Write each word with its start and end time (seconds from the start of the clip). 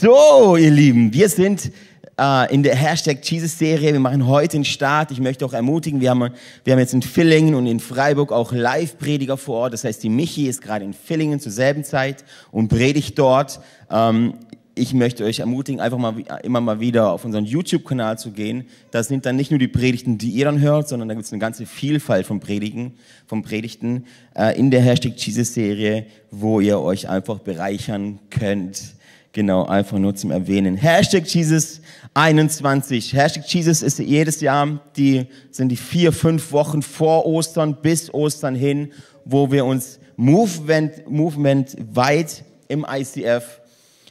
So, 0.00 0.56
ihr 0.56 0.70
Lieben, 0.70 1.12
wir 1.12 1.28
sind 1.28 1.72
äh, 2.16 2.54
in 2.54 2.62
der 2.62 2.76
Hashtag 2.76 3.18
Jesus-Serie. 3.20 3.92
Wir 3.92 3.98
machen 3.98 4.28
heute 4.28 4.56
den 4.56 4.64
Start. 4.64 5.10
Ich 5.10 5.18
möchte 5.18 5.44
auch 5.44 5.52
ermutigen, 5.52 6.00
wir 6.00 6.10
haben, 6.10 6.30
wir 6.62 6.72
haben 6.72 6.78
jetzt 6.78 6.94
in 6.94 7.02
Villingen 7.02 7.56
und 7.56 7.66
in 7.66 7.80
Freiburg 7.80 8.30
auch 8.30 8.52
Live-Prediger 8.52 9.36
vor 9.36 9.56
Ort. 9.56 9.72
Das 9.72 9.82
heißt, 9.82 10.00
die 10.04 10.08
Michi 10.08 10.46
ist 10.46 10.62
gerade 10.62 10.84
in 10.84 10.92
Villingen 10.92 11.40
zur 11.40 11.50
selben 11.50 11.82
Zeit 11.82 12.24
und 12.52 12.68
predigt 12.68 13.18
dort. 13.18 13.58
Ähm, 13.90 14.34
ich 14.76 14.94
möchte 14.94 15.24
euch 15.24 15.40
ermutigen, 15.40 15.80
einfach 15.80 15.98
mal 15.98 16.14
immer 16.44 16.60
mal 16.60 16.78
wieder 16.78 17.10
auf 17.10 17.24
unseren 17.24 17.44
YouTube-Kanal 17.44 18.20
zu 18.20 18.30
gehen. 18.30 18.68
Das 18.92 19.08
sind 19.08 19.26
dann 19.26 19.34
nicht 19.34 19.50
nur 19.50 19.58
die 19.58 19.66
Predigten, 19.66 20.16
die 20.16 20.30
ihr 20.30 20.44
dann 20.44 20.60
hört, 20.60 20.88
sondern 20.88 21.08
da 21.08 21.14
gibt 21.14 21.26
es 21.26 21.32
eine 21.32 21.40
ganze 21.40 21.66
Vielfalt 21.66 22.24
von 22.24 22.38
Predigen, 22.38 22.92
von 23.26 23.42
Predigten 23.42 24.04
äh, 24.36 24.56
in 24.56 24.70
der 24.70 24.80
Hashtag 24.80 25.14
Jesus-Serie, 25.16 26.06
wo 26.30 26.60
ihr 26.60 26.78
euch 26.78 27.08
einfach 27.08 27.40
bereichern 27.40 28.20
könnt. 28.30 28.96
Genau, 29.32 29.66
einfach 29.66 29.98
nur 29.98 30.14
zum 30.14 30.30
Erwähnen. 30.30 30.76
Hashtag 30.76 31.26
Jesus 31.26 31.80
21. 32.14 33.12
Hashtag 33.12 33.44
Jesus 33.46 33.82
ist 33.82 33.98
jedes 33.98 34.40
Jahr, 34.40 34.80
die 34.96 35.26
sind 35.50 35.68
die 35.68 35.76
vier, 35.76 36.12
fünf 36.12 36.50
Wochen 36.52 36.82
vor 36.82 37.26
Ostern 37.26 37.76
bis 37.80 38.12
Ostern 38.12 38.54
hin, 38.54 38.92
wo 39.24 39.50
wir 39.50 39.64
uns 39.64 40.00
Movement, 40.16 41.08
Movement 41.08 41.76
weit 41.92 42.44
im 42.68 42.84
ICF 42.88 43.60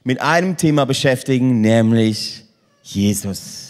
mit 0.03 0.21
einem 0.21 0.55
Thema 0.55 0.85
beschäftigen, 0.85 1.59
nämlich 1.59 2.45
Jesus. 2.83 3.66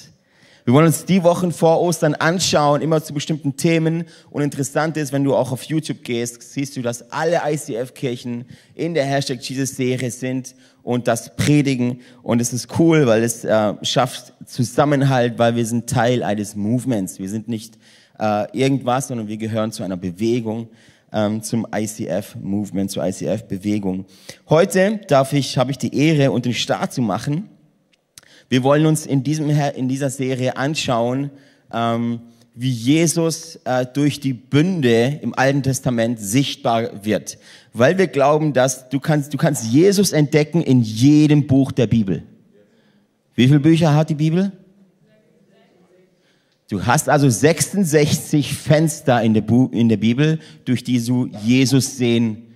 Wir 0.68 0.74
wollen 0.74 0.88
uns 0.88 1.06
die 1.06 1.24
Wochen 1.24 1.54
vor 1.54 1.80
Ostern 1.80 2.14
anschauen, 2.14 2.82
immer 2.82 3.02
zu 3.02 3.14
bestimmten 3.14 3.56
Themen. 3.56 4.04
Und 4.30 4.42
interessant 4.42 4.98
ist, 4.98 5.14
wenn 5.14 5.24
du 5.24 5.34
auch 5.34 5.54
auf 5.54 5.64
YouTube 5.64 6.04
gehst, 6.04 6.42
siehst 6.42 6.76
du, 6.76 6.82
dass 6.82 7.10
alle 7.10 7.40
ICF-Kirchen 7.46 8.44
in 8.76 8.94
der 8.94 9.06
Hashtag 9.06 9.40
Jesus-Serie 9.40 10.12
sind 10.12 10.56
und 10.84 11.08
das 11.08 11.38
predigen. 11.38 12.02
Und 12.22 12.42
es 12.42 12.52
ist 12.52 12.78
cool, 12.80 13.08
weil 13.08 13.24
es 13.24 13.46
äh, 13.46 13.76
schafft 13.82 14.34
Zusammenhalt, 14.46 15.40
weil 15.40 15.56
wir 15.56 15.66
sind 15.66 15.90
Teil 15.90 16.22
eines 16.22 16.54
Movements. 16.58 17.18
Wir 17.18 17.30
sind 17.30 17.48
nicht 17.48 17.78
äh, 18.20 18.52
irgendwas, 18.52 19.08
sondern 19.08 19.30
wir 19.30 19.38
gehören 19.38 19.72
zu 19.72 19.84
einer 19.84 19.96
Bewegung, 19.96 20.68
ähm, 21.14 21.42
zum 21.42 21.66
ICF-Movement, 21.74 22.92
zur 22.92 23.06
ICF-Bewegung. 23.06 24.04
Heute 24.50 25.00
darf 25.08 25.32
ich, 25.32 25.58
habe 25.58 25.72
ich 25.72 25.78
die 25.78 25.98
Ehre 25.98 26.32
und 26.32 26.44
den 26.44 26.54
Start 26.54 26.92
zu 26.92 27.02
machen 27.02 27.52
wir 28.50 28.64
wollen 28.64 28.86
uns 28.86 29.06
in, 29.06 29.24
diesem, 29.24 29.50
in 29.50 29.88
dieser 29.88 30.10
Serie 30.10 30.58
anschauen, 30.58 31.32
ähm, 31.74 32.22
wie 32.56 32.72
Jesus 32.72 33.60
äh, 33.66 33.86
durch 33.86 34.20
die 34.20 34.34
Bünde 34.34 35.20
im 35.22 35.38
Alten 35.38 35.62
Testament 35.62 36.20
sichtbar 36.20 37.06
wird. 37.06 37.38
Weil 37.74 37.98
wir 37.98 38.08
glauben, 38.08 38.54
dass 38.54 38.90
du 38.90 39.00
kannst, 39.00 39.34
du 39.34 39.38
kannst 39.38 39.66
Jesus 39.66 40.12
entdecken 40.12 40.62
in 40.62 40.82
jedem 40.82 41.46
Buch 41.46 41.72
der 41.72 41.88
Bibel. 41.88 42.24
Wie 43.36 43.48
viele 43.48 43.60
Bücher 43.60 43.94
hat 43.94 44.10
die 44.10 44.16
Bibel? 44.16 44.52
Du 46.70 46.86
hast 46.86 47.08
also 47.08 47.30
66 47.30 48.54
Fenster 48.54 49.22
in 49.22 49.34
der, 49.34 49.42
Bu 49.42 49.70
in 49.72 49.88
der 49.88 49.98
Bibel, 49.98 50.40
durch 50.66 50.84
die 50.84 51.00
du 51.04 51.28
Jesus 51.44 51.98
sehen 51.98 52.56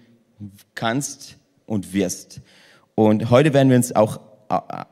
kannst 0.73 1.37
und 1.65 1.93
wirst. 1.93 2.41
Und 2.95 3.29
heute 3.29 3.53
werden 3.53 3.69
wir 3.69 3.77
uns 3.77 3.95
auch 3.95 4.19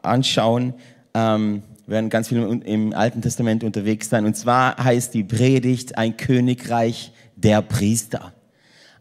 anschauen. 0.04 0.76
Ähm, 1.14 1.64
werden 1.90 2.10
ganz 2.10 2.28
viel 2.28 2.38
im 2.66 2.94
Alten 2.94 3.22
Testament 3.22 3.64
unterwegs 3.64 4.10
sein. 4.10 4.26
Und 4.26 4.36
zwar 4.36 4.78
heißt 4.78 5.14
die 5.14 5.24
Predigt 5.24 5.98
ein 5.98 6.18
Königreich 6.18 7.12
der 7.36 7.62
Priester. 7.62 8.34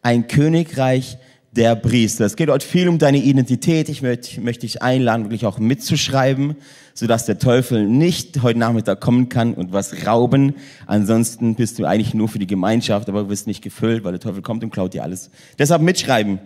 Ein 0.02 0.26
Königreich 0.26 1.18
der 1.52 1.74
Priester. 1.76 2.24
Es 2.24 2.36
geht 2.36 2.50
heute 2.50 2.66
viel 2.66 2.88
um 2.88 2.98
deine 2.98 3.18
Identität. 3.18 3.88
Ich 3.88 4.02
möchte, 4.02 4.40
möchte 4.40 4.62
dich 4.62 4.82
einladen, 4.82 5.24
wirklich 5.24 5.46
auch 5.46 5.58
mitzuschreiben, 5.58 6.56
sodass 6.94 7.26
der 7.26 7.38
Teufel 7.38 7.86
nicht 7.86 8.42
heute 8.42 8.58
Nachmittag 8.58 9.00
kommen 9.00 9.28
kann 9.28 9.54
und 9.54 9.72
was 9.72 10.06
rauben. 10.06 10.54
Ansonsten 10.86 11.56
bist 11.56 11.78
du 11.78 11.84
eigentlich 11.84 12.14
nur 12.14 12.28
für 12.28 12.38
die 12.38 12.46
Gemeinschaft, 12.46 13.08
aber 13.08 13.24
du 13.24 13.28
wirst 13.28 13.46
nicht 13.46 13.62
gefüllt, 13.62 14.04
weil 14.04 14.12
der 14.12 14.20
Teufel 14.20 14.42
kommt 14.42 14.62
und 14.62 14.70
klaut 14.70 14.94
dir 14.94 15.02
alles. 15.02 15.30
Deshalb 15.58 15.82
mitschreiben, 15.82 16.38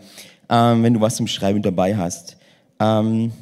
ähm, 0.48 0.82
wenn 0.82 0.94
du 0.94 1.00
was 1.00 1.16
zum 1.16 1.26
Schreiben 1.26 1.62
dabei 1.62 1.96
hast. 1.96 2.36
Ähm, 2.80 3.32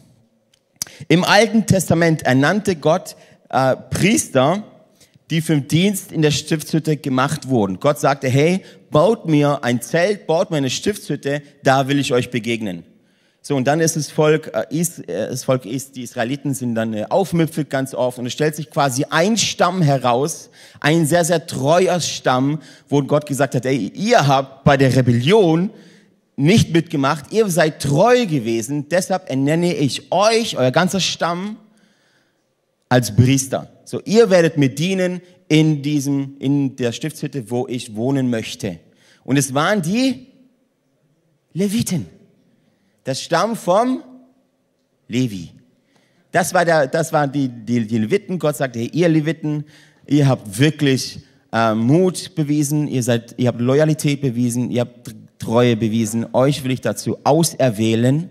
im 1.09 1.25
Alten 1.25 1.66
Testament 1.66 2.22
ernannte 2.22 2.77
Gott 2.77 3.16
äh, 3.49 3.77
Priester, 3.77 4.65
die 5.31 5.41
für 5.41 5.55
den 5.55 5.69
Dienst 5.69 6.12
in 6.12 6.22
der 6.22 6.33
Stiftshütte 6.33 6.97
gemacht 6.97 7.49
wurden. 7.49 7.78
Gott 7.78 8.00
sagte, 8.00 8.28
hey, 8.28 8.65
baut 8.91 9.27
mir 9.27 9.62
ein 9.62 9.81
Zelt, 9.81 10.27
baut 10.27 10.50
mir 10.50 10.56
eine 10.56 10.71
Stiftshütte, 10.71 11.43
da 11.62 11.89
will 11.89 11.99
ich 11.99 12.12
euch 12.12 12.31
begegnen. 12.31 12.84
So, 13.43 13.56
und 13.56 13.65
dann 13.66 13.81
ist 13.81 13.97
das 13.97 14.10
Volk, 14.10 14.53
äh, 14.55 14.66
ist, 14.69 15.09
äh, 15.09 15.28
das 15.31 15.44
Volk 15.44 15.65
ist, 15.65 15.97
die 15.97 16.03
Israeliten 16.03 16.53
sind 16.53 16.75
dann 16.75 16.93
äh, 16.93 17.06
aufmüpfig 17.09 17.71
ganz 17.71 17.94
oft 17.94 18.19
und 18.19 18.27
es 18.27 18.34
stellt 18.34 18.55
sich 18.55 18.69
quasi 18.69 19.06
ein 19.09 19.39
Stamm 19.39 19.81
heraus, 19.81 20.50
ein 20.78 21.06
sehr, 21.06 21.25
sehr 21.25 21.47
treuer 21.47 22.00
Stamm, 22.00 22.60
wo 22.89 23.03
Gott 23.03 23.25
gesagt 23.25 23.55
hat, 23.55 23.65
ey, 23.65 23.91
ihr 23.94 24.27
habt 24.27 24.65
bei 24.65 24.77
der 24.77 24.94
Rebellion 24.94 25.71
nicht 26.41 26.73
mitgemacht, 26.73 27.33
ihr 27.33 27.49
seid 27.49 27.83
treu 27.83 28.27
gewesen, 28.27 28.89
deshalb 28.89 29.28
ernenne 29.28 29.75
ich 29.75 30.11
euch, 30.11 30.56
euer 30.56 30.71
ganzer 30.71 31.01
Stamm, 31.01 31.56
als 32.89 33.15
Priester. 33.15 33.71
So, 33.84 34.01
ihr 34.05 34.31
werdet 34.31 34.56
mir 34.56 34.69
dienen 34.69 35.21
in 35.49 35.83
diesem, 35.83 36.37
in 36.39 36.77
der 36.77 36.93
Stiftshütte, 36.93 37.51
wo 37.51 37.67
ich 37.69 37.95
wohnen 37.95 38.31
möchte. 38.31 38.81
Und 39.23 39.37
es 39.37 39.55
waren 39.55 39.83
die 39.83 40.27
Leviten. 41.53 42.06
Das 43.05 43.22
Stamm 43.22 43.55
vom 43.57 44.03
Levi. 45.09 45.51
Das 46.33 46.55
war 46.55 46.65
der, 46.65 46.87
das 46.87 47.12
waren 47.12 47.31
die, 47.31 47.49
die, 47.49 47.87
die 47.87 47.99
Leviten. 47.99 48.39
Gott 48.39 48.57
sagte, 48.57 48.81
ihr 48.81 49.09
Leviten, 49.09 49.65
ihr 50.07 50.27
habt 50.27 50.59
wirklich 50.59 51.21
äh, 51.53 51.75
Mut 51.75 52.34
bewiesen, 52.34 52.89
ihr 52.89 53.03
seid, 53.03 53.34
ihr 53.37 53.49
habt 53.49 53.61
Loyalität 53.61 54.21
bewiesen, 54.21 54.71
ihr 54.71 54.83
habt 54.83 55.15
Treue 55.41 55.75
bewiesen. 55.77 56.27
Euch 56.33 56.62
will 56.62 56.71
ich 56.71 56.81
dazu 56.81 57.19
auserwählen, 57.25 58.31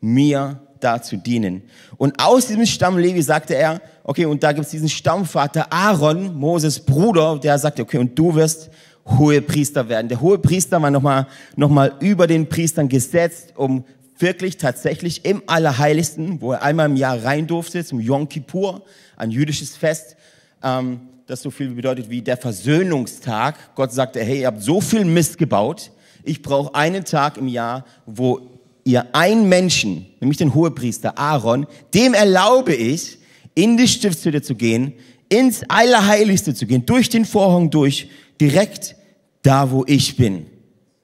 mir 0.00 0.60
da 0.80 1.00
zu 1.00 1.16
dienen. 1.16 1.62
Und 1.96 2.20
aus 2.20 2.48
diesem 2.48 2.66
Stamm 2.66 2.98
Levi 2.98 3.22
sagte 3.22 3.54
er, 3.54 3.80
okay, 4.02 4.26
und 4.26 4.42
da 4.42 4.52
gibt 4.52 4.66
es 4.66 4.70
diesen 4.72 4.88
Stammvater 4.88 5.72
Aaron, 5.72 6.34
Moses 6.34 6.80
Bruder, 6.80 7.38
der 7.38 7.58
sagte, 7.58 7.82
okay, 7.82 7.98
und 7.98 8.18
du 8.18 8.34
wirst 8.34 8.70
hohe 9.06 9.40
Priester 9.40 9.88
werden. 9.88 10.08
Der 10.08 10.20
hohe 10.20 10.38
Priester 10.38 10.80
war 10.80 10.90
nochmal 10.90 11.26
noch 11.56 11.70
mal 11.70 11.94
über 12.00 12.26
den 12.26 12.48
Priestern 12.48 12.88
gesetzt, 12.88 13.52
um 13.56 13.84
wirklich 14.18 14.56
tatsächlich 14.56 15.24
im 15.24 15.42
Allerheiligsten, 15.46 16.40
wo 16.40 16.52
er 16.52 16.62
einmal 16.62 16.88
im 16.88 16.96
Jahr 16.96 17.22
rein 17.22 17.46
durfte, 17.46 17.84
zum 17.84 18.00
Yom 18.00 18.28
Kippur, 18.28 18.82
ein 19.16 19.30
jüdisches 19.30 19.76
Fest, 19.76 20.16
ähm, 20.62 21.00
das 21.26 21.42
so 21.42 21.50
viel 21.50 21.68
bedeutet 21.70 22.10
wie 22.10 22.22
der 22.22 22.36
Versöhnungstag. 22.36 23.74
Gott 23.74 23.92
sagte, 23.92 24.22
hey, 24.22 24.40
ihr 24.40 24.46
habt 24.46 24.62
so 24.62 24.80
viel 24.80 25.04
Mist 25.04 25.38
gebaut, 25.38 25.90
ich 26.24 26.42
brauche 26.42 26.74
einen 26.74 27.04
Tag 27.04 27.36
im 27.36 27.48
Jahr, 27.48 27.84
wo 28.06 28.40
ihr 28.84 29.14
einen 29.14 29.48
Menschen, 29.48 30.06
nämlich 30.20 30.38
den 30.38 30.54
Hohepriester 30.54 31.18
Aaron, 31.18 31.66
dem 31.94 32.14
erlaube 32.14 32.74
ich, 32.74 33.18
in 33.54 33.76
die 33.76 33.88
Stiftshütte 33.88 34.42
zu 34.42 34.54
gehen, 34.54 34.94
ins 35.28 35.62
Allerheiligste 35.68 36.54
zu 36.54 36.66
gehen, 36.66 36.84
durch 36.86 37.08
den 37.08 37.24
Vorhang 37.24 37.70
durch, 37.70 38.08
direkt 38.40 38.96
da, 39.42 39.70
wo 39.70 39.84
ich 39.86 40.16
bin. 40.16 40.46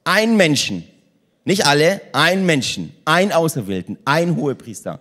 Ein 0.05 0.37
Menschen. 0.37 0.85
Nicht 1.45 1.67
alle, 1.67 2.01
ein 2.13 2.45
Menschen, 2.45 2.93
ein 3.05 3.33
Auserwählten, 3.33 3.99
ein 4.05 4.37
Hohepriester. 4.37 5.01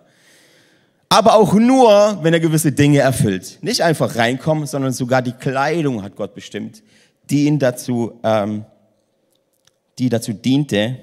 Aber 1.08 1.34
auch 1.34 1.54
nur, 1.54 2.18
wenn 2.22 2.32
er 2.32 2.40
gewisse 2.40 2.72
Dinge 2.72 3.00
erfüllt. 3.00 3.58
Nicht 3.62 3.82
einfach 3.82 4.16
reinkommen, 4.16 4.66
sondern 4.66 4.92
sogar 4.92 5.22
die 5.22 5.32
Kleidung 5.32 6.02
hat 6.02 6.16
Gott 6.16 6.34
bestimmt, 6.34 6.82
die 7.28 7.44
ihn 7.44 7.58
dazu 7.58 8.20
ähm, 8.22 8.64
die 10.00 10.08
dazu 10.08 10.32
diente, 10.32 10.96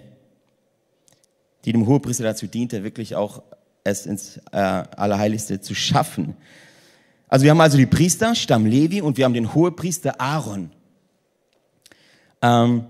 die 1.64 1.72
dem 1.72 1.88
Hohepriester 1.88 2.24
dazu 2.24 2.48
diente, 2.48 2.84
wirklich 2.84 3.16
auch 3.16 3.44
es 3.84 4.06
ins 4.06 4.38
äh, 4.52 4.58
Allerheiligste 4.58 5.62
zu 5.62 5.76
schaffen. 5.76 6.36
Also 7.30 7.44
wir 7.44 7.52
haben 7.52 7.62
also 7.62 7.78
die 7.78 7.86
Priester, 7.86 8.36
Stamm 8.36 8.66
Levi, 8.66 9.02
und 9.02 9.18
wir 9.18 9.26
haben 9.26 9.34
den 9.34 9.54
Hohepriester 9.54 10.20
Aaron. 10.20 10.72
Ähm, 12.42 12.86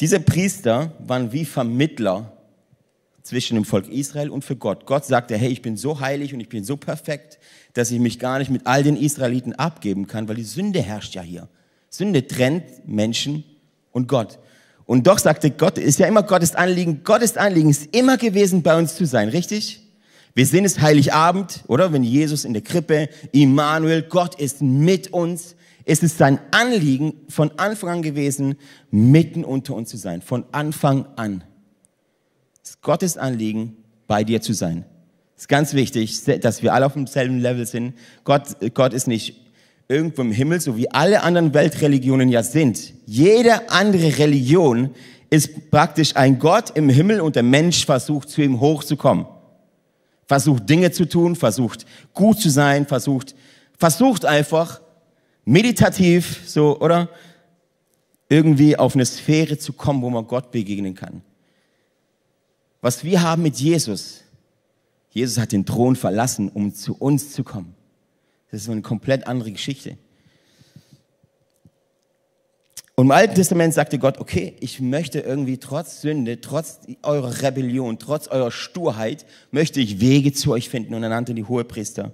diese 0.00 0.20
Priester 0.20 0.92
waren 0.98 1.32
wie 1.32 1.44
Vermittler 1.44 2.32
zwischen 3.22 3.54
dem 3.54 3.64
Volk 3.64 3.88
Israel 3.88 4.30
und 4.30 4.44
für 4.44 4.56
Gott. 4.56 4.84
Gott 4.86 5.04
sagte, 5.04 5.36
hey, 5.36 5.48
ich 5.48 5.62
bin 5.62 5.76
so 5.76 6.00
heilig 6.00 6.34
und 6.34 6.40
ich 6.40 6.48
bin 6.48 6.64
so 6.64 6.76
perfekt, 6.76 7.38
dass 7.72 7.90
ich 7.90 8.00
mich 8.00 8.18
gar 8.18 8.38
nicht 8.38 8.50
mit 8.50 8.66
all 8.66 8.82
den 8.82 8.96
Israeliten 8.96 9.52
abgeben 9.52 10.06
kann, 10.06 10.28
weil 10.28 10.36
die 10.36 10.44
Sünde 10.44 10.82
herrscht 10.82 11.14
ja 11.14 11.22
hier. 11.22 11.48
Sünde 11.88 12.26
trennt 12.26 12.86
Menschen 12.86 13.44
und 13.92 14.08
Gott. 14.08 14.38
Und 14.86 15.06
doch 15.06 15.18
sagte 15.18 15.50
Gott, 15.50 15.78
ist 15.78 15.98
ja 15.98 16.06
immer 16.06 16.22
Gottes 16.22 16.54
Anliegen, 16.54 17.02
Gottes 17.02 17.36
Anliegen 17.36 17.70
ist 17.70 17.94
immer 17.94 18.16
gewesen, 18.16 18.62
bei 18.62 18.78
uns 18.78 18.94
zu 18.94 19.04
sein, 19.04 19.28
richtig? 19.28 19.82
Wir 20.34 20.46
sehen 20.46 20.64
es 20.64 20.80
Heiligabend, 20.80 21.64
oder? 21.66 21.92
Wenn 21.92 22.04
Jesus 22.04 22.44
in 22.44 22.52
der 22.52 22.62
Krippe, 22.62 23.08
Immanuel, 23.32 24.02
Gott 24.02 24.36
ist 24.36 24.62
mit 24.62 25.12
uns. 25.12 25.56
Es 25.84 26.02
ist 26.02 26.18
sein 26.18 26.38
Anliegen 26.50 27.14
von 27.28 27.58
Anfang 27.58 27.88
an 27.88 28.02
gewesen, 28.02 28.56
mitten 28.90 29.44
unter 29.44 29.74
uns 29.74 29.88
zu 29.88 29.96
sein. 29.96 30.20
Von 30.20 30.44
Anfang 30.52 31.06
an. 31.16 31.42
Es 32.62 32.70
ist 32.70 32.82
Gottes 32.82 33.16
Anliegen, 33.16 33.76
bei 34.06 34.24
dir 34.24 34.40
zu 34.40 34.52
sein. 34.52 34.84
ist 35.36 35.48
ganz 35.48 35.72
wichtig, 35.72 36.22
dass 36.40 36.62
wir 36.62 36.74
alle 36.74 36.86
auf 36.86 36.92
demselben 36.92 37.40
Level 37.40 37.66
sind. 37.66 37.94
Gott, 38.24 38.56
Gott 38.74 38.92
ist 38.92 39.06
nicht 39.06 39.45
irgendwo 39.88 40.22
im 40.22 40.32
Himmel, 40.32 40.60
so 40.60 40.76
wie 40.76 40.90
alle 40.90 41.22
anderen 41.22 41.54
Weltreligionen 41.54 42.28
ja 42.28 42.42
sind. 42.42 42.92
Jede 43.06 43.70
andere 43.70 44.18
Religion 44.18 44.90
ist 45.30 45.70
praktisch 45.70 46.16
ein 46.16 46.38
Gott 46.38 46.70
im 46.76 46.88
Himmel 46.88 47.20
und 47.20 47.36
der 47.36 47.42
Mensch 47.42 47.84
versucht 47.84 48.28
zu 48.28 48.42
ihm 48.42 48.60
hochzukommen. 48.60 49.26
Versucht 50.26 50.68
Dinge 50.68 50.90
zu 50.90 51.08
tun, 51.08 51.36
versucht 51.36 51.86
gut 52.12 52.40
zu 52.40 52.50
sein, 52.50 52.86
versucht, 52.86 53.36
versucht 53.78 54.24
einfach 54.24 54.80
meditativ, 55.44 56.42
so, 56.46 56.80
oder? 56.80 57.08
Irgendwie 58.28 58.76
auf 58.76 58.96
eine 58.96 59.06
Sphäre 59.06 59.56
zu 59.56 59.72
kommen, 59.72 60.02
wo 60.02 60.10
man 60.10 60.26
Gott 60.26 60.50
begegnen 60.50 60.96
kann. 60.96 61.22
Was 62.80 63.04
wir 63.04 63.22
haben 63.22 63.42
mit 63.42 63.56
Jesus, 63.56 64.22
Jesus 65.10 65.38
hat 65.38 65.52
den 65.52 65.64
Thron 65.64 65.94
verlassen, 65.94 66.48
um 66.48 66.74
zu 66.74 66.96
uns 66.96 67.32
zu 67.32 67.44
kommen. 67.44 67.75
Das 68.50 68.62
ist 68.62 68.68
eine 68.68 68.82
komplett 68.82 69.26
andere 69.26 69.52
Geschichte. 69.52 69.98
Und 72.98 73.06
im 73.06 73.10
Alten 73.10 73.34
Testament 73.34 73.74
sagte 73.74 73.98
Gott, 73.98 74.18
okay, 74.18 74.56
ich 74.60 74.80
möchte 74.80 75.20
irgendwie 75.20 75.58
trotz 75.58 76.00
Sünde, 76.00 76.40
trotz 76.40 76.80
eurer 77.02 77.42
Rebellion, 77.42 77.98
trotz 77.98 78.26
eurer 78.28 78.50
Sturheit, 78.50 79.26
möchte 79.50 79.80
ich 79.80 80.00
Wege 80.00 80.32
zu 80.32 80.52
euch 80.52 80.70
finden. 80.70 80.94
Und 80.94 81.02
er 81.02 81.10
nannte 81.10 81.34
die 81.34 81.44
Hohepriester. 81.44 82.12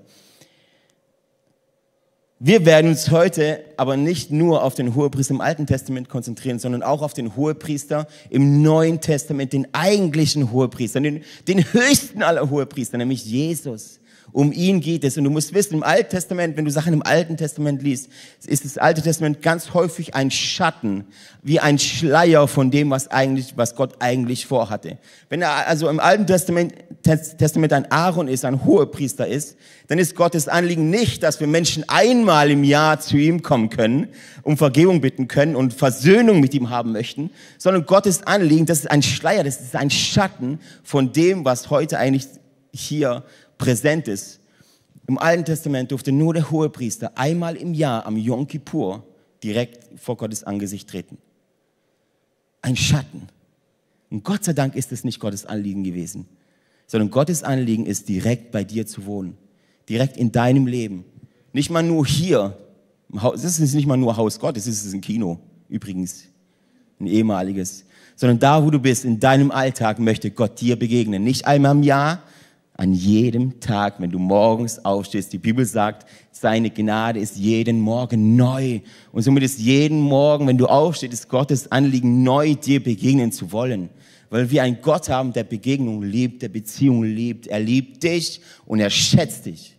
Wir 2.40 2.67
werden 2.67 2.90
uns 2.90 3.12
heute 3.12 3.62
aber 3.76 3.96
nicht 3.96 4.32
nur 4.32 4.64
auf 4.64 4.75
den 4.75 4.96
Hohepriester 4.96 5.35
im 5.35 5.40
Alten 5.40 5.69
Testament 5.69 6.08
konzentrieren, 6.08 6.58
sondern 6.58 6.82
auch 6.82 7.00
auf 7.00 7.14
den 7.14 7.37
Hohepriester 7.37 8.08
im 8.31 8.62
Neuen 8.62 9.00
Testament, 9.00 9.52
den 9.52 9.73
eigentlichen 9.73 10.50
Hohepriester, 10.50 11.00
den, 11.00 11.23
den 11.46 11.73
höchsten 11.73 12.25
aller 12.25 12.50
Hohepriester, 12.50 12.99
nämlich 12.99 13.25
Jesus. 13.25 14.00
Um 14.30 14.52
ihn 14.52 14.80
geht 14.80 15.04
es. 15.04 15.19
Und 15.19 15.24
du 15.24 15.30
musst 15.30 15.52
wissen, 15.52 15.74
im 15.74 15.82
Alten 15.82 16.10
Testament, 16.10 16.56
wenn 16.56 16.64
du 16.64 16.70
Sachen 16.70 16.92
im 16.92 17.02
Alten 17.02 17.36
Testament 17.36 17.82
liest, 17.82 18.08
ist 18.46 18.64
das 18.64 18.78
Alte 18.78 19.02
Testament 19.02 19.42
ganz 19.42 19.74
häufig 19.74 20.14
ein 20.14 20.30
Schatten, 20.30 21.04
wie 21.42 21.60
ein 21.60 21.78
Schleier 21.78 22.48
von 22.48 22.70
dem, 22.70 22.90
was 22.90 23.08
eigentlich, 23.08 23.56
was 23.56 23.74
Gott 23.74 23.96
eigentlich 23.98 24.46
vorhatte. 24.46 24.98
Wenn 25.28 25.42
er 25.42 25.66
also 25.66 25.88
im 25.88 26.00
Alten 26.00 26.26
Testament, 26.26 26.74
Testament 27.02 27.72
ein 27.72 27.90
Aaron 27.90 28.28
ist, 28.28 28.44
ein 28.44 28.64
Hohepriester 28.64 29.26
ist, 29.26 29.56
dann 29.88 29.98
ist 29.98 30.14
Gottes 30.14 30.48
Anliegen 30.48 30.88
nicht, 30.88 31.22
dass 31.22 31.40
wir 31.40 31.46
Menschen 31.46 31.84
einmal 31.88 32.50
im 32.50 32.64
Jahr 32.64 33.00
zu 33.00 33.16
ihm 33.18 33.42
kommen 33.42 33.68
können, 33.68 34.08
um 34.42 34.56
Vergebung 34.56 35.02
bitten 35.02 35.28
können 35.28 35.56
und 35.56 35.75
Versöhnung 35.75 36.40
mit 36.40 36.54
ihm 36.54 36.70
haben 36.70 36.92
möchten, 36.92 37.30
sondern 37.58 37.84
Gottes 37.84 38.22
Anliegen, 38.22 38.64
das 38.64 38.78
ist 38.78 38.90
ein 38.90 39.02
Schleier, 39.02 39.44
das 39.44 39.60
ist 39.60 39.76
ein 39.76 39.90
Schatten 39.90 40.60
von 40.82 41.12
dem, 41.12 41.44
was 41.44 41.68
heute 41.68 41.98
eigentlich 41.98 42.26
hier 42.75 43.25
präsent 43.62 44.09
ist. 44.09 44.41
Im 45.06 45.19
Alten 45.19 45.44
Testament 45.44 45.93
durfte 45.93 46.11
nur 46.11 46.35
der 46.35 46.50
Hohepriester 46.50 47.12
einmal 47.17 47.56
im 47.56 47.75
Jahr 47.75 48.06
am 48.06 48.17
Yom 48.17 48.49
Kippur 48.49 49.05
direkt 49.43 50.00
vor 50.00 50.17
Gottes 50.17 50.43
Angesicht 50.43 50.88
treten. 50.91 51.17
Ein 52.61 52.76
Schatten. 52.76 53.29
Und 54.11 54.25
Gott 54.25 54.43
sei 54.43 54.53
Dank 54.53 54.75
ist 54.75 54.91
es 54.91 55.05
nicht 55.05 55.20
Gottes 55.20 55.47
Anliegen 55.47 55.85
gewesen, 55.85 56.26
sondern 56.88 57.11
Gottes 57.11 57.44
Anliegen 57.44 57.87
ist 57.87 58.09
direkt 58.09 58.50
bei 58.50 58.64
dir 58.64 58.85
zu 58.87 59.06
wohnen. 59.06 59.37
Direkt 59.88 60.17
in 60.17 60.32
deinem 60.32 60.67
Leben. 60.67 61.05
Nicht 61.53 61.70
mal 61.70 61.82
nur 61.82 62.05
hier. 62.05 62.56
Das 63.11 63.44
ist 63.44 63.75
nicht 63.75 63.87
mal 63.87 63.97
nur 63.97 64.17
Haus 64.17 64.41
Gottes, 64.41 64.64
das 64.64 64.85
ist 64.85 64.93
ein 64.93 65.00
Kino 65.00 65.38
übrigens. 65.69 66.25
Ein 66.99 67.06
ehemaliges. 67.06 67.85
Sondern 68.17 68.38
da, 68.41 68.64
wo 68.64 68.70
du 68.70 68.81
bist, 68.81 69.05
in 69.05 69.20
deinem 69.20 69.50
Alltag 69.50 69.99
möchte 70.00 70.31
Gott 70.31 70.61
dir 70.61 70.76
begegnen. 70.76 71.23
Nicht 71.23 71.47
einmal 71.47 71.76
im 71.76 71.82
Jahr, 71.82 72.23
an 72.74 72.94
jedem 72.94 73.60
Tag, 73.60 74.00
wenn 74.00 74.10
du 74.10 74.19
morgens 74.19 74.84
aufstehst. 74.84 75.32
Die 75.32 75.38
Bibel 75.38 75.64
sagt, 75.64 76.08
seine 76.30 76.70
Gnade 76.70 77.20
ist 77.20 77.36
jeden 77.36 77.80
Morgen 77.80 78.34
neu. 78.36 78.80
Und 79.12 79.22
somit 79.22 79.42
ist 79.42 79.60
jeden 79.60 80.00
Morgen, 80.00 80.46
wenn 80.46 80.58
du 80.58 80.66
aufstehst, 80.66 81.12
ist 81.12 81.28
Gottes 81.28 81.70
Anliegen, 81.70 82.22
neu 82.22 82.54
dir 82.54 82.82
begegnen 82.82 83.30
zu 83.30 83.52
wollen. 83.52 83.90
Weil 84.30 84.50
wir 84.50 84.62
einen 84.62 84.80
Gott 84.80 85.10
haben, 85.10 85.34
der 85.34 85.44
Begegnung 85.44 86.02
liebt, 86.02 86.40
der 86.40 86.48
Beziehung 86.48 87.04
liebt. 87.04 87.46
Er 87.46 87.60
liebt 87.60 88.02
dich 88.02 88.40
und 88.64 88.80
er 88.80 88.90
schätzt 88.90 89.44
dich. 89.46 89.76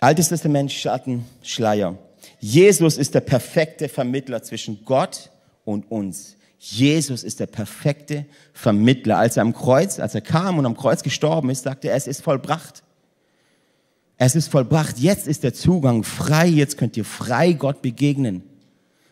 Altes 0.00 0.28
Testament, 0.28 0.72
Schatten, 0.72 1.24
Schleier. 1.42 1.96
Jesus 2.40 2.96
ist 2.96 3.14
der 3.14 3.20
perfekte 3.20 3.88
Vermittler 3.88 4.42
zwischen 4.42 4.84
Gott 4.84 5.30
und 5.64 5.90
uns. 5.90 6.36
Jesus 6.58 7.22
ist 7.22 7.40
der 7.40 7.46
perfekte 7.46 8.26
Vermittler. 8.52 9.18
Als 9.18 9.36
er 9.36 9.42
am 9.42 9.54
Kreuz, 9.54 10.00
als 10.00 10.14
er 10.14 10.20
kam 10.20 10.58
und 10.58 10.66
am 10.66 10.76
Kreuz 10.76 11.02
gestorben 11.02 11.50
ist, 11.50 11.62
sagte 11.62 11.88
er, 11.88 11.96
es 11.96 12.06
ist 12.06 12.22
vollbracht. 12.22 12.82
Es 14.16 14.34
ist 14.34 14.48
vollbracht. 14.48 14.98
Jetzt 14.98 15.28
ist 15.28 15.44
der 15.44 15.54
Zugang 15.54 16.02
frei. 16.02 16.48
Jetzt 16.48 16.76
könnt 16.76 16.96
ihr 16.96 17.04
frei 17.04 17.52
Gott 17.52 17.80
begegnen. 17.80 18.42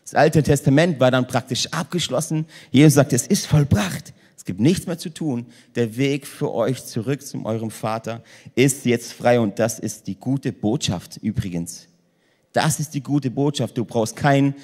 Das 0.03 0.13
Alte 0.13 0.43
Testament 0.43 0.99
war 0.99 1.11
dann 1.11 1.27
praktisch 1.27 1.67
abgeschlossen. 1.67 2.45
Jesus 2.71 2.95
sagt, 2.95 3.13
es 3.13 3.25
ist 3.25 3.47
vollbracht. 3.47 4.13
Es 4.35 4.43
gibt 4.43 4.59
nichts 4.59 4.85
mehr 4.85 4.97
zu 4.97 5.09
tun. 5.09 5.45
Der 5.75 5.95
Weg 5.97 6.27
für 6.27 6.53
euch 6.53 6.85
zurück 6.85 7.25
zu 7.25 7.45
eurem 7.45 7.71
Vater 7.71 8.23
ist 8.55 8.85
jetzt 8.85 9.13
frei 9.13 9.39
und 9.39 9.59
das 9.59 9.79
ist 9.79 10.07
die 10.07 10.15
gute 10.15 10.51
Botschaft 10.51 11.17
übrigens. 11.17 11.87
Das 12.57 12.79
ist 12.79 12.95
die 12.95 13.03
gute 13.03 13.29
Botschaft. 13.29 13.77
Du 13.77 13.85
brauchst 13.85 14.15
kein, 14.15 14.55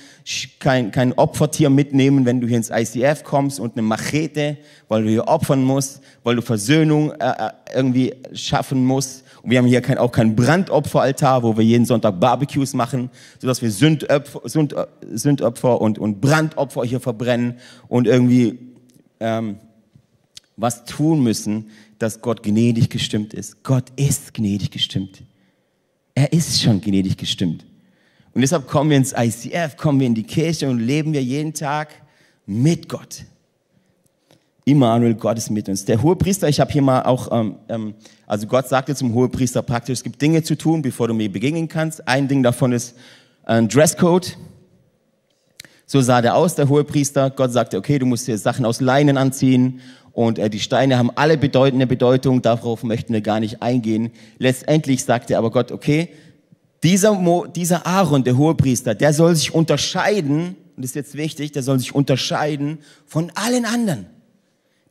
kein, 0.60 0.90
kein 0.90 1.14
Opfertier 1.14 1.70
mitnehmen, 1.70 2.26
wenn 2.26 2.42
du 2.42 2.48
hier 2.48 2.58
ins 2.58 2.72
ICF 2.72 3.24
kommst 3.24 3.60
und 3.60 3.74
eine 3.74 3.84
Machete, 3.84 4.58
weil 4.88 5.04
du 5.04 5.10
hier 5.12 5.28
opfern 5.28 5.64
musst, 5.64 6.02
weil 6.24 6.36
du 6.36 6.42
Versöhnung 6.42 7.12
äh, 7.12 7.30
äh, 7.30 7.52
irgendwie 7.76 8.16
schaffen 8.34 8.84
musst. 8.84 9.26
Und 9.44 9.52
wir 9.52 9.60
haben 9.60 9.68
hier 9.68 9.82
kein, 9.82 10.00
auch 10.00 10.12
kein 10.12 10.36
Brandopferaltar, 10.36 11.44
wo 11.44 11.56
wir 11.56 11.64
jeden 11.64 11.86
Sonntag 11.86 12.20
Barbecues 12.20 12.74
machen, 12.74 13.12
sodass 13.38 13.62
wir 13.62 13.70
Sündopfer, 13.70 14.42
Sünd, 14.50 14.74
Sündopfer 15.12 15.80
und, 15.80 16.00
und 16.00 16.20
Brandopfer 16.20 16.86
hier 16.86 17.00
verbrennen 17.00 17.60
und 17.90 18.08
irgendwie 18.08 18.58
ähm, 19.20 19.58
was 20.58 20.86
tun 20.86 21.22
müssen, 21.22 21.70
dass 22.00 22.22
Gott 22.22 22.42
gnädig 22.42 22.90
gestimmt 22.90 23.36
ist. 23.36 23.62
Gott 23.62 23.92
ist 23.98 24.34
gnädig 24.34 24.72
gestimmt. 24.72 25.22
Er 26.16 26.34
ist 26.34 26.60
schon 26.60 26.82
gnädig 26.82 27.18
gestimmt. 27.18 27.66
Und 28.34 28.42
deshalb 28.42 28.68
kommen 28.68 28.90
wir 28.90 28.98
ins 28.98 29.14
ICF, 29.14 29.78
kommen 29.78 30.00
wir 30.00 30.08
in 30.08 30.16
die 30.16 30.24
Kirche 30.24 30.70
und 30.70 30.80
leben 30.80 31.14
wir 31.14 31.24
jeden 31.24 31.54
Tag 31.54 31.90
mit 32.46 32.90
Gott. 32.90 33.26
Immanuel, 34.66 35.14
Gott 35.16 35.38
ist 35.38 35.50
mit 35.50 35.68
uns. 35.68 35.86
Der 35.86 36.02
Hohepriester, 36.02 36.48
ich 36.48 36.60
habe 36.60 36.72
hier 36.72 36.82
mal 36.82 37.04
auch, 37.04 37.32
ähm, 37.32 37.56
ähm, 37.68 37.94
also 38.26 38.48
Gott 38.48 38.70
sagte 38.70 38.96
zum 38.96 39.14
Hohepriester 39.14 39.62
praktisch, 39.62 40.00
es 40.00 40.04
gibt 40.04 40.22
Dinge 40.22 40.42
zu 40.42 40.56
tun, 40.56 40.82
bevor 40.82 41.10
du 41.10 41.14
mir 41.14 41.32
begegnen 41.32 41.68
kannst. 41.68 42.08
Ein 42.08 42.28
Ding 42.28 42.44
davon 42.44 42.72
ist 42.72 42.96
ein 43.44 43.68
Dresscode. 43.68 44.38
So 45.86 46.02
sah 46.02 46.22
der 46.22 46.36
aus, 46.36 46.56
der 46.56 46.70
Hohepriester. 46.70 47.30
Gott 47.30 47.52
sagte, 47.52 47.78
okay, 47.78 48.00
du 48.00 48.06
musst 48.06 48.28
dir 48.28 48.38
Sachen 48.38 48.66
aus 48.66 48.80
Leinen 48.80 49.18
anziehen 49.18 49.82
und 50.14 50.40
äh, 50.40 50.50
die 50.50 50.62
Steine 50.62 50.98
haben 50.98 51.12
alle 51.16 51.38
bedeutende 51.38 51.86
Bedeutung, 51.86 52.42
darauf 52.42 52.84
möchten 52.84 53.14
wir 53.14 53.22
gar 53.22 53.42
nicht 53.42 53.62
eingehen. 53.62 54.12
Letztendlich 54.38 55.04
sagte 55.04 55.38
aber 55.38 55.52
Gott, 55.52 55.72
okay, 55.72 56.10
dieser, 56.84 57.14
Mo, 57.14 57.48
dieser 57.48 57.88
Aaron, 57.88 58.24
der 58.24 58.38
Hohepriester, 58.38 58.94
der 58.94 59.14
soll 59.14 59.36
sich 59.36 59.54
unterscheiden, 59.54 60.58
und 60.76 60.84
das 60.84 60.92
ist 60.92 60.96
jetzt 60.96 61.16
wichtig, 61.16 61.52
der 61.54 61.64
soll 61.64 61.80
sich 61.80 61.96
unterscheiden 61.96 62.80
von 63.06 63.32
allen 63.36 63.66
anderen. 63.66 64.08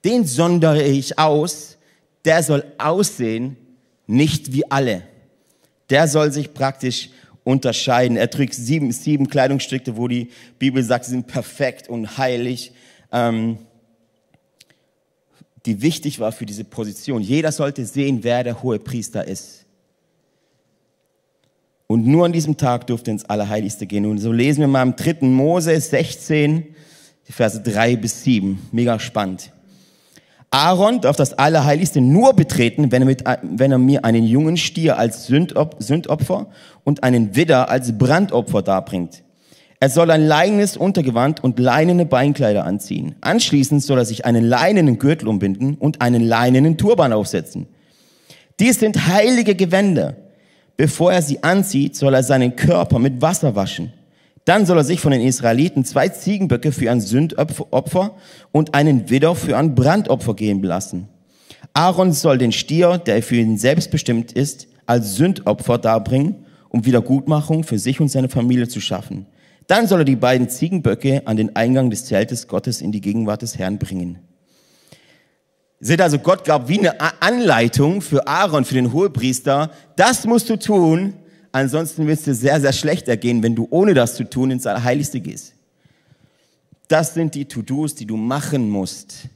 Den 0.04 0.24
sondere 0.24 0.82
ich 0.82 1.18
aus, 1.18 1.76
der 2.24 2.42
soll 2.42 2.64
aussehen, 2.78 3.56
nicht 4.06 4.52
wie 4.52 4.68
alle. 4.70 5.02
Der 5.90 6.08
soll 6.08 6.32
sich 6.32 6.54
praktisch 6.54 7.10
unterscheiden. 7.44 8.16
Er 8.16 8.30
trägt 8.30 8.54
sieben, 8.54 8.90
sieben 8.92 9.28
Kleidungsstücke, 9.28 9.96
wo 9.96 10.08
die 10.08 10.30
Bibel 10.58 10.82
sagt, 10.82 11.04
sie 11.04 11.12
sind 11.12 11.26
perfekt 11.26 11.88
und 11.88 12.16
heilig, 12.18 12.72
ähm, 13.10 13.58
die 15.66 15.80
wichtig 15.82 16.18
war 16.18 16.32
für 16.32 16.46
diese 16.46 16.64
Position. 16.64 17.22
Jeder 17.22 17.52
sollte 17.52 17.84
sehen, 17.86 18.20
wer 18.22 18.42
der 18.42 18.62
hohe 18.62 18.78
Priester 18.78 19.26
ist. 19.26 19.61
Und 21.86 22.06
nur 22.06 22.24
an 22.24 22.32
diesem 22.32 22.56
Tag 22.56 22.86
durfte 22.86 23.10
ins 23.10 23.24
Allerheiligste 23.24 23.86
gehen. 23.86 24.06
Und 24.06 24.18
so 24.18 24.32
lesen 24.32 24.60
wir 24.60 24.68
mal 24.68 24.82
im 24.82 24.96
3. 24.96 25.26
Mose 25.26 25.78
16, 25.78 26.64
die 27.28 27.32
Verse 27.32 27.60
3 27.60 27.96
bis 27.96 28.24
7. 28.24 28.68
Mega 28.72 28.98
spannend. 28.98 29.52
Aaron 30.50 31.00
darf 31.00 31.16
das 31.16 31.32
Allerheiligste 31.32 32.02
nur 32.02 32.34
betreten, 32.34 32.92
wenn 32.92 33.02
er, 33.02 33.06
mit, 33.06 33.24
wenn 33.42 33.72
er 33.72 33.78
mir 33.78 34.04
einen 34.04 34.24
jungen 34.24 34.58
Stier 34.58 34.98
als 34.98 35.26
Sündopfer 35.26 36.48
und 36.84 37.02
einen 37.02 37.34
Widder 37.34 37.70
als 37.70 37.96
Brandopfer 37.96 38.60
darbringt. 38.60 39.22
Er 39.80 39.88
soll 39.88 40.10
ein 40.10 40.24
leinenes 40.24 40.76
Untergewand 40.76 41.42
und 41.42 41.58
leinene 41.58 42.06
Beinkleider 42.06 42.64
anziehen. 42.64 43.16
Anschließend 43.22 43.82
soll 43.82 43.98
er 43.98 44.04
sich 44.04 44.26
einen 44.26 44.44
leinenen 44.44 44.98
Gürtel 44.98 45.26
umbinden 45.26 45.74
und 45.74 46.02
einen 46.02 46.22
leinenen 46.22 46.76
Turban 46.76 47.14
aufsetzen. 47.14 47.66
Dies 48.60 48.78
sind 48.78 49.08
heilige 49.08 49.56
Gewänder. 49.56 50.14
Bevor 50.76 51.12
er 51.12 51.22
sie 51.22 51.42
anzieht, 51.42 51.96
soll 51.96 52.14
er 52.14 52.22
seinen 52.22 52.56
Körper 52.56 52.98
mit 52.98 53.20
Wasser 53.20 53.54
waschen. 53.54 53.92
Dann 54.44 54.66
soll 54.66 54.78
er 54.78 54.84
sich 54.84 55.00
von 55.00 55.12
den 55.12 55.20
Israeliten 55.20 55.84
zwei 55.84 56.08
Ziegenböcke 56.08 56.72
für 56.72 56.90
ein 56.90 57.00
Sündopfer 57.00 58.16
und 58.50 58.74
einen 58.74 59.08
Widder 59.08 59.34
für 59.34 59.56
ein 59.56 59.74
Brandopfer 59.74 60.34
geben 60.34 60.62
lassen. 60.62 61.08
Aaron 61.74 62.12
soll 62.12 62.38
den 62.38 62.52
Stier, 62.52 62.98
der 62.98 63.22
für 63.22 63.36
ihn 63.36 63.56
selbst 63.56 63.90
bestimmt 63.90 64.32
ist, 64.32 64.66
als 64.86 65.14
Sündopfer 65.14 65.78
darbringen, 65.78 66.44
um 66.68 66.84
Wiedergutmachung 66.84 67.62
für 67.62 67.78
sich 67.78 68.00
und 68.00 68.08
seine 68.08 68.28
Familie 68.28 68.66
zu 68.66 68.80
schaffen. 68.80 69.26
Dann 69.68 69.86
soll 69.86 70.00
er 70.00 70.04
die 70.04 70.16
beiden 70.16 70.48
Ziegenböcke 70.48 71.22
an 71.26 71.36
den 71.36 71.54
Eingang 71.54 71.90
des 71.90 72.04
Zeltes 72.06 72.48
Gottes 72.48 72.80
in 72.80 72.90
die 72.90 73.00
Gegenwart 73.00 73.42
des 73.42 73.58
Herrn 73.58 73.78
bringen. 73.78 74.18
Seht 75.84 76.00
also, 76.00 76.20
Gott 76.20 76.44
gab 76.44 76.68
wie 76.68 76.78
eine 76.78 77.20
Anleitung 77.20 78.02
für 78.02 78.28
Aaron, 78.28 78.64
für 78.64 78.74
den 78.74 78.92
Hohepriester. 78.92 79.72
Das 79.96 80.24
musst 80.24 80.48
du 80.48 80.56
tun, 80.56 81.14
ansonsten 81.50 82.06
wird 82.06 82.20
es 82.20 82.24
dir 82.24 82.36
sehr, 82.36 82.60
sehr 82.60 82.72
schlecht 82.72 83.08
ergehen, 83.08 83.42
wenn 83.42 83.56
du 83.56 83.66
ohne 83.68 83.92
das 83.92 84.14
zu 84.14 84.22
tun 84.22 84.52
ins 84.52 84.64
Allerheiligste 84.64 85.20
gehst. 85.20 85.54
Das 86.86 87.14
sind 87.14 87.34
die 87.34 87.46
To-Dos, 87.46 87.96
die 87.96 88.06
du 88.06 88.16
machen 88.16 88.70
musst, 88.70 89.28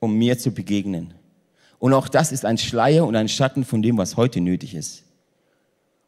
um 0.00 0.18
mir 0.18 0.36
zu 0.38 0.50
begegnen. 0.50 1.14
Und 1.78 1.94
auch 1.94 2.08
das 2.08 2.32
ist 2.32 2.44
ein 2.44 2.58
Schleier 2.58 3.06
und 3.06 3.14
ein 3.14 3.28
Schatten 3.28 3.64
von 3.64 3.80
dem, 3.80 3.96
was 3.96 4.16
heute 4.16 4.40
nötig 4.40 4.74
ist. 4.74 5.04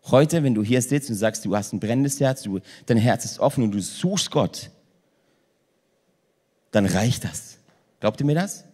Heute, 0.06 0.42
wenn 0.42 0.56
du 0.56 0.64
hier 0.64 0.82
sitzt 0.82 1.08
und 1.08 1.14
sagst, 1.14 1.44
du 1.44 1.54
hast 1.54 1.72
ein 1.72 1.78
brennendes 1.78 2.18
Herz, 2.18 2.42
du, 2.42 2.58
dein 2.86 2.98
Herz 2.98 3.24
ist 3.24 3.38
offen 3.38 3.62
und 3.62 3.70
du 3.70 3.80
suchst 3.80 4.32
Gott, 4.32 4.70
dann 6.72 6.86
reicht 6.86 7.22
das. 7.22 7.58
Glaubt 8.00 8.18
ihr 8.18 8.26
mir 8.26 8.34
das? 8.34 8.65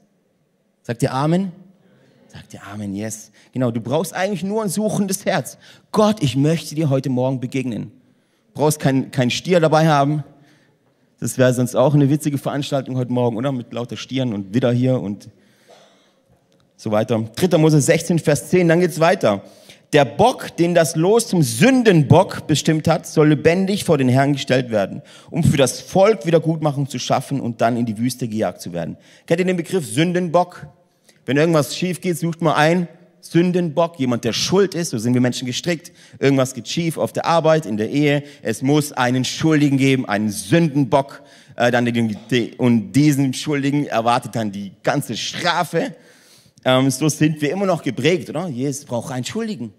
Sagt 0.83 1.03
ihr 1.03 1.13
Amen? 1.13 1.53
Sagt 2.29 2.55
ihr 2.55 2.61
Amen, 2.67 2.95
yes. 2.95 3.31
Genau, 3.53 3.71
du 3.71 3.81
brauchst 3.81 4.15
eigentlich 4.15 4.43
nur 4.43 4.63
ein 4.63 4.69
suchendes 4.69 5.25
Herz. 5.25 5.59
Gott, 5.93 6.23
ich 6.23 6.37
möchte 6.37 6.75
dir 6.75 6.91
heute 6.91 7.09
Morgen 7.09 7.41
begegnen. 7.41 7.93
Du 8.49 8.61
brauchst 8.61 8.81
kein, 8.81 9.11
kein 9.11 9.31
Stier 9.31 9.61
dabei 9.61 9.87
haben. 9.87 10.25
Das 11.21 11.39
wäre 11.39 11.55
sonst 11.55 11.77
auch 11.77 11.95
eine 11.95 12.11
witzige 12.11 12.37
Veranstaltung 12.37 12.97
heute 12.97 13.13
Morgen, 13.13 13.37
oder? 13.37 13.53
Mit 13.53 13.73
lauter 13.73 13.97
Stieren 13.97 14.33
und 14.33 14.55
Widder 14.55 14.73
hier 14.73 15.01
und 15.01 15.29
so 16.77 16.91
weiter. 16.91 17.23
3. 17.37 17.59
Mose 17.59 17.81
16, 17.81 18.19
Vers 18.19 18.49
10, 18.49 18.67
dann 18.67 18.81
geht's 18.81 18.99
weiter. 18.99 19.43
Der 19.93 20.07
Bock, 20.07 20.57
den 20.57 20.75
das 20.75 20.97
Los 20.97 21.29
zum 21.29 21.43
Sündenbock 21.43 22.47
bestimmt 22.47 22.89
hat, 22.89 23.07
soll 23.07 23.29
lebendig 23.29 23.85
vor 23.85 23.99
den 23.99 24.09
Herrn 24.09 24.33
gestellt 24.33 24.71
werden, 24.71 25.03
um 25.31 25.45
für 25.45 25.59
das 25.59 25.83
Volk 25.83 26.25
Wiedergutmachung 26.25 26.89
zu 26.89 26.99
schaffen 26.99 27.43
und 27.43 27.61
dann 27.61 27.77
in 27.77 27.85
die 27.85 27.99
Wüste 27.99 28.27
gejagt 28.27 28.63
zu 28.63 28.73
werden. 28.73 28.97
Kennt 29.27 29.41
ihr 29.41 29.47
den 29.47 29.59
Begriff 29.59 29.87
Sündenbock? 29.87 30.67
Wenn 31.27 31.37
irgendwas 31.37 31.77
schief 31.77 32.01
geht, 32.01 32.17
sucht 32.17 32.41
man 32.41 32.55
ein 32.55 32.89
Sündenbock, 33.21 34.01
jemand, 34.01 34.25
der 34.25 34.33
schuld 34.33 34.75
ist. 34.75 34.91
So 34.91 34.99
sind 34.99 35.13
wir 35.13 35.21
Menschen 35.21 35.45
gestrickt. 35.45 35.93
Irgendwas 36.19 36.55
geht 36.55 36.69
schief 36.69 36.97
auf 36.97 37.13
der 37.13 37.27
Arbeit, 37.27 37.67
in 37.67 37.77
der 37.77 37.91
Ehe. 37.91 38.23
Es 38.41 38.63
muss 38.63 38.93
einen 38.93 39.27
Schuldigen 39.27 39.77
geben, 39.77 40.09
einen 40.09 40.31
Sündenbock. 40.31 41.23
Äh, 41.55 41.71
dann 41.71 41.85
die, 41.85 42.55
und 42.57 42.93
diesen 42.93 43.35
Schuldigen 43.35 43.87
erwartet 43.87 44.37
dann 44.37 44.53
die 44.53 44.73
ganze 44.83 45.19
Strafe. 45.19 45.95
Ähm, 46.65 46.91
so 46.91 47.11
sind 47.11 47.43
wir 47.43 47.53
immer 47.53 47.67
noch 47.67 47.83
geprägt, 47.83 48.31
oder? 48.31 48.49
Jesus 48.49 48.87
braucht 48.87 49.13
einen 49.13 49.27
Schuldigen. 49.27 49.75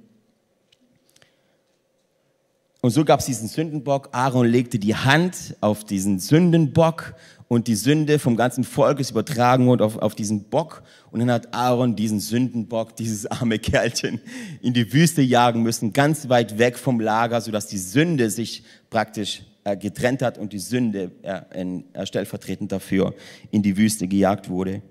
Und 2.84 2.90
so 2.90 3.06
gab 3.06 3.22
es 3.22 3.28
diesen 3.28 3.48
Sündenbock. 3.48 4.10
Aaron 4.12 4.46
legte 4.46 4.78
die 4.78 4.94
Hand 4.94 5.56
auf 5.62 5.86
diesen 5.86 6.20
Sündenbock 6.20 7.16
und 7.48 7.70
die 7.70 7.75
Sünde 7.75 8.20
vom 8.20 8.36
ganzen 8.36 8.66
Volk 8.66 9.00
ist 9.00 9.12
übertragen 9.12 9.68
worden 9.68 9.84
auf, 9.84 9.98
auf 10.00 10.16
diesen 10.16 10.50
Bock. 10.50 10.84
Und 11.10 11.22
dann 11.22 11.32
hat 11.32 11.54
Aaron 11.54 11.96
diesen 11.96 12.20
Sündenbock, 12.20 12.98
dieses 12.98 13.25
arme 13.25 13.58
Kerlchen, 13.58 14.20
in 14.62 14.74
die 14.74 14.92
Wüste 14.92 15.22
jagen 15.22 15.63
müssen, 15.63 15.94
ganz 15.94 16.28
weit 16.28 16.58
weg 16.58 16.78
vom 16.78 17.00
Lager, 17.00 17.40
sodass 17.40 17.68
die 17.68 17.78
Sünde 17.78 18.30
sich 18.30 18.66
praktisch 18.90 19.44
äh, 19.63 19.78
getrennt 19.78 20.22
hat 20.22 20.38
und 20.38 20.52
die 20.52 20.60
Sünde 20.60 21.10
äh, 21.22 21.40
in, 21.62 21.86
äh, 21.94 22.06
stellvertretend 22.06 22.70
dafür 22.70 23.16
in 23.50 23.63
die 23.63 23.78
Wüste 23.78 24.10
gejagt 24.10 24.50
wurde. 24.50 24.82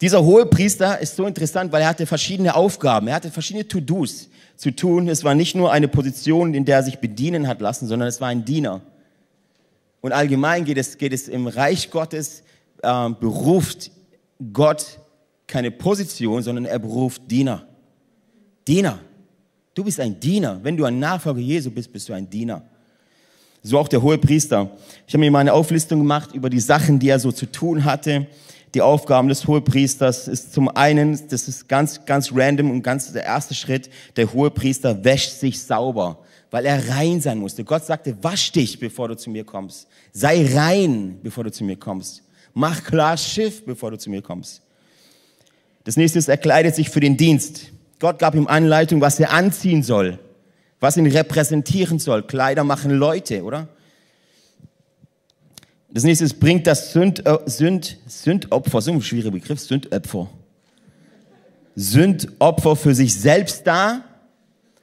Dieser 0.00 0.24
hohe 0.24 0.46
Priester 0.46 0.98
ist 0.98 1.14
so 1.14 1.26
interessant, 1.26 1.72
weil 1.72 1.82
er 1.82 1.88
hatte 1.88 2.06
verschiedene 2.06 2.54
Aufgaben, 2.54 3.08
er 3.08 3.16
hatte 3.16 3.30
verschiedene 3.30 3.68
To-Dos 3.68 4.30
zu 4.58 4.74
tun. 4.74 5.08
Es 5.08 5.24
war 5.24 5.34
nicht 5.34 5.54
nur 5.54 5.72
eine 5.72 5.88
Position, 5.88 6.52
in 6.52 6.66
der 6.66 6.76
er 6.78 6.82
sich 6.82 6.98
bedienen 6.98 7.48
hat 7.48 7.60
lassen, 7.62 7.86
sondern 7.86 8.08
es 8.08 8.20
war 8.20 8.28
ein 8.28 8.44
Diener. 8.44 8.82
Und 10.00 10.12
allgemein 10.12 10.64
geht 10.64 10.76
es, 10.76 10.98
geht 10.98 11.12
es 11.12 11.28
im 11.28 11.46
Reich 11.46 11.90
Gottes, 11.90 12.42
äh, 12.82 13.08
beruft 13.08 13.90
Gott 14.52 14.98
keine 15.46 15.70
Position, 15.70 16.42
sondern 16.42 16.66
er 16.66 16.78
beruft 16.78 17.22
Diener. 17.30 17.66
Diener. 18.66 18.98
Du 19.74 19.84
bist 19.84 20.00
ein 20.00 20.18
Diener. 20.18 20.58
Wenn 20.62 20.76
du 20.76 20.84
ein 20.84 20.98
Nachfolger 20.98 21.40
Jesu 21.40 21.70
bist, 21.70 21.92
bist 21.92 22.08
du 22.08 22.12
ein 22.12 22.28
Diener. 22.28 22.62
So 23.62 23.78
auch 23.78 23.88
der 23.88 24.02
hohe 24.02 24.18
Priester. 24.18 24.70
Ich 25.06 25.14
habe 25.14 25.20
mir 25.20 25.30
mal 25.30 25.40
eine 25.40 25.52
Auflistung 25.52 26.00
gemacht 26.00 26.34
über 26.34 26.50
die 26.50 26.60
Sachen, 26.60 26.98
die 26.98 27.08
er 27.08 27.20
so 27.20 27.30
zu 27.30 27.46
tun 27.46 27.84
hatte 27.84 28.26
die 28.74 28.82
Aufgaben 28.82 29.28
des 29.28 29.46
Hohepriesters 29.46 30.28
ist 30.28 30.52
zum 30.52 30.68
einen, 30.68 31.18
das 31.28 31.48
ist 31.48 31.68
ganz, 31.68 32.04
ganz 32.04 32.30
random 32.34 32.70
und 32.70 32.82
ganz 32.82 33.12
der 33.12 33.24
erste 33.24 33.54
Schritt, 33.54 33.88
der 34.16 34.32
Hohepriester 34.32 35.04
wäscht 35.04 35.32
sich 35.32 35.60
sauber, 35.62 36.18
weil 36.50 36.66
er 36.66 36.88
rein 36.90 37.20
sein 37.20 37.38
musste. 37.38 37.64
Gott 37.64 37.84
sagte, 37.84 38.16
wasch 38.22 38.52
dich, 38.52 38.78
bevor 38.78 39.08
du 39.08 39.16
zu 39.16 39.30
mir 39.30 39.44
kommst. 39.44 39.88
Sei 40.12 40.46
rein, 40.54 41.18
bevor 41.22 41.44
du 41.44 41.50
zu 41.50 41.64
mir 41.64 41.76
kommst. 41.76 42.22
Mach 42.52 42.84
klar 42.84 43.16
Schiff, 43.16 43.64
bevor 43.64 43.90
du 43.90 43.98
zu 43.98 44.10
mir 44.10 44.22
kommst. 44.22 44.62
Das 45.84 45.96
nächste 45.96 46.18
ist, 46.18 46.28
er 46.28 46.36
kleidet 46.36 46.74
sich 46.74 46.90
für 46.90 47.00
den 47.00 47.16
Dienst. 47.16 47.70
Gott 47.98 48.18
gab 48.18 48.34
ihm 48.34 48.46
Anleitung, 48.46 49.00
was 49.00 49.18
er 49.18 49.32
anziehen 49.32 49.82
soll, 49.82 50.18
was 50.80 50.96
ihn 50.96 51.06
repräsentieren 51.06 51.98
soll. 51.98 52.22
Kleider 52.22 52.64
machen 52.64 52.90
Leute, 52.90 53.42
oder? 53.42 53.68
Das 55.90 56.04
nächste 56.04 56.26
ist, 56.26 56.38
bringt 56.38 56.66
das 56.66 56.92
Sünd, 56.92 57.24
äh, 57.26 57.38
Sünd, 57.46 57.96
Sündopfer, 58.06 58.82
so 58.82 58.92
ein 58.92 59.00
schwieriger 59.00 59.30
Begriff, 59.30 59.60
Sündopfer. 59.60 60.28
Sündopfer 61.74 62.76
für 62.76 62.94
sich 62.94 63.14
selbst 63.14 63.66
dar. 63.66 64.04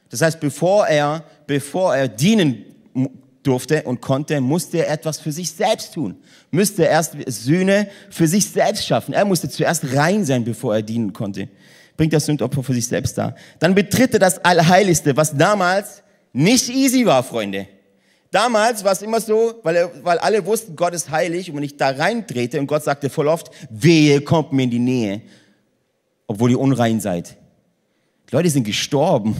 Das 0.09 0.21
heißt, 0.21 0.39
bevor 0.39 0.87
er, 0.87 1.23
bevor 1.45 1.95
er 1.95 2.07
dienen 2.07 2.65
durfte 3.43 3.83
und 3.83 4.01
konnte, 4.01 4.41
musste 4.41 4.79
er 4.79 4.89
etwas 4.91 5.19
für 5.19 5.31
sich 5.31 5.51
selbst 5.51 5.93
tun. 5.93 6.15
Müsste 6.49 6.83
erst 6.83 7.15
Sühne 7.27 7.87
für 8.09 8.27
sich 8.27 8.49
selbst 8.49 8.87
schaffen. 8.87 9.13
Er 9.13 9.25
musste 9.25 9.49
zuerst 9.49 9.93
rein 9.93 10.25
sein, 10.25 10.43
bevor 10.43 10.75
er 10.75 10.81
dienen 10.81 11.13
konnte. 11.13 11.49
Bringt 11.97 12.13
das 12.13 12.25
Sündopfer 12.25 12.63
für 12.63 12.73
sich 12.73 12.87
selbst 12.87 13.17
dar. 13.17 13.35
Dann 13.59 13.75
betritt 13.75 14.13
er 14.13 14.19
das 14.19 14.43
Allerheiligste, 14.43 15.15
was 15.15 15.37
damals 15.37 16.01
nicht 16.33 16.69
easy 16.69 17.05
war, 17.05 17.23
Freunde. 17.23 17.67
Damals 18.31 18.83
war 18.83 18.91
es 18.91 19.01
immer 19.01 19.21
so, 19.21 19.59
weil, 19.63 19.75
er, 19.75 19.91
weil 20.03 20.17
alle 20.17 20.45
wussten, 20.45 20.75
Gott 20.75 20.93
ist 20.93 21.09
heilig 21.09 21.49
und 21.49 21.55
wenn 21.57 21.63
ich 21.63 21.77
da 21.77 21.89
reintrete 21.89 22.59
und 22.59 22.67
Gott 22.67 22.83
sagte 22.83 23.09
voll 23.09 23.27
oft, 23.27 23.49
wehe, 23.69 24.21
kommt 24.21 24.51
mir 24.51 24.63
in 24.63 24.71
die 24.71 24.79
Nähe, 24.79 25.21
obwohl 26.27 26.51
ihr 26.51 26.59
unrein 26.59 26.99
seid. 26.99 27.37
Die 28.29 28.35
Leute 28.35 28.49
sind 28.49 28.63
gestorben 28.63 29.35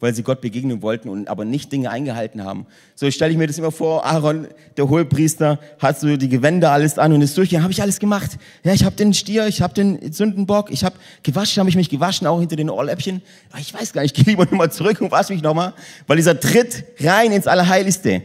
weil 0.00 0.14
sie 0.14 0.22
Gott 0.22 0.40
begegnen 0.40 0.82
wollten 0.82 1.08
und 1.08 1.28
aber 1.28 1.44
nicht 1.44 1.72
Dinge 1.72 1.90
eingehalten 1.90 2.44
haben. 2.44 2.66
So 2.94 3.10
stelle 3.10 3.32
ich 3.32 3.38
mir 3.38 3.46
das 3.46 3.58
immer 3.58 3.72
vor, 3.72 4.04
Aaron, 4.04 4.48
der 4.76 4.88
Hohepriester, 4.88 5.58
hat 5.78 5.98
so 5.98 6.16
die 6.16 6.28
Gewänder 6.28 6.70
alles 6.72 6.98
an 6.98 7.12
und 7.12 7.22
ist 7.22 7.36
durch, 7.36 7.50
ja, 7.50 7.62
habe 7.62 7.72
ich 7.72 7.80
alles 7.80 7.98
gemacht. 7.98 8.38
Ja, 8.62 8.72
ich 8.72 8.84
habe 8.84 8.96
den 8.96 9.14
Stier, 9.14 9.46
ich 9.46 9.62
habe 9.62 9.74
den 9.74 10.12
Sündenbock, 10.12 10.70
ich 10.70 10.84
habe 10.84 10.96
gewaschen, 11.22 11.60
habe 11.60 11.70
ich 11.70 11.76
mich 11.76 11.88
gewaschen, 11.88 12.26
auch 12.26 12.40
hinter 12.40 12.56
den 12.56 12.68
Ohrläppchen. 12.68 13.22
Aber 13.50 13.60
ich 13.60 13.72
weiß 13.72 13.92
gar 13.92 14.02
nicht, 14.02 14.16
ich 14.18 14.24
gehe 14.24 14.32
lieber 14.32 14.44
nochmal 14.44 14.70
zurück 14.70 15.00
und 15.00 15.10
wasche 15.10 15.32
mich 15.32 15.42
nochmal, 15.42 15.72
weil 16.06 16.16
dieser 16.16 16.38
Tritt 16.38 16.84
rein 17.00 17.32
ins 17.32 17.46
Allerheiligste 17.46 18.22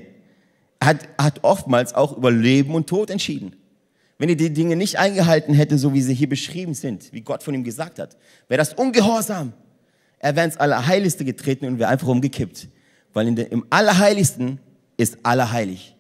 hat, 0.84 1.08
hat 1.18 1.44
oftmals 1.44 1.94
auch 1.94 2.18
über 2.18 2.32
Leben 2.32 2.76
und 2.76 2.88
Tod 2.88 3.10
entschieden. 3.10 3.56
Wenn 4.18 4.30
er 4.30 4.36
die 4.36 4.54
Dinge 4.54 4.76
nicht 4.76 5.00
eingehalten 5.00 5.54
hätte, 5.54 5.78
so 5.78 5.94
wie 5.94 6.02
sie 6.02 6.14
hier 6.14 6.30
beschrieben 6.30 6.74
sind, 6.74 7.12
wie 7.12 7.22
Gott 7.22 7.42
von 7.42 7.56
ihm 7.56 7.64
gesagt 7.64 7.98
hat, 7.98 8.18
wäre 8.48 8.60
das 8.60 8.74
Ungehorsam. 8.74 9.54
Er 10.24 10.36
wäre 10.36 10.46
ins 10.46 10.58
Allerheiligste 10.58 11.26
getreten 11.26 11.66
und 11.66 11.80
wäre 11.80 11.90
einfach 11.90 12.08
umgekippt. 12.08 12.68
Weil 13.12 13.34
der, 13.34 13.52
im 13.52 13.66
Allerheiligsten 13.72 14.60
ist 14.96 15.18
Allerheilig. 15.24 15.96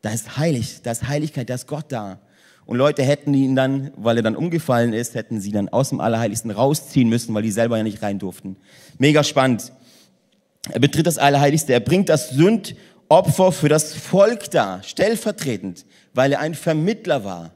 Da 0.00 0.10
ist 0.10 0.38
heilig, 0.38 0.80
da 0.82 0.92
ist 0.92 1.06
Heiligkeit, 1.06 1.50
da 1.50 1.54
ist 1.54 1.66
Gott 1.66 1.86
da. 1.90 2.18
Und 2.64 2.78
Leute 2.78 3.02
hätten 3.02 3.34
ihn 3.34 3.54
dann, 3.54 3.90
weil 3.96 4.16
er 4.16 4.22
dann 4.22 4.36
umgefallen 4.36 4.94
ist, 4.94 5.14
hätten 5.14 5.40
sie 5.40 5.52
dann 5.52 5.68
aus 5.68 5.90
dem 5.90 6.00
Allerheiligsten 6.00 6.50
rausziehen 6.50 7.10
müssen, 7.10 7.34
weil 7.34 7.42
die 7.42 7.50
selber 7.50 7.76
ja 7.76 7.82
nicht 7.82 8.02
rein 8.02 8.18
durften. 8.18 8.56
Mega 8.96 9.22
spannend. 9.22 9.72
Er 10.70 10.80
betritt 10.80 11.06
das 11.06 11.18
Allerheiligste. 11.18 11.74
Er 11.74 11.80
bringt 11.80 12.08
das 12.08 12.30
Sündopfer 12.30 13.52
für 13.52 13.68
das 13.68 13.94
Volk 13.94 14.50
da, 14.50 14.82
stellvertretend, 14.82 15.84
weil 16.14 16.32
er 16.32 16.40
ein 16.40 16.54
Vermittler 16.54 17.22
war. 17.24 17.52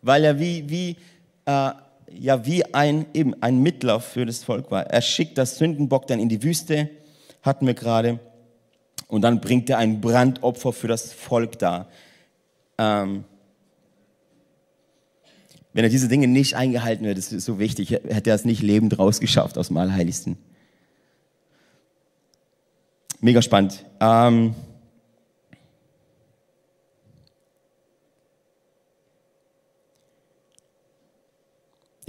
Weil 0.00 0.24
er 0.24 0.38
wie, 0.38 0.70
wie 0.70 0.96
äh, 1.44 1.70
ja 2.10 2.46
wie 2.46 2.74
ein, 2.74 3.06
eben 3.14 3.34
ein 3.42 3.62
Mittler 3.62 4.00
für 4.00 4.26
das 4.26 4.44
Volk 4.44 4.70
war. 4.70 4.86
Er 4.86 5.02
schickt 5.02 5.38
das 5.38 5.58
Sündenbock 5.58 6.06
dann 6.06 6.20
in 6.20 6.28
die 6.28 6.42
Wüste, 6.42 6.90
hatten 7.42 7.66
wir 7.66 7.74
gerade, 7.74 8.20
und 9.08 9.22
dann 9.22 9.40
bringt 9.40 9.70
er 9.70 9.78
ein 9.78 10.00
Brandopfer 10.00 10.72
für 10.72 10.88
das 10.88 11.12
Volk 11.12 11.58
da. 11.58 11.88
Ähm, 12.78 13.24
wenn 15.72 15.84
er 15.84 15.90
diese 15.90 16.08
Dinge 16.08 16.28
nicht 16.28 16.56
eingehalten 16.56 17.04
hätte, 17.04 17.16
das 17.16 17.32
ist 17.32 17.44
so 17.44 17.58
wichtig, 17.58 17.90
hätte 17.90 18.30
er 18.30 18.36
es 18.36 18.44
nicht 18.44 18.62
lebend 18.62 18.98
rausgeschafft 18.98 19.58
aus 19.58 19.68
dem 19.68 19.76
Allerheiligsten. 19.76 20.36
Mega 23.20 23.42
spannend. 23.42 23.84
Ähm, 24.00 24.54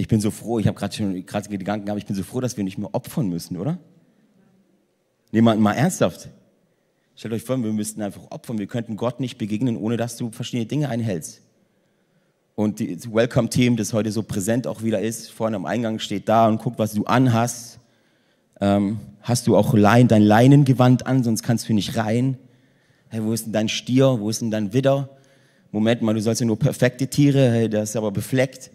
Ich 0.06 0.08
bin 0.08 0.20
so 0.20 0.30
froh, 0.30 0.60
ich 0.60 0.68
habe 0.68 0.78
gerade 0.78 0.94
schon 0.94 1.26
gerade 1.26 1.48
Gedanken 1.48 1.86
gehabt, 1.86 1.98
ich 1.98 2.06
bin 2.06 2.14
so 2.14 2.22
froh, 2.22 2.40
dass 2.40 2.56
wir 2.56 2.62
nicht 2.62 2.78
mehr 2.78 2.94
opfern 2.94 3.28
müssen, 3.28 3.56
oder? 3.56 3.76
Niemand 5.32 5.60
mal 5.60 5.72
ernsthaft. 5.72 6.28
Stellt 7.16 7.34
euch 7.34 7.42
vor, 7.42 7.60
wir 7.60 7.72
müssten 7.72 8.00
einfach 8.02 8.22
opfern. 8.30 8.56
Wir 8.56 8.68
könnten 8.68 8.96
Gott 8.96 9.18
nicht 9.18 9.36
begegnen, 9.36 9.76
ohne 9.76 9.96
dass 9.96 10.16
du 10.16 10.30
verschiedene 10.30 10.64
Dinge 10.64 10.90
einhältst. 10.90 11.42
Und 12.54 12.78
das 12.78 13.12
Welcome-Team, 13.12 13.76
das 13.76 13.92
heute 13.92 14.12
so 14.12 14.22
präsent 14.22 14.68
auch 14.68 14.84
wieder 14.84 15.00
ist, 15.00 15.32
vorne 15.32 15.56
am 15.56 15.66
Eingang 15.66 15.98
steht 15.98 16.28
da 16.28 16.46
und 16.46 16.62
guckt, 16.62 16.78
was 16.78 16.92
du 16.92 17.02
anhast. 17.06 17.80
Ähm, 18.60 19.00
hast 19.22 19.48
du 19.48 19.56
auch 19.56 19.74
Lein, 19.74 20.06
dein 20.06 20.22
Leinengewand 20.22 21.04
an, 21.04 21.24
sonst 21.24 21.42
kannst 21.42 21.68
du 21.68 21.74
nicht 21.74 21.96
rein. 21.96 22.38
Hey, 23.08 23.24
wo 23.24 23.32
ist 23.32 23.46
denn 23.46 23.52
dein 23.52 23.68
Stier? 23.68 24.20
Wo 24.20 24.30
ist 24.30 24.40
denn 24.40 24.52
dein 24.52 24.72
Widder? 24.72 25.08
Moment 25.72 26.00
mal, 26.02 26.14
du 26.14 26.20
sollst 26.20 26.40
ja 26.40 26.46
nur 26.46 26.60
perfekte 26.60 27.08
Tiere, 27.08 27.50
hey, 27.50 27.68
das 27.68 27.90
ist 27.90 27.96
aber 27.96 28.12
befleckt. 28.12 28.70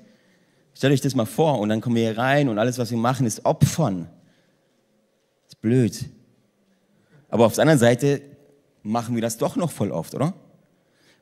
Stellt 0.73 0.93
euch 0.93 1.01
das 1.01 1.15
mal 1.15 1.25
vor 1.25 1.59
und 1.59 1.69
dann 1.69 1.81
kommen 1.81 1.95
wir 1.95 2.09
hier 2.09 2.17
rein 2.17 2.49
und 2.49 2.57
alles, 2.57 2.77
was 2.77 2.91
wir 2.91 2.97
machen, 2.97 3.25
ist 3.25 3.45
Opfern. 3.45 4.09
Ist 5.47 5.61
blöd. 5.61 6.09
Aber 7.29 7.45
auf 7.45 7.55
der 7.55 7.63
anderen 7.63 7.79
Seite 7.79 8.21
machen 8.83 9.15
wir 9.15 9.21
das 9.21 9.37
doch 9.37 9.55
noch 9.55 9.71
voll 9.71 9.91
oft, 9.91 10.15
oder? 10.15 10.33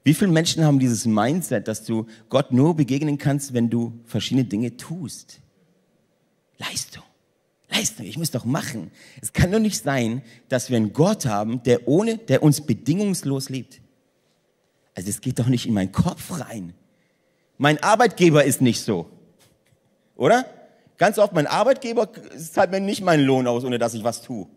Wie 0.04 0.14
viele 0.14 0.32
Menschen 0.32 0.64
haben 0.64 0.80
dieses 0.80 1.06
Mindset, 1.06 1.68
dass 1.68 1.84
du 1.84 2.08
Gott 2.30 2.52
nur 2.52 2.76
begegnen 2.76 3.18
kannst, 3.18 3.54
wenn 3.54 3.70
du 3.70 4.00
verschiedene 4.06 4.46
Dinge 4.46 4.78
tust? 4.78 5.40
Leistung. 6.58 7.04
Leistung, 7.70 8.06
ich 8.06 8.18
muss 8.18 8.32
doch 8.32 8.46
machen. 8.46 8.92
Es 9.22 9.34
kann 9.34 9.52
doch 9.52 9.60
nicht 9.60 9.84
sein, 9.84 10.24
dass 10.48 10.70
wir 10.70 10.78
einen 10.78 10.94
Gott 10.94 11.26
haben, 11.26 11.62
der 11.64 11.88
ohne, 11.88 12.18
der 12.18 12.42
uns 12.42 12.62
bedingungslos 12.62 13.50
liebt. 13.50 13.82
Also 14.96 15.10
es 15.10 15.22
geht 15.22 15.38
doch 15.38 15.48
nicht 15.48 15.68
in 15.68 15.74
meinen 15.74 15.92
Kopf 15.92 16.40
rein. 16.40 16.74
Mein 17.58 17.82
Arbeitgeber 17.84 18.44
ist 18.44 18.62
nicht 18.62 18.82
so. 18.82 19.10
Oder? 20.20 20.46
Ganz 20.98 21.18
oft, 21.18 21.34
mein 21.34 21.48
Arbeitgeber 21.48 22.10
zahlt 22.38 22.72
mir 22.72 22.82
nicht 22.82 23.02
meinen 23.02 23.24
Lohn 23.26 23.48
aus, 23.48 23.64
ohne 23.64 23.80
dass 23.80 23.94
ich 23.94 24.04
was 24.04 24.22
tue. 24.22 24.48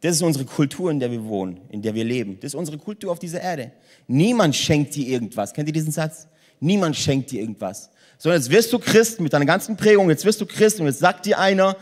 Das 0.00 0.16
ist 0.16 0.22
unsere 0.22 0.44
Kultur, 0.44 0.90
in 0.90 0.98
der 0.98 1.10
wir 1.10 1.24
wohnen, 1.24 1.60
in 1.70 1.82
der 1.82 1.94
wir 1.94 2.04
leben. 2.04 2.38
Das 2.40 2.52
ist 2.52 2.54
unsere 2.56 2.76
Kultur 2.76 3.12
auf 3.12 3.20
dieser 3.20 3.40
Erde. 3.40 3.70
Niemand 4.08 4.56
schenkt 4.56 4.96
dir 4.96 5.06
irgendwas. 5.06 5.54
Kennt 5.54 5.68
ihr 5.68 5.72
diesen 5.72 5.92
Satz? 5.92 6.26
Niemand 6.58 6.96
schenkt 6.96 7.30
dir 7.30 7.40
irgendwas. 7.40 7.90
Sondern 8.18 8.40
jetzt 8.40 8.50
wirst 8.50 8.72
du 8.72 8.78
Christ 8.80 9.20
mit 9.20 9.32
deiner 9.32 9.46
ganzen 9.46 9.76
Prägung, 9.76 10.10
jetzt 10.10 10.24
wirst 10.24 10.40
du 10.40 10.46
Christ 10.46 10.80
und 10.80 10.86
jetzt 10.86 10.98
sagt 10.98 11.26
dir 11.26 11.38
einer, 11.38 11.76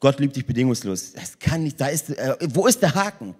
Gott 0.00 0.18
liebt 0.18 0.34
dich 0.34 0.44
bedingungslos. 0.44 1.12
Das 1.12 1.38
kann 1.38 1.62
nicht, 1.62 1.80
da 1.80 1.86
ist, 1.86 2.10
äh, 2.10 2.36
wo 2.52 2.66
ist 2.66 2.82
der 2.82 2.94
Haken? 2.94 3.36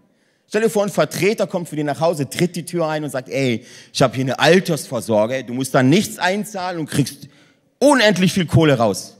Stell 0.48 0.62
dir 0.62 0.70
vor, 0.70 0.84
ein 0.84 0.90
Vertreter 0.90 1.48
kommt 1.48 1.68
für 1.68 1.74
dich 1.74 1.84
nach 1.84 2.00
Hause, 2.00 2.30
tritt 2.30 2.54
die 2.54 2.64
Tür 2.64 2.86
ein 2.86 3.02
und 3.02 3.10
sagt, 3.10 3.28
ey, 3.28 3.64
ich 3.92 4.00
habe 4.00 4.14
hier 4.14 4.24
eine 4.24 4.38
Altersvorsorge, 4.38 5.42
du 5.42 5.54
musst 5.54 5.74
da 5.74 5.82
nichts 5.82 6.18
einzahlen 6.18 6.78
und 6.78 6.86
kriegst 6.86 7.28
unendlich 7.78 8.32
viel 8.32 8.46
Kohle 8.46 8.78
raus. 8.78 9.16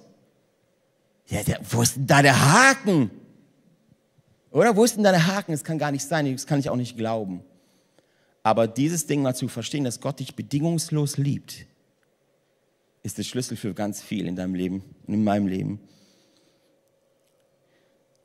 Ja, 1.28 1.42
der, 1.42 1.60
wo 1.68 1.82
ist 1.82 1.96
denn 1.96 2.06
da 2.06 2.22
der 2.22 2.52
Haken? 2.52 3.10
Oder 4.50 4.74
wo 4.76 4.84
ist 4.84 4.96
denn 4.96 5.04
da 5.04 5.10
der 5.10 5.26
Haken? 5.26 5.52
Das 5.52 5.64
kann 5.64 5.78
gar 5.78 5.90
nicht 5.90 6.04
sein, 6.04 6.30
das 6.32 6.46
kann 6.46 6.58
ich 6.58 6.70
auch 6.70 6.76
nicht 6.76 6.96
glauben. 6.96 7.42
Aber 8.42 8.68
dieses 8.68 9.06
Ding 9.06 9.22
mal 9.22 9.34
zu 9.34 9.48
verstehen, 9.48 9.84
dass 9.84 10.00
Gott 10.00 10.20
dich 10.20 10.36
bedingungslos 10.36 11.16
liebt, 11.16 11.66
ist 13.02 13.18
der 13.18 13.24
Schlüssel 13.24 13.56
für 13.56 13.74
ganz 13.74 14.00
viel 14.02 14.26
in 14.26 14.36
deinem 14.36 14.54
Leben 14.54 14.84
und 15.06 15.14
in 15.14 15.24
meinem 15.24 15.46
Leben. 15.46 15.80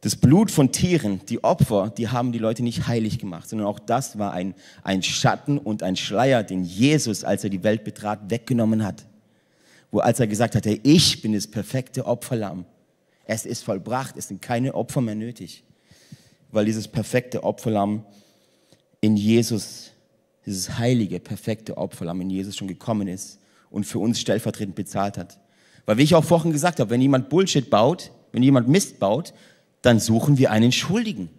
Das 0.01 0.15
Blut 0.15 0.49
von 0.49 0.71
Tieren, 0.71 1.21
die 1.27 1.43
Opfer, 1.43 1.91
die 1.95 2.09
haben 2.09 2.31
die 2.31 2.39
Leute 2.39 2.63
nicht 2.63 2.87
heilig 2.87 3.19
gemacht, 3.19 3.49
sondern 3.49 3.67
auch 3.67 3.79
das 3.79 4.17
war 4.17 4.33
ein, 4.33 4.55
ein 4.83 5.03
Schatten 5.03 5.59
und 5.59 5.83
ein 5.83 5.95
Schleier, 5.95 6.43
den 6.43 6.63
Jesus, 6.63 7.23
als 7.23 7.43
er 7.43 7.51
die 7.51 7.63
Welt 7.63 7.83
betrat, 7.83 8.29
weggenommen 8.29 8.83
hat. 8.83 9.05
Wo 9.91 9.99
als 9.99 10.19
er 10.19 10.27
gesagt 10.27 10.55
hat, 10.55 10.65
ich 10.65 11.21
bin 11.21 11.33
das 11.33 11.47
perfekte 11.47 12.05
Opferlamm. 12.05 12.65
Es 13.25 13.45
ist 13.45 13.63
vollbracht, 13.63 14.15
es 14.17 14.29
sind 14.29 14.41
keine 14.41 14.73
Opfer 14.73 15.01
mehr 15.01 15.15
nötig 15.15 15.63
weil 16.51 16.65
dieses 16.65 16.87
perfekte 16.87 17.43
Opferlamm 17.43 18.03
in 18.99 19.17
Jesus, 19.17 19.91
dieses 20.45 20.77
heilige, 20.77 21.19
perfekte 21.19 21.77
Opferlamm 21.77 22.21
in 22.21 22.29
Jesus 22.29 22.55
schon 22.55 22.67
gekommen 22.67 23.07
ist 23.07 23.39
und 23.69 23.85
für 23.85 23.99
uns 23.99 24.19
stellvertretend 24.19 24.75
bezahlt 24.75 25.17
hat. 25.17 25.39
Weil 25.85 25.97
wie 25.97 26.03
ich 26.03 26.13
auch 26.13 26.23
vorhin 26.23 26.51
gesagt 26.51 26.79
habe, 26.79 26.89
wenn 26.89 27.01
jemand 27.01 27.29
Bullshit 27.29 27.69
baut, 27.69 28.11
wenn 28.31 28.43
jemand 28.43 28.67
Mist 28.67 28.99
baut, 28.99 29.33
dann 29.81 29.99
suchen 29.99 30.37
wir 30.37 30.51
einen 30.51 30.71
Schuldigen. 30.71 31.29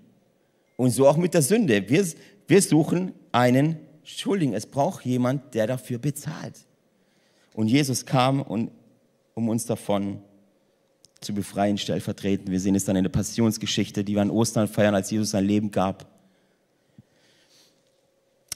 Und 0.77 0.91
so 0.91 1.07
auch 1.07 1.17
mit 1.17 1.35
der 1.35 1.43
Sünde. 1.43 1.89
Wir, 1.89 2.05
wir 2.49 2.63
suchen 2.63 3.13
einen 3.31 3.77
Schuldigen. 4.03 4.55
Es 4.55 4.67
braucht 4.67 5.05
jemand, 5.05 5.55
der 5.55 5.69
dafür 5.69 5.99
bezahlt. 5.99 6.55
Und 7.55 7.69
Jesus 7.69 8.07
kam, 8.07 8.41
und, 8.43 8.71
um 9.35 9.49
uns 9.49 9.67
davon 9.67 10.19
zu 11.21 11.35
befreien, 11.35 11.79
stellvertretend. 11.79 12.51
Wir 12.51 12.61
sehen 12.61 12.75
es 12.75 12.85
dann 12.85 12.97
in 12.97 13.05
der 13.05 13.11
Passionsgeschichte, 13.11 14.05
die 14.05 14.15
wir 14.15 14.23
an 14.23 14.31
Ostern 14.31 14.69
feiern, 14.69 14.95
als 14.95 15.11
Jesus 15.11 15.31
sein 15.31 15.45
Leben 15.45 15.71
gab. 15.71 16.07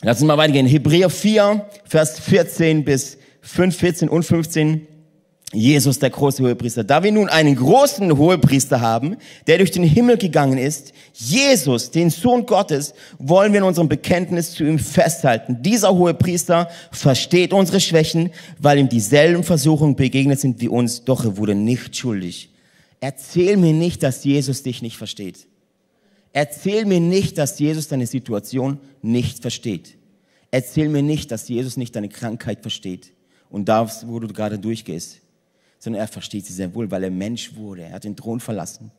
Lass 0.03 0.21
uns 0.21 0.27
mal 0.27 0.37
weitergehen. 0.37 0.67
Hebräer 0.67 1.09
4, 1.09 1.69
Vers 1.85 2.19
14 2.21 2.85
bis 2.85 3.19
5, 3.41 3.77
14 3.77 4.09
und 4.09 4.25
15. 4.25 4.87
Jesus, 5.53 6.01
der 6.01 6.11
große 6.11 6.43
Hohepriester. 6.43 6.83
Da 6.83 7.05
wir 7.05 7.13
nun 7.13 7.29
einen 7.29 7.55
großen 7.55 8.19
Hohepriester 8.19 8.81
haben, 8.81 9.17
der 9.47 9.59
durch 9.59 9.71
den 9.71 9.85
Himmel 9.85 10.19
gegangen 10.19 10.59
ist, 10.59 10.93
Jesus, 11.13 11.93
den 11.93 12.11
Sohn 12.11 12.47
Gottes, 12.47 12.95
wollen 13.19 13.53
wir 13.53 13.59
in 13.59 13.67
unserem 13.67 13.89
Bekenntnis 13.89 14.53
zu 14.53 14.65
ihm 14.65 14.81
festhalten. 14.81 15.63
Dieser 15.63 15.95
Hohepriester 15.95 16.69
versteht 16.91 17.53
unsere 17.53 17.81
Schwächen, 17.81 18.31
weil 18.59 18.79
ihm 18.79 18.89
dieselben 18.89 19.45
Versuchungen 19.45 19.95
begegnet 19.95 20.41
sind 20.41 20.61
wie 20.61 20.69
uns, 20.69 21.05
doch 21.05 21.25
er 21.25 21.37
wurde 21.37 21.55
nicht 21.55 21.97
schuldig. 21.97 22.51
Erzähl 22.99 23.57
mir 23.57 23.73
nicht, 23.73 24.03
dass 24.03 24.25
Jesus 24.25 24.65
dich 24.65 24.83
nicht 24.83 24.97
versteht. 24.97 25.47
Erzähl 26.33 26.87
mir 26.87 27.01
nicht, 27.01 27.39
dass 27.39 27.59
Jesus 27.59 27.87
deine 27.87 28.07
Situation 28.07 28.79
nicht 29.01 29.43
versteht. 29.43 29.97
Erzähl 30.51 30.89
mir 30.89 31.03
nicht, 31.03 31.31
dass 31.31 31.49
Jesus 31.49 31.77
nicht 31.77 31.95
deine 31.95 32.09
Krankheit 32.09 32.63
versteht 32.63 33.13
und 33.49 33.69
das, 33.69 34.09
wo 34.09 34.19
du 34.19 34.29
gerade 34.29 34.59
durchgehst, 34.59 35.21
sondern 35.87 36.03
er 36.03 36.09
versteht 36.09 36.45
sie 36.45 36.53
sehr 36.53 36.75
wohl, 36.75 36.91
weil 36.91 37.05
er 37.05 37.11
Mensch 37.11 37.55
wurde. 37.55 37.83
Er 37.83 37.93
hat 37.93 38.05
den 38.05 38.17
Thron 38.17 38.41
verlassen, 38.41 38.91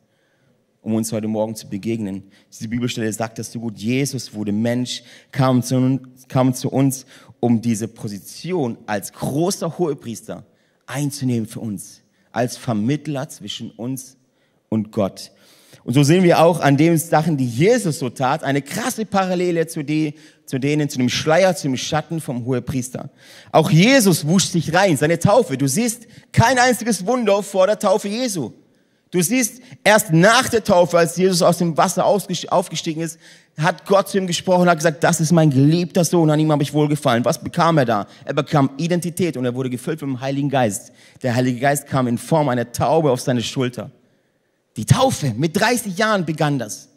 um 0.82 0.94
uns 0.94 1.12
heute 1.12 1.28
Morgen 1.28 1.54
zu 1.54 1.68
begegnen. 1.68 2.24
Diese 2.52 2.68
Bibelstelle 2.68 3.12
sagt 3.12 3.38
das 3.38 3.52
so 3.52 3.60
gut. 3.60 3.78
Jesus 3.78 4.34
wurde 4.34 4.52
Mensch, 4.52 5.02
kam 5.30 5.62
zu, 5.62 6.00
kam 6.28 6.54
zu 6.54 6.70
uns, 6.70 7.06
um 7.40 7.60
diese 7.60 7.88
Position 7.88 8.78
als 8.86 9.12
großer 9.12 9.78
Hohepriester 9.78 10.44
einzunehmen 10.86 11.46
für 11.46 11.60
uns 11.60 12.02
als 12.32 12.56
Vermittler 12.56 13.28
zwischen 13.28 13.70
uns 13.70 14.16
und 14.68 14.92
Gott. 14.92 15.32
Und 15.88 15.94
so 15.94 16.02
sehen 16.02 16.22
wir 16.22 16.40
auch 16.40 16.60
an 16.60 16.76
den 16.76 16.98
Sachen, 16.98 17.38
die 17.38 17.46
Jesus 17.46 17.98
so 17.98 18.10
tat, 18.10 18.44
eine 18.44 18.60
krasse 18.60 19.06
Parallele 19.06 19.66
zu, 19.68 19.82
die, 19.82 20.12
zu 20.44 20.58
denen, 20.58 20.90
zu 20.90 20.98
dem 20.98 21.08
Schleier, 21.08 21.56
zu 21.56 21.62
dem 21.62 21.78
Schatten 21.78 22.20
vom 22.20 22.44
Hohepriester. 22.44 23.08
Auch 23.52 23.70
Jesus 23.70 24.26
wusch 24.26 24.48
sich 24.48 24.74
rein, 24.74 24.98
seine 24.98 25.18
Taufe. 25.18 25.56
Du 25.56 25.66
siehst 25.66 26.06
kein 26.30 26.58
einziges 26.58 27.06
Wunder 27.06 27.42
vor 27.42 27.66
der 27.66 27.78
Taufe 27.78 28.06
Jesu. 28.08 28.52
Du 29.10 29.22
siehst, 29.22 29.62
erst 29.82 30.12
nach 30.12 30.50
der 30.50 30.62
Taufe, 30.62 30.98
als 30.98 31.16
Jesus 31.16 31.40
aus 31.40 31.56
dem 31.56 31.74
Wasser 31.78 32.04
aufgestiegen 32.04 33.00
ist, 33.00 33.18
hat 33.56 33.86
Gott 33.86 34.10
zu 34.10 34.18
ihm 34.18 34.26
gesprochen 34.26 34.68
hat 34.68 34.76
gesagt, 34.76 35.02
das 35.02 35.22
ist 35.22 35.32
mein 35.32 35.48
geliebter 35.48 36.04
Sohn, 36.04 36.28
an 36.28 36.38
ihm 36.38 36.52
habe 36.52 36.62
ich 36.62 36.74
wohlgefallen. 36.74 37.24
Was 37.24 37.42
bekam 37.42 37.78
er 37.78 37.86
da? 37.86 38.06
Er 38.26 38.34
bekam 38.34 38.68
Identität 38.76 39.38
und 39.38 39.46
er 39.46 39.54
wurde 39.54 39.70
gefüllt 39.70 40.02
mit 40.02 40.10
dem 40.10 40.20
Heiligen 40.20 40.50
Geist. 40.50 40.92
Der 41.22 41.34
Heilige 41.34 41.60
Geist 41.60 41.86
kam 41.86 42.08
in 42.08 42.18
Form 42.18 42.50
einer 42.50 42.72
Taube 42.72 43.10
auf 43.10 43.22
seine 43.22 43.40
Schulter. 43.40 43.90
Die 44.78 44.86
Taufe, 44.86 45.34
mit 45.36 45.54
30 45.60 45.98
Jahren 45.98 46.24
begann 46.24 46.58
das. 46.58 46.88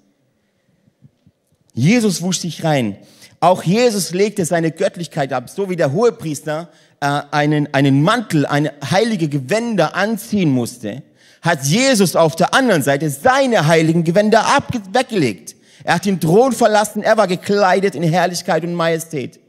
Jesus 1.74 2.22
wusch 2.22 2.40
sich 2.40 2.64
rein. 2.64 2.96
Auch 3.42 3.64
Jesus 3.64 4.12
legte 4.12 4.46
seine 4.46 4.72
Göttlichkeit 4.72 5.34
ab, 5.34 5.50
so 5.50 5.70
wie 5.70 5.76
der 5.76 5.92
Hohepriester 5.92 6.70
äh, 7.02 7.22
einen, 7.32 7.74
einen 7.74 8.02
Mantel, 8.02 8.46
eine 8.46 8.72
heilige 8.90 9.28
Gewänder 9.28 9.96
anziehen 9.96 10.52
musste 10.52 11.04
hat 11.42 11.66
Jesus 11.66 12.16
auf 12.16 12.36
der 12.36 12.54
anderen 12.54 12.84
Seite 12.84 13.10
seine 13.10 13.68
heiligen 13.68 14.04
Gewänder 14.04 14.46
ab 14.46 14.72
weggelegt. 14.94 15.56
Er 15.84 15.96
hat 15.96 16.06
den 16.06 16.20
Thron 16.20 16.52
verlassen, 16.52 17.02
er 17.02 17.18
war 17.18 17.28
gekleidet 17.28 17.96
in 17.96 18.04
Herrlichkeit 18.04 18.64
und 18.64 18.76
Majestät, 18.76 19.40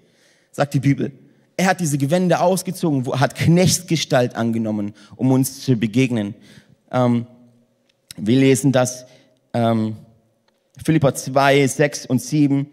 sagt 0.50 0.72
die 0.72 0.80
Bibel. 0.80 1.12
Er 1.58 1.66
hat 1.66 1.80
diese 1.80 1.98
Gewänder 1.98 2.40
ausgezogen, 2.40 3.06
hat 3.20 3.34
Knechtsgestalt 3.34 4.34
angenommen, 4.34 4.94
um 5.16 5.30
uns 5.30 5.60
zu 5.60 5.76
begegnen. 5.76 6.34
Ähm, 6.90 7.26
wir 8.24 8.38
lesen 8.38 8.70
das, 8.70 9.04
ähm, 9.52 9.96
Philippa 10.82 11.14
2, 11.14 11.66
6 11.66 12.06
und 12.06 12.22
7. 12.22 12.66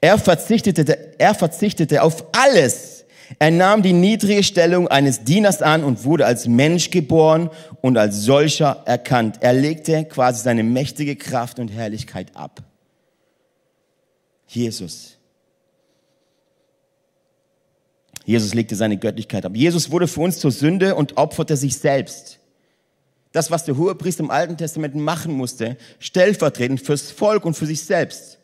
Er 0.00 0.18
verzichtete, 0.18 1.18
er 1.18 1.34
verzichtete 1.34 2.02
auf 2.02 2.24
alles, 2.32 3.04
er 3.38 3.50
nahm 3.50 3.82
die 3.82 3.92
niedrige 3.92 4.42
Stellung 4.42 4.88
eines 4.88 5.24
Dieners 5.24 5.62
an 5.62 5.84
und 5.84 6.04
wurde 6.04 6.26
als 6.26 6.46
Mensch 6.46 6.90
geboren 6.90 7.48
und 7.80 7.96
als 7.96 8.16
solcher 8.22 8.82
erkannt. 8.84 9.38
Er 9.40 9.52
legte 9.52 10.04
quasi 10.04 10.42
seine 10.42 10.64
mächtige 10.64 11.16
Kraft 11.16 11.58
und 11.58 11.68
Herrlichkeit 11.68 12.36
ab. 12.36 12.62
Jesus. 14.48 15.16
Jesus 18.24 18.52
legte 18.52 18.76
seine 18.76 18.98
Göttlichkeit 18.98 19.46
ab. 19.46 19.52
Jesus 19.54 19.90
wurde 19.90 20.08
für 20.08 20.20
uns 20.20 20.38
zur 20.38 20.50
Sünde 20.50 20.94
und 20.94 21.16
opferte 21.16 21.56
sich 21.56 21.78
selbst. 21.78 22.38
Das, 23.32 23.50
was 23.50 23.64
der 23.64 23.76
Hohepriester 23.76 24.22
im 24.22 24.30
Alten 24.30 24.56
Testament 24.56 24.94
machen 24.94 25.34
musste, 25.34 25.76
stellvertretend 25.98 26.80
fürs 26.80 27.10
Volk 27.10 27.44
und 27.44 27.54
für 27.54 27.66
sich 27.66 27.82
selbst. 27.82 28.38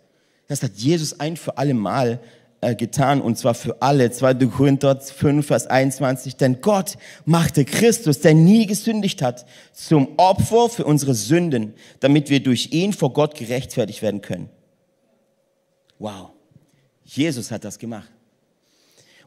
Das 0.46 0.62
hat 0.62 0.72
Jesus 0.77 1.20
ein 1.20 1.37
für 1.37 1.59
alle 1.59 1.74
Mal 1.74 2.20
äh, 2.61 2.74
getan 2.74 3.20
und 3.20 3.38
zwar 3.38 3.55
für 3.55 3.83
alle. 3.83 4.11
2. 4.11 4.35
Korinther 4.46 4.98
5, 5.01 5.46
Vers 5.46 5.66
21. 5.66 6.37
Denn 6.37 6.61
Gott 6.61 6.96
machte 7.24 7.64
Christus, 7.64 8.20
der 8.20 8.35
nie 8.35 8.66
gesündigt 8.66 9.22
hat, 9.22 9.46
zum 9.72 10.09
Opfer 10.16 10.68
für 10.68 10.85
unsere 10.85 11.14
Sünden, 11.14 11.74
damit 12.01 12.31
wir 12.31 12.42
durch 12.42 12.72
ihn 12.72 12.92
vor 12.92 13.12
Gott 13.12 13.37
gerechtfertigt 13.37 14.03
werden 14.03 14.22
können. 14.22 14.48
Wow. 15.98 16.31
Jesus 17.05 17.51
hat 17.51 17.64
das 17.64 17.79
gemacht. 17.79 18.11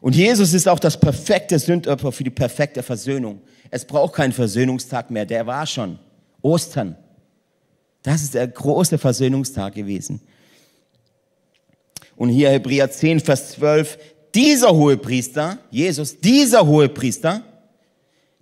Und 0.02 0.16
Jesus 0.16 0.52
ist 0.52 0.68
auch 0.68 0.80
das 0.80 0.98
perfekte 0.98 1.60
Sündopfer 1.60 2.10
für 2.10 2.24
die 2.24 2.30
perfekte 2.30 2.82
Versöhnung. 2.82 3.40
Es 3.70 3.84
braucht 3.84 4.14
keinen 4.14 4.32
Versöhnungstag 4.32 5.12
mehr, 5.12 5.24
der 5.24 5.46
war 5.46 5.64
schon. 5.64 5.98
Ostern. 6.42 6.96
Das 8.02 8.20
ist 8.24 8.34
der 8.34 8.48
große 8.48 8.98
Versöhnungstag 8.98 9.76
gewesen. 9.76 10.20
Und 12.16 12.30
hier 12.30 12.50
Hebräer 12.50 12.90
10, 12.90 13.20
Vers 13.20 13.52
12, 13.52 13.96
dieser 14.34 14.74
Hohepriester, 14.74 15.58
Jesus, 15.70 16.18
dieser 16.18 16.66
Hohepriester, 16.66 17.42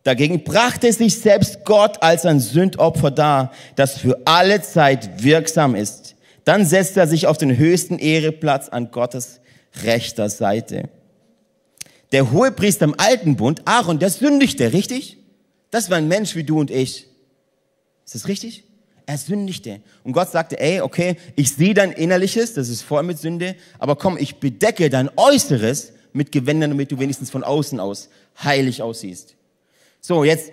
dagegen 0.02 0.42
brachte 0.42 0.90
sich 0.90 1.18
selbst 1.18 1.66
Gott 1.66 2.02
als 2.02 2.24
ein 2.24 2.40
Sündopfer 2.40 3.10
dar, 3.10 3.52
das 3.76 3.98
für 3.98 4.18
alle 4.24 4.62
Zeit 4.62 5.22
wirksam 5.22 5.74
ist. 5.74 6.16
Dann 6.44 6.64
setzt 6.64 6.96
er 6.96 7.06
sich 7.06 7.26
auf 7.26 7.36
den 7.36 7.58
höchsten 7.58 7.98
Ehreplatz 7.98 8.70
an 8.70 8.90
Gottes 8.90 9.40
rechter 9.84 10.30
Seite. 10.30 10.88
Der 12.12 12.32
Hohepriester 12.32 12.84
im 12.84 12.94
alten 12.98 13.36
Bund, 13.36 13.62
Aaron, 13.66 13.98
der 13.98 14.10
sündigte, 14.10 14.72
richtig? 14.72 15.18
Das 15.70 15.90
war 15.90 15.96
ein 15.96 16.08
Mensch 16.08 16.34
wie 16.34 16.44
du 16.44 16.58
und 16.58 16.70
ich. 16.70 17.06
Ist 18.04 18.14
das 18.14 18.28
richtig? 18.28 18.64
Er 19.06 19.18
sündigte. 19.18 19.80
Und 20.02 20.12
Gott 20.12 20.30
sagte, 20.30 20.58
ey, 20.58 20.80
okay, 20.80 21.16
ich 21.36 21.52
sehe 21.52 21.74
dein 21.74 21.92
Innerliches, 21.92 22.54
das 22.54 22.68
ist 22.68 22.82
voll 22.82 23.02
mit 23.02 23.18
Sünde, 23.18 23.56
aber 23.78 23.96
komm, 23.96 24.16
ich 24.18 24.36
bedecke 24.36 24.90
dein 24.90 25.10
Äußeres 25.16 25.92
mit 26.12 26.32
Gewändern, 26.32 26.70
damit 26.70 26.90
du 26.90 26.98
wenigstens 26.98 27.30
von 27.30 27.44
außen 27.44 27.78
aus 27.78 28.08
heilig 28.42 28.82
aussiehst. 28.82 29.36
So, 30.00 30.24
jetzt, 30.24 30.50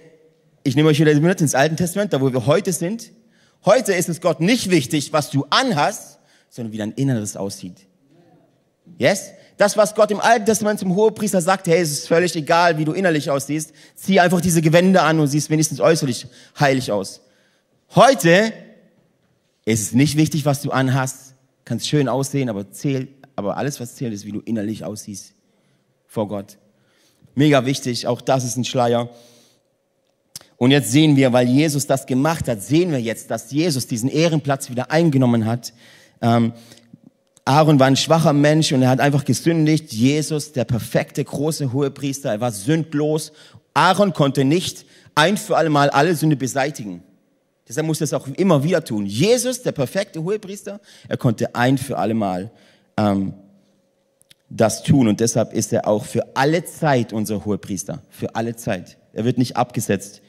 ich 0.64 0.76
nehme 0.76 0.90
euch 0.90 1.00
wieder 1.00 1.14
mit 1.20 1.42
ins 1.42 1.56
Alten 1.56 1.78
Testament, 1.78 2.14
da 2.14 2.22
wo 2.22 2.32
wir 2.32 2.46
heute 2.46 2.74
sind. 2.74 3.12
Heute 3.66 3.94
ist 3.94 4.10
es 4.10 4.22
Gott 4.22 4.40
nicht 4.40 4.70
wichtig, 4.70 5.14
was 5.14 5.32
du 5.32 5.46
anhast, 5.50 6.20
sondern 6.50 6.74
wie 6.74 6.78
dein 6.78 6.92
Inneres 6.92 7.36
aussieht. 7.36 7.88
Yes? 8.98 9.32
Das, 9.58 9.76
was 9.76 9.96
Gott 9.96 10.12
im 10.12 10.20
Alten 10.20 10.46
Testament 10.46 10.80
zum 10.80 10.96
Hohepriester 10.96 11.42
sagt, 11.42 11.68
hey, 11.68 11.82
es 11.82 11.92
ist 11.92 12.08
völlig 12.08 12.36
egal, 12.36 12.78
wie 12.78 12.86
du 12.86 12.94
innerlich 12.94 13.32
aussiehst, 13.32 13.74
zieh 13.96 14.20
einfach 14.20 14.40
diese 14.40 14.62
Gewände 14.62 15.02
an 15.02 15.20
und 15.20 15.28
siehst 15.28 15.50
wenigstens 15.50 15.80
äußerlich 15.80 16.28
heilig 16.60 16.92
aus. 16.92 17.22
Heute 17.96 18.54
ist 19.66 19.82
es 19.82 19.94
nicht 19.94 20.16
wichtig, 20.16 20.46
was 20.46 20.62
du 20.62 20.70
anhast, 20.72 21.34
kannst 21.66 21.88
schön 21.88 22.08
aussehen, 22.08 22.50
aber 22.50 22.72
zählt, 22.72 23.10
aber 23.36 23.58
alles, 23.58 23.80
was 23.80 23.96
zählt, 23.96 24.14
ist, 24.14 24.26
wie 24.26 24.32
du 24.32 24.42
innerlich 24.42 24.84
aussiehst 24.84 25.34
vor 26.06 26.28
Gott. 26.28 26.58
Mega 27.34 27.66
wichtig, 27.66 28.08
auch 28.08 28.22
das 28.22 28.44
ist 28.44 28.58
ein 28.58 28.66
Schleier. 28.66 29.10
Und 30.58 30.72
jetzt 30.72 30.92
sehen 30.92 31.16
wir, 31.16 31.34
weil 31.34 31.48
Jesus 31.48 31.86
das 31.86 32.06
gemacht 32.06 32.48
hat, 32.48 32.62
sehen 32.64 32.92
wir 32.92 33.00
jetzt, 33.00 33.30
dass 33.30 33.52
Jesus 33.52 33.88
diesen 33.88 34.10
Ehrenplatz 34.10 34.70
wieder 34.70 34.92
eingenommen 34.92 35.46
hat. 35.46 35.74
Ähm, 36.22 36.54
Aaron 37.48 37.80
war 37.80 37.88
ein 37.88 37.96
schwacher 37.96 38.34
Mensch 38.34 38.74
und 38.74 38.82
er 38.82 38.90
hat 38.90 39.00
einfach 39.00 39.24
gesündigt. 39.24 39.94
Jesus, 39.94 40.52
der 40.52 40.66
perfekte 40.66 41.24
große 41.24 41.72
Hohepriester, 41.72 42.30
er 42.30 42.42
war 42.42 42.52
sündlos. 42.52 43.32
Aaron 43.74 44.12
konnte 44.12 44.44
nicht 44.44 44.86
ein 45.16 45.38
für 45.38 45.56
alle 45.56 45.70
Mal 45.70 45.90
alle 45.90 46.14
Sünde 46.14 46.36
beseitigen. 46.36 47.04
Deshalb 47.66 47.88
musste 47.88 48.04
er 48.04 48.08
es 48.08 48.14
auch 48.14 48.28
immer 48.28 48.66
wieder 48.66 48.84
tun. 48.84 49.06
Jesus, 49.06 49.62
der 49.62 49.72
perfekte 49.72 50.22
Hohepriester, 50.22 50.82
er 51.08 51.16
konnte 51.16 51.56
ein 51.56 51.78
für 51.78 51.98
alle 51.98 52.16
Mal 52.16 52.52
ähm, 52.98 53.34
das 54.50 54.84
tun 54.84 55.08
und 55.08 55.22
deshalb 55.22 55.54
ist 55.54 55.72
er 55.72 55.88
auch 55.88 56.04
für 56.04 56.36
alle 56.36 56.66
Zeit 56.66 57.14
unser 57.14 57.46
Hohepriester. 57.46 58.04
Für 58.10 58.36
alle 58.36 58.58
Zeit. 58.58 58.98
Er 59.14 59.24
wird 59.24 59.38
nicht 59.38 59.56
abgesetzt. 59.56 60.22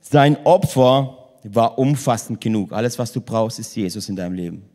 Sein 0.00 0.38
Opfer 0.42 1.18
war 1.44 1.78
umfassend 1.78 2.40
genug. 2.40 2.72
Alles, 2.72 2.98
was 2.98 3.12
du 3.12 3.20
brauchst, 3.20 3.60
ist 3.60 3.76
Jesus 3.76 4.08
in 4.08 4.16
deinem 4.16 4.34
Leben. 4.34 4.73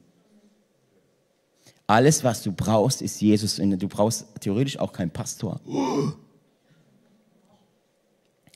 Alles, 1.89 2.23
was 2.23 2.43
du 2.43 2.51
brauchst, 2.51 3.01
ist 3.01 3.19
Jesus. 3.19 3.55
Du 3.55 3.87
brauchst 3.87 4.27
theoretisch 4.41 4.77
auch 4.77 4.93
keinen 4.93 5.09
Pastor. 5.09 5.59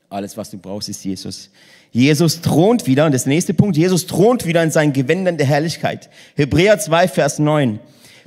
Alles, 0.08 0.38
was 0.38 0.52
du 0.52 0.60
brauchst, 0.60 0.88
ist 0.88 1.04
Jesus. 1.04 1.50
Jesus 1.92 2.42
thront 2.42 2.86
wieder, 2.86 3.08
und 3.08 3.12
das 3.12 3.26
nächste 3.26 3.56
Punkt, 3.56 3.76
Jesus 3.76 4.06
thront 4.06 4.46
wieder 4.46 4.62
in 4.62 4.70
seinen 4.70 4.94
Gewändern 4.94 5.40
der 5.40 5.48
Herrlichkeit. 5.48 6.12
Hebräer 6.36 6.78
2, 6.78 7.08
Vers 7.08 7.40
9. 7.40 7.80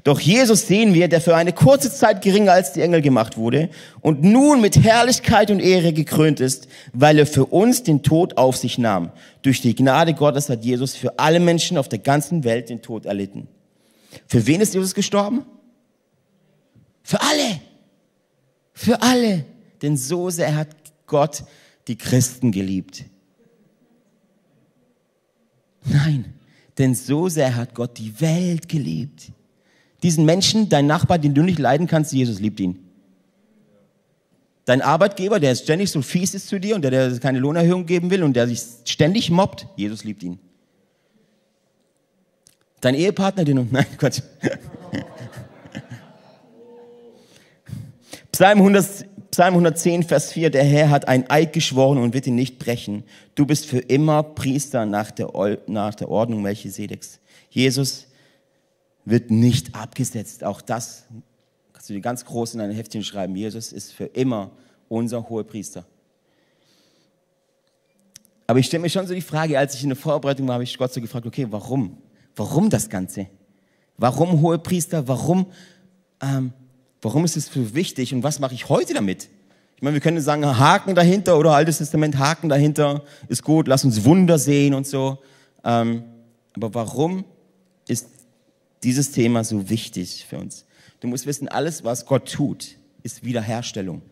Doch 0.03 0.19
Jesus 0.19 0.67
sehen 0.67 0.93
wir, 0.93 1.07
der 1.07 1.21
für 1.21 1.37
eine 1.37 1.53
kurze 1.53 1.93
Zeit 1.93 2.21
geringer 2.21 2.51
als 2.51 2.73
die 2.73 2.81
Engel 2.81 3.01
gemacht 3.01 3.37
wurde 3.37 3.71
und 4.01 4.25
nun 4.25 4.61
mit 4.61 4.83
Herrlichkeit 4.83 5.53
und 5.53 5.61
Ehre 5.61 5.93
gekrönt 5.93 6.41
ist, 6.41 6.67
weil 6.93 7.21
er 7.21 7.27
für 7.27 7.47
uns 7.47 7.85
den 7.85 8.03
Tod 8.03 8.39
auf 8.39 8.57
sich 8.57 8.77
nahm. 8.77 9.13
Durch 9.43 9.61
die 9.61 9.77
Gnade 9.77 10.15
Gottes 10.15 10.49
hat 10.49 10.65
Jesus 10.65 10.97
für 10.97 11.17
alle 11.21 11.39
Menschen 11.39 11.79
auf 11.79 11.89
der 11.89 12.01
ganzen 12.01 12.43
Welt 12.43 12.71
den 12.71 12.83
Tod 12.83 13.07
erlitten. 13.07 13.47
Für 14.27 14.47
wen 14.47 14.61
ist 14.61 14.75
Jesus 14.75 14.95
gestorben? 14.95 15.45
Für 17.03 17.21
alle. 17.21 17.61
Für 18.73 19.03
alle. 19.03 19.45
Denn 19.83 19.97
so 19.97 20.31
sehr 20.31 20.55
hat 20.57 20.69
Gott 21.07 21.45
die 21.89 21.97
Christen 21.97 22.53
geliebt. 22.53 23.05
Nein, 25.85 26.35
denn 26.79 26.95
so 26.95 27.29
sehr 27.29 27.55
hat 27.55 27.75
Gott 27.75 27.99
die 27.99 28.21
Welt 28.21 28.69
geliebt. 28.69 29.31
Diesen 30.03 30.25
Menschen, 30.25 30.69
dein 30.69 30.87
Nachbar, 30.87 31.19
den 31.19 31.35
du 31.35 31.43
nicht 31.43 31.59
leiden 31.59 31.87
kannst, 31.87 32.13
Jesus 32.13 32.41
liebt 32.41 32.61
ihn. 32.61 32.79
Dein 34.65 34.83
Arbeitgeber, 34.83 35.39
der 35.39 35.55
ständig 35.55 35.93
so 35.93 36.03
fies 36.03 36.35
ist 36.35 36.49
zu 36.49 36.59
dir 36.59 36.75
und 36.75 36.83
der 36.83 36.91
dir 36.91 37.21
keine 37.21 37.39
Lohnerhöhung 37.39 37.87
geben 37.87 38.11
will 38.11 38.25
und 38.25 38.35
der 38.35 38.49
sich 38.49 38.61
ständig 38.85 39.31
mobbt, 39.31 39.69
Jesus 39.77 40.03
liebt 40.03 40.25
ihn. 40.25 40.41
Dein 42.87 42.95
Ehepartner, 42.95 43.43
den 43.43 43.57
du, 43.57 43.67
nein, 43.73 43.85
Gott. 43.99 44.23
Psalm, 48.31 48.59
100, 48.59 49.07
Psalm 49.33 49.55
110, 49.55 50.05
Vers 50.05 50.31
4, 50.31 50.51
der 50.51 50.63
Herr 50.63 50.91
hat 50.91 51.09
ein 51.09 51.29
Eid 51.29 51.53
geschworen 51.53 51.99
und 51.99 52.15
wird 52.15 52.29
ihn 52.29 52.37
nicht 52.37 52.61
brechen. 52.61 53.03
Du 53.35 53.45
bist 53.45 53.67
für 53.67 53.81
immer 53.81 54.23
Priester 54.23 54.87
nach 54.87 55.11
der, 55.11 55.59
nach 55.67 55.97
der 55.97 56.09
Ordnung 56.09 56.43
Melchisedeks. 56.43 57.19
Jesus 57.51 58.07
wird 59.05 59.33
nicht 59.33 59.75
abgesetzt. 59.75 60.45
Auch 60.45 60.61
das 60.61 61.07
kannst 61.73 61.89
du 61.89 61.95
dir 61.95 62.01
ganz 62.01 62.25
groß 62.25 62.55
in 62.55 62.61
ein 62.61 62.71
Heftchen 62.71 63.03
schreiben. 63.03 63.35
Jesus 63.35 63.73
ist 63.73 63.95
für 63.95 64.05
immer 64.05 64.53
unser 64.89 65.29
hoher 65.29 65.43
Priester. 65.43 65.85
Aber 68.47 68.61
ich 68.61 68.67
stelle 68.67 68.83
mir 68.83 68.91
schon 68.91 69.09
so 69.09 69.13
die 69.13 69.21
Frage, 69.23 69.59
als 69.59 69.75
ich 69.75 69.83
in 69.83 69.89
der 69.89 69.97
Vorbereitung 69.97 70.47
war, 70.47 70.55
habe 70.55 70.63
ich 70.63 70.79
Gott 70.79 70.93
so 70.93 71.01
gefragt, 71.01 71.27
okay, 71.27 71.49
warum? 71.51 71.99
Warum 72.37 72.71
das 72.71 72.91
Ganze? 72.91 73.29
Warum 73.97 74.43
hohe 74.43 74.59
Priester? 74.59 75.09
Warum, 75.09 75.47
ähm, 76.21 76.53
warum 77.01 77.25
ist 77.25 77.37
es 77.37 77.49
für 77.49 77.75
wichtig 77.75 78.13
und 78.15 78.23
was 78.23 78.39
mache 78.39 78.55
ich 78.55 78.69
heute 78.69 78.93
damit? 78.93 79.29
Ich 79.77 79.83
meine, 79.83 79.95
wir 79.95 80.01
können 80.01 80.21
sagen, 80.21 80.45
Haken 80.45 80.95
dahinter 80.95 81.39
oder 81.39 81.53
Altes 81.53 81.79
Testament, 81.79 82.19
Haken 82.19 82.49
dahinter 82.49 83.03
ist 83.29 83.43
gut, 83.43 83.69
lass 83.69 83.85
uns 83.85 84.05
Wunder 84.05 84.39
sehen 84.39 84.75
und 84.75 84.87
so. 84.87 85.19
Ähm, 85.65 86.05
aber 86.55 86.73
warum 86.75 87.25
ist 87.89 88.09
dieses 88.83 89.13
Thema 89.13 89.45
so 89.45 89.69
wichtig 89.69 90.27
für 90.29 90.39
uns? 90.39 90.65
Du 91.01 91.09
musst 91.09 91.27
wissen, 91.27 91.49
alles, 91.49 91.85
was 91.85 92.07
Gott 92.07 92.31
tut, 92.31 92.77
ist 93.03 93.25
Wiederherstellung. 93.25 94.03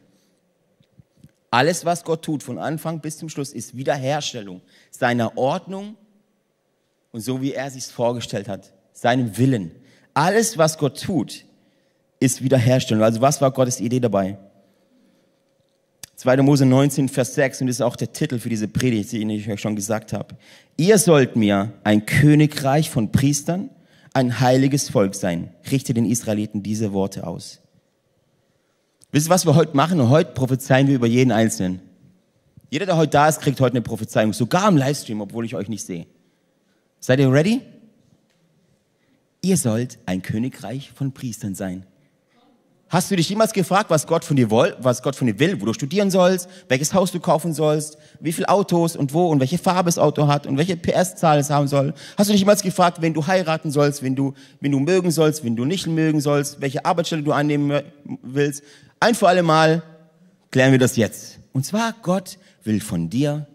Alles, 1.50 1.84
was 1.84 2.04
Gott 2.04 2.22
tut, 2.22 2.42
von 2.42 2.58
Anfang 2.58 3.00
bis 3.00 3.16
zum 3.16 3.28
Schluss, 3.28 3.52
ist 3.52 3.76
Wiederherstellung 3.76 4.60
seiner 4.90 5.38
Ordnung 5.38 5.96
und 7.14 7.20
so 7.20 7.40
wie 7.40 7.53
er 7.53 7.70
sich 7.70 7.87
vorgestellt 7.87 8.48
hat, 8.48 8.72
seinem 8.92 9.38
Willen. 9.38 9.70
Alles, 10.14 10.59
was 10.59 10.79
Gott 10.79 11.00
tut, 11.00 11.44
ist 12.18 12.42
Wiederherstellung. 12.42 13.05
Also 13.05 13.20
was 13.20 13.40
war 13.40 13.53
Gottes 13.53 13.79
Idee 13.79 14.00
dabei? 14.00 14.37
2. 16.16 16.38
Mose 16.38 16.66
19, 16.66 17.09
Vers 17.09 17.37
6, 17.37 17.61
und 17.61 17.66
das 17.68 17.77
ist 17.77 17.83
auch 17.83 17.94
der 17.94 18.12
Titel 18.12 18.40
für 18.40 18.48
diese 18.48 18.66
Predigt, 18.66 19.12
die 19.12 19.33
ich 19.33 19.48
euch 19.48 19.61
schon 19.61 19.77
gesagt 19.77 20.12
habe. 20.12 20.35
Ihr 20.77 20.98
sollt 20.98 21.37
mir 21.37 21.72
ein 21.85 22.05
Königreich 22.05 22.90
von 22.90 23.12
Priestern, 23.12 23.70
ein 24.12 24.40
heiliges 24.40 24.90
Volk 24.90 25.14
sein. 25.14 25.55
Richte 25.70 25.94
den 25.94 26.07
Israeliten 26.07 26.64
diese 26.64 26.92
Worte 26.92 27.29
aus. 27.29 27.61
Wisst 29.12 29.29
ihr, 29.29 29.31
was 29.31 29.46
wir 29.46 29.55
heute 29.55 29.77
machen? 29.77 30.09
heute 30.09 30.33
prophezeien 30.33 30.88
wir 30.88 30.96
über 30.96 31.07
jeden 31.07 31.31
Einzelnen. 31.31 31.81
Jeder, 32.70 32.87
der 32.87 32.96
heute 32.96 33.11
da 33.11 33.29
ist, 33.29 33.40
kriegt 33.40 33.61
heute 33.61 33.74
eine 33.74 33.83
Prophezeiung, 33.83 34.33
sogar 34.33 34.68
im 34.68 34.77
Livestream, 34.77 35.20
obwohl 35.20 35.44
ich 35.44 35.55
euch 35.55 35.68
nicht 35.68 35.87
sehe. 35.87 36.07
Seid 37.06 37.20
ihr 37.20 37.30
ready? 37.30 37.60
Ihr 39.42 39.58
sollt 39.58 39.98
ein 40.06 40.22
Königreich 40.22 40.90
von 40.90 41.12
Priestern 41.12 41.54
sein. 41.54 41.84
Hast 42.88 43.10
du 43.10 43.16
dich 43.16 43.28
jemals 43.28 43.52
gefragt, 43.52 43.90
was 43.90 44.06
Gott 44.06 44.24
von 44.24 44.36
dir 44.36 44.50
will, 44.50 44.74
was 44.78 45.02
Gott 45.02 45.14
von 45.14 45.26
dir 45.26 45.38
will, 45.38 45.60
wo 45.60 45.66
du 45.66 45.74
studieren 45.74 46.10
sollst, 46.10 46.48
welches 46.66 46.94
Haus 46.94 47.12
du 47.12 47.20
kaufen 47.20 47.52
sollst, 47.52 47.98
wie 48.20 48.32
viele 48.32 48.48
Autos 48.48 48.96
und 48.96 49.12
wo 49.12 49.26
und 49.26 49.38
welche 49.38 49.58
Farbe 49.58 49.88
das 49.88 49.98
Auto 49.98 50.28
hat 50.28 50.46
und 50.46 50.56
welche 50.56 50.78
PS-Zahl 50.78 51.38
es 51.40 51.50
haben 51.50 51.68
soll? 51.68 51.92
Hast 52.16 52.30
du 52.30 52.32
dich 52.32 52.40
jemals 52.40 52.62
gefragt, 52.62 53.02
wen 53.02 53.12
du 53.12 53.26
heiraten 53.26 53.70
sollst, 53.70 54.02
wen 54.02 54.16
du, 54.16 54.32
wen 54.60 54.72
du 54.72 54.80
mögen 54.80 55.10
sollst, 55.10 55.44
wen 55.44 55.56
du 55.56 55.66
nicht 55.66 55.86
mögen 55.86 56.22
sollst, 56.22 56.62
welche 56.62 56.86
Arbeitsstelle 56.86 57.22
du 57.22 57.32
annehmen 57.32 57.82
willst? 58.22 58.62
Ein 58.98 59.14
für 59.14 59.28
alle 59.28 59.42
Mal 59.42 59.82
klären 60.50 60.72
wir 60.72 60.78
das 60.78 60.96
jetzt. 60.96 61.38
Und 61.52 61.66
zwar, 61.66 61.92
Gott 62.00 62.38
will 62.62 62.80
von 62.80 63.10
dir, 63.10 63.46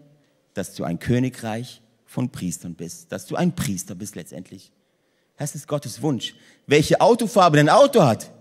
dass 0.54 0.72
du 0.74 0.84
ein 0.84 1.00
Königreich 1.00 1.82
von 2.10 2.28
Priestern 2.28 2.74
bist, 2.74 3.12
dass 3.12 3.26
du 3.26 3.36
ein 3.36 3.54
Priester 3.54 3.94
bist 3.94 4.16
letztendlich. 4.16 4.72
Das 5.36 5.54
ist 5.54 5.68
Gottes 5.68 6.02
Wunsch. 6.02 6.34
Welche 6.66 7.00
Autofarbe 7.00 7.56
dein 7.56 7.68
Auto 7.68 8.02
hat, 8.02 8.32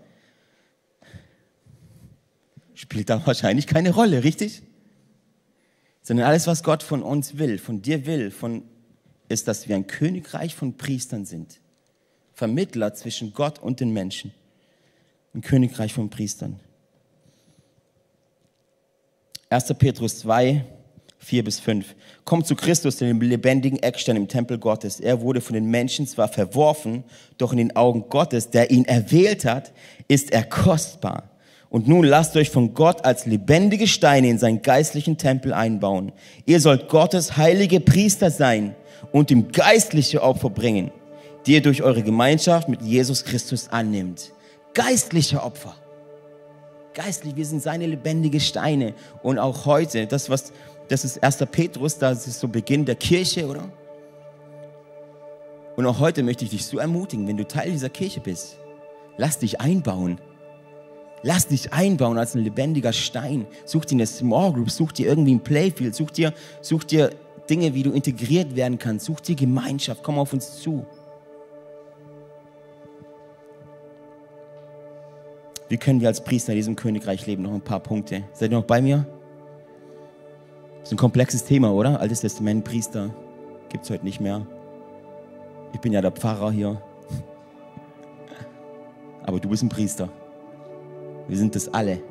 spielt 2.73 3.12
da 3.12 3.23
wahrscheinlich 3.27 3.67
keine 3.67 3.91
Rolle, 3.91 4.23
richtig? 4.23 4.63
Sondern 6.01 6.25
alles, 6.25 6.47
was 6.47 6.63
Gott 6.63 6.82
von 6.82 7.03
uns 7.03 7.38
will, 7.38 7.60
von 7.60 7.84
dir 7.84 8.08
will, 8.08 8.32
von, 8.32 8.63
ist, 9.27 9.47
dass 9.47 9.67
wir 9.67 9.75
ein 9.75 9.86
Königreich 9.86 10.55
von 10.55 10.75
Priestern 10.75 11.25
sind. 11.25 11.60
Vermittler 12.34 12.95
zwischen 12.95 13.34
Gott 13.34 13.60
und 13.60 13.82
den 13.82 13.91
Menschen. 13.91 14.34
Ein 15.36 15.41
Königreich 15.41 15.93
von 15.93 16.10
Priestern. 16.10 16.60
1. 19.51 19.75
Petrus 19.77 20.17
2, 20.21 20.65
4 21.19 21.43
bis 21.43 21.60
5. 21.60 21.95
Kommt 22.25 22.47
zu 22.47 22.55
Christus, 22.55 22.97
dem 22.97 23.21
lebendigen 23.21 23.82
Eckstein 23.84 24.15
im 24.15 24.27
Tempel 24.27 24.58
Gottes. 24.58 24.99
Er 24.99 25.21
wurde 25.21 25.41
von 25.41 25.53
den 25.53 25.65
Menschen 25.65 26.08
zwar 26.08 26.29
verworfen, 26.29 27.03
doch 27.38 27.51
in 27.51 27.58
den 27.58 27.75
Augen 27.75 28.05
Gottes, 28.10 28.49
der 28.49 28.71
ihn 28.71 28.86
erwählt 28.86 29.45
hat, 29.45 29.71
ist 30.08 30.32
er 30.32 30.43
kostbar. 30.43 31.29
Und 31.69 31.88
nun 31.88 32.03
lasst 32.03 32.36
euch 32.36 32.49
von 32.49 32.73
Gott 32.73 33.05
als 33.05 33.25
lebendige 33.25 33.88
Steine 33.88 34.29
in 34.29 34.39
seinen 34.39 34.62
geistlichen 34.62 35.17
Tempel 35.17 35.53
einbauen. 35.53 36.12
Ihr 36.45 36.60
sollt 36.62 36.89
Gottes 36.89 37.38
heilige 37.38 37.79
Priester 37.79 38.32
sein 38.32 38.75
und 39.12 39.29
ihm 39.29 39.51
geistliche 39.51 40.23
Opfer 40.23 40.49
bringen, 40.49 40.89
die 41.45 41.53
ihr 41.53 41.62
durch 41.62 41.84
eure 41.84 42.01
Gemeinschaft 42.01 42.69
mit 42.69 42.82
Jesus 42.82 43.23
Christus 43.23 43.67
annimmt. 43.69 44.32
Geistliche 44.73 45.43
Opfer. 45.43 45.75
Geistlich, 46.95 47.36
wir 47.36 47.45
sind 47.45 47.62
seine 47.62 47.86
lebendige 47.86 48.39
Steine. 48.39 48.93
Und 49.21 49.38
auch 49.38 49.65
heute, 49.65 50.08
das, 50.08 50.29
was, 50.29 50.51
das 50.89 51.06
ist 51.06 51.23
1. 51.23 51.38
Petrus, 51.52 51.97
das 51.97 52.28
ist 52.28 52.39
so 52.39 52.47
Beginn 52.47 52.86
der 52.86 52.95
Kirche, 52.95 53.47
oder? 53.47 53.71
Und 55.78 55.86
auch 55.86 55.99
heute 55.99 56.23
möchte 56.23 56.43
ich 56.43 56.52
dich 56.52 56.65
so 56.65 56.78
ermutigen, 56.78 57.28
wenn 57.28 57.38
du 57.38 57.47
Teil 57.47 57.71
dieser 57.71 57.89
Kirche 57.89 58.19
bist, 58.19 58.58
lass 59.17 59.39
dich 59.39 59.62
einbauen 59.62 60.19
Lass 61.21 61.47
dich 61.47 61.73
einbauen 61.73 62.17
als 62.17 62.36
ein 62.36 62.43
lebendiger 62.43 62.93
Stein. 62.93 63.45
Such 63.65 63.86
dir 63.86 63.95
eine 63.95 64.06
Small 64.06 64.54
Group, 64.54 64.71
such 64.71 64.93
dir 64.93 65.08
irgendwie 65.08 65.36
ein 65.36 65.41
Playfield, 65.41 65.93
such 65.95 66.12
dir, 66.12 66.34
such 66.62 66.86
dir 66.86 67.12
Dinge, 67.49 67.73
wie 67.73 67.84
du 67.84 67.91
integriert 67.91 68.56
werden 68.56 68.78
kannst. 68.80 69.06
Such 69.06 69.19
dir 69.19 69.36
Gemeinschaft, 69.36 70.02
komm 70.04 70.17
auf 70.17 70.32
uns 70.34 70.62
zu. 70.62 70.86
Wie 75.67 75.78
können 75.78 76.02
wir 76.02 76.08
als 76.08 76.23
Priester 76.23 76.54
in 76.54 76.58
diesem 76.58 76.75
Königreich 76.75 77.28
leben? 77.28 77.43
Noch 77.43 77.54
ein 77.54 77.62
paar 77.62 77.80
Punkte. 77.80 78.23
Seid 78.34 78.52
ihr 78.52 78.58
noch 78.58 78.65
bei 78.65 78.82
mir? 78.82 79.06
Ist 80.89 80.93
ein 80.93 80.97
komplexes 80.97 81.43
Thema, 81.43 81.71
oder? 81.71 81.99
Altes 81.99 82.21
Testament, 82.21 82.63
Priester, 82.63 83.12
gibt 83.69 83.84
es 83.84 83.91
heute 83.91 84.04
nicht 84.04 84.19
mehr. 84.19 84.41
Ich 85.71 85.80
bin 85.82 85.93
ja 85.93 86.02
der 86.02 86.10
Pfarrer 86.10 86.49
hier. 86.49 86.82
Aber 89.23 89.39
du 89.39 89.49
bist 89.49 89.62
ein 89.62 89.69
Priester. 89.69 90.10
Wir 91.28 91.38
sind 91.38 91.54
das 91.54 91.71
alle. 91.71 92.02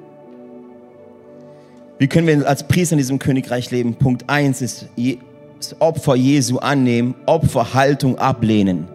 Wie 1.99 2.07
können 2.07 2.29
wir 2.29 2.47
als 2.47 2.69
Priester 2.69 2.93
in 2.93 2.99
diesem 2.99 3.19
Königreich 3.19 3.73
leben? 3.73 3.97
Punkt 3.97 4.31
1 4.31 4.63
ist 4.63 4.89
das 5.57 5.81
Opfer 5.81 6.15
Jesu 6.15 6.59
annehmen, 6.59 7.17
Opferhaltung 7.27 8.17
ablehnen. 8.17 8.87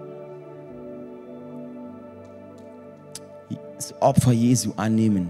Das 3.75 3.93
Opfer 4.01 4.31
Jesu 4.31 4.71
annehmen. 4.77 5.29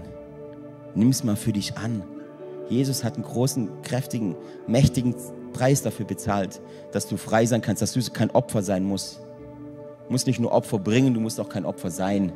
Nimm 0.94 1.08
es 1.08 1.24
mal 1.24 1.34
für 1.34 1.52
dich 1.52 1.76
an. 1.76 2.04
Jesus 2.68 3.04
hat 3.04 3.14
einen 3.14 3.24
großen, 3.24 3.82
kräftigen, 3.82 4.36
mächtigen 4.66 5.14
Preis 5.52 5.82
dafür 5.82 6.06
bezahlt, 6.06 6.60
dass 6.92 7.06
du 7.06 7.16
frei 7.16 7.46
sein 7.46 7.60
kannst, 7.60 7.82
dass 7.82 7.92
du 7.92 8.00
kein 8.12 8.30
Opfer 8.30 8.62
sein 8.62 8.84
musst. 8.84 9.20
Du 10.06 10.12
musst 10.12 10.26
nicht 10.26 10.40
nur 10.40 10.52
Opfer 10.52 10.78
bringen, 10.78 11.14
du 11.14 11.20
musst 11.20 11.40
auch 11.40 11.48
kein 11.48 11.64
Opfer 11.64 11.90
sein. 11.90 12.32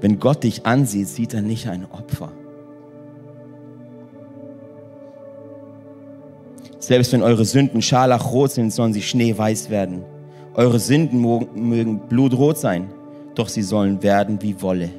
Wenn 0.00 0.18
Gott 0.18 0.44
dich 0.44 0.66
ansieht, 0.66 1.08
sieht 1.08 1.34
er 1.34 1.42
nicht 1.42 1.68
ein 1.68 1.86
Opfer. 1.90 2.32
Selbst 6.78 7.12
wenn 7.12 7.22
eure 7.22 7.44
Sünden 7.44 7.82
scharlachrot 7.82 8.52
sind, 8.52 8.72
sollen 8.72 8.92
sie 8.92 9.02
schneeweiß 9.02 9.70
werden. 9.70 10.04
Eure 10.54 10.78
Sünden 10.78 11.20
mögen 11.54 12.00
blutrot 12.08 12.58
sein, 12.58 12.92
doch 13.34 13.48
sie 13.48 13.62
sollen 13.62 14.02
werden 14.02 14.40
wie 14.40 14.62
Wolle. 14.62 14.90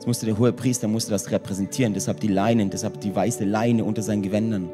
Jetzt 0.00 0.06
musste 0.06 0.24
der 0.24 0.38
hohe 0.38 0.50
Priester 0.50 0.88
musste 0.88 1.10
das 1.10 1.30
repräsentieren, 1.30 1.92
deshalb 1.92 2.20
die 2.20 2.28
Leinen, 2.28 2.70
deshalb 2.70 3.02
die 3.02 3.14
weiße 3.14 3.44
Leine 3.44 3.84
unter 3.84 4.00
seinen 4.00 4.22
Gewändern. 4.22 4.70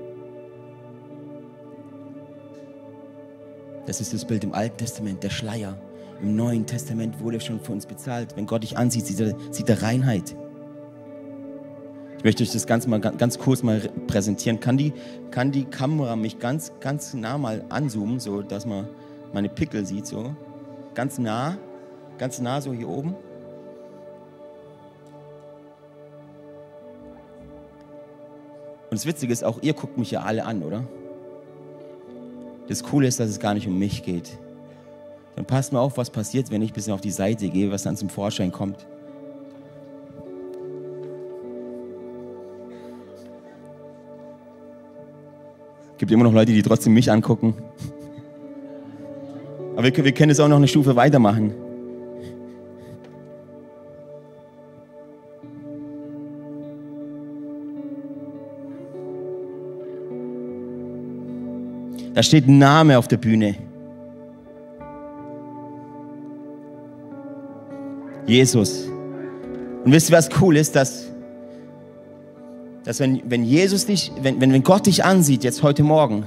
Das 3.86 4.00
ist 4.00 4.14
das 4.14 4.24
Bild 4.24 4.44
im 4.44 4.54
Alten 4.54 4.76
Testament, 4.76 5.24
der 5.24 5.30
Schleier. 5.30 5.76
Im 6.22 6.36
Neuen 6.36 6.64
Testament 6.64 7.18
wurde 7.18 7.40
schon 7.40 7.58
für 7.58 7.72
uns 7.72 7.86
bezahlt. 7.86 8.36
Wenn 8.36 8.46
Gott 8.46 8.62
dich 8.62 8.78
ansieht, 8.78 9.04
sieht 9.04 9.18
er, 9.18 9.34
sieht 9.50 9.68
er 9.68 9.82
Reinheit. 9.82 10.36
Ich 12.18 12.22
möchte 12.22 12.44
euch 12.44 12.52
das 12.52 12.68
Ganze 12.68 12.88
mal 12.88 13.00
ganz 13.00 13.36
kurz 13.36 13.64
mal 13.64 13.80
präsentieren. 14.06 14.60
Kann 14.60 14.76
die, 14.76 14.92
kann 15.32 15.50
die 15.50 15.64
Kamera 15.64 16.14
mich 16.14 16.38
ganz, 16.38 16.70
ganz 16.78 17.14
nah 17.14 17.36
mal 17.36 17.64
anzoomen, 17.68 18.20
so 18.20 18.42
dass 18.42 18.64
man 18.64 18.86
meine 19.32 19.48
Pickel 19.48 19.86
sieht, 19.86 20.06
so 20.06 20.36
ganz 20.94 21.18
nah, 21.18 21.58
ganz 22.16 22.38
nah 22.38 22.60
so 22.60 22.72
hier 22.72 22.88
oben. 22.88 23.16
Und 28.90 28.92
das 28.92 29.06
Witzige 29.06 29.32
ist, 29.32 29.44
auch 29.44 29.62
ihr 29.62 29.74
guckt 29.74 29.98
mich 29.98 30.10
ja 30.10 30.22
alle 30.22 30.44
an, 30.44 30.62
oder? 30.62 30.84
Das 32.68 32.82
Coole 32.82 33.06
ist, 33.06 33.20
dass 33.20 33.28
es 33.28 33.38
gar 33.38 33.54
nicht 33.54 33.66
um 33.66 33.78
mich 33.78 34.02
geht 34.02 34.38
dann 35.36 35.44
passt 35.44 35.72
mal 35.72 35.80
auf, 35.80 35.98
was 35.98 36.08
passiert, 36.08 36.50
wenn 36.50 36.62
ich 36.62 36.70
ein 36.70 36.74
bisschen 36.74 36.94
auf 36.94 37.02
die 37.02 37.10
Seite 37.10 37.48
gehe, 37.50 37.70
was 37.70 37.82
dann 37.82 37.94
zum 37.96 38.08
Vorschein 38.08 38.50
kommt. 38.50 38.86
Es 45.92 45.98
gibt 45.98 46.10
immer 46.10 46.24
noch 46.24 46.32
Leute, 46.32 46.52
die 46.52 46.62
trotzdem 46.62 46.94
mich 46.94 47.10
angucken. 47.10 47.54
Aber 49.74 49.84
wir, 49.84 49.92
können 49.92 50.30
es 50.30 50.40
auch 50.40 50.48
noch 50.48 50.56
eine 50.56 50.68
Stufe 50.68 50.96
weitermachen. 50.96 51.52
Da 62.16 62.22
steht 62.22 62.48
ein 62.48 62.56
Name 62.56 62.98
auf 62.98 63.08
der 63.08 63.18
Bühne. 63.18 63.56
Jesus. 68.26 68.86
Und 69.84 69.92
wisst 69.92 70.08
ihr, 70.08 70.16
was 70.16 70.30
cool 70.40 70.56
ist, 70.56 70.74
dass, 70.74 71.08
dass 72.84 73.00
wenn, 73.00 73.20
wenn 73.30 73.44
Jesus 73.44 73.84
dich, 73.84 74.10
wenn, 74.22 74.40
wenn, 74.40 74.62
Gott 74.62 74.86
dich 74.86 75.04
ansieht, 75.04 75.44
jetzt 75.44 75.62
heute 75.62 75.82
Morgen, 75.82 76.24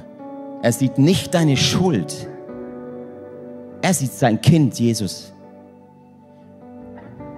er 0.61 0.73
sieht 0.73 0.99
nicht 0.99 1.33
deine 1.33 1.57
Schuld. 1.57 2.29
Er 3.81 3.95
sieht 3.95 4.13
sein 4.13 4.39
Kind, 4.41 4.79
Jesus. 4.79 5.33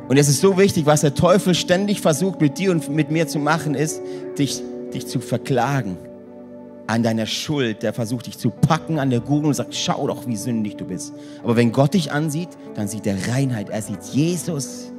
Und 0.09 0.17
es 0.17 0.27
ist 0.27 0.41
so 0.41 0.57
wichtig, 0.57 0.85
was 0.85 0.99
der 0.99 1.15
Teufel 1.15 1.55
ständig 1.55 2.01
versucht 2.01 2.41
mit 2.41 2.57
dir 2.57 2.71
und 2.71 2.89
mit 2.89 3.11
mir 3.11 3.29
zu 3.29 3.39
machen, 3.39 3.75
ist, 3.75 4.01
dich, 4.37 4.61
dich 4.93 5.07
zu 5.07 5.21
verklagen 5.21 5.95
an 6.91 7.04
deiner 7.04 7.25
Schuld, 7.25 7.84
der 7.84 7.93
versucht 7.93 8.27
dich 8.27 8.38
zu 8.38 8.49
packen 8.49 8.99
an 8.99 9.10
der 9.10 9.21
Gurgel 9.21 9.47
und 9.47 9.54
sagt, 9.54 9.73
schau 9.73 10.08
doch, 10.08 10.27
wie 10.27 10.36
sündig 10.36 10.75
du 10.75 10.84
bist. 10.84 11.13
Aber 11.41 11.56
wenn 11.56 11.71
Gott 11.71 11.93
dich 11.93 12.12
ansieht, 12.12 12.49
dann 12.75 12.89
sieht 12.89 13.08
er 13.08 13.15
Reinheit, 13.30 13.69
er 13.69 13.82
sieht 13.82 14.04
Jesus. 14.12 14.91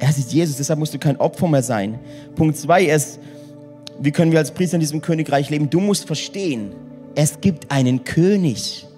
Er 0.00 0.12
sieht 0.12 0.32
Jesus, 0.32 0.56
deshalb 0.56 0.80
musst 0.80 0.92
du 0.92 0.98
kein 0.98 1.18
Opfer 1.18 1.46
mehr 1.46 1.62
sein. 1.62 2.00
Punkt 2.34 2.56
zwei 2.56 2.82
ist, 2.82 3.20
wie 4.00 4.10
können 4.10 4.32
wir 4.32 4.40
als 4.40 4.50
Priester 4.50 4.74
in 4.74 4.80
diesem 4.80 5.00
Königreich 5.00 5.50
leben? 5.50 5.70
Du 5.70 5.78
musst 5.78 6.04
verstehen, 6.04 6.72
es 7.14 7.40
gibt 7.40 7.70
einen 7.70 8.02
König, 8.02 8.88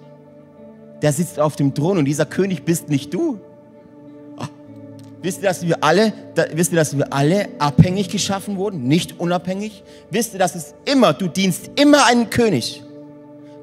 der 1.03 1.13
sitzt 1.13 1.39
auf 1.39 1.55
dem 1.55 1.75
Thron 1.75 1.99
und 1.99 2.05
dieser 2.05 2.25
König 2.25 2.63
bist 2.63 2.89
nicht 2.89 3.13
du. 3.13 3.39
Wisst 5.21 5.41
ihr, 5.41 5.49
dass 5.49 5.65
wir 5.65 5.83
alle, 5.83 6.13
da, 6.35 6.45
wisst 6.53 6.71
ihr, 6.71 6.75
dass 6.75 6.95
wir 6.97 7.11
alle 7.11 7.49
abhängig 7.59 8.09
geschaffen 8.09 8.57
wurden, 8.57 8.83
nicht 8.83 9.19
unabhängig? 9.19 9.83
Wisst 10.11 10.33
ihr, 10.33 10.39
dass 10.39 10.55
es 10.55 10.75
immer, 10.85 11.13
du 11.13 11.27
dienst 11.27 11.71
immer 11.75 12.05
einen 12.05 12.29
König. 12.29 12.83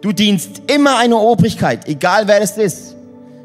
Du 0.01 0.13
dienst 0.13 0.63
immer 0.67 0.99
einer 0.99 1.21
Obrigkeit, 1.21 1.89
egal 1.89 2.27
wer 2.27 2.43
es 2.43 2.59
ist. 2.59 2.97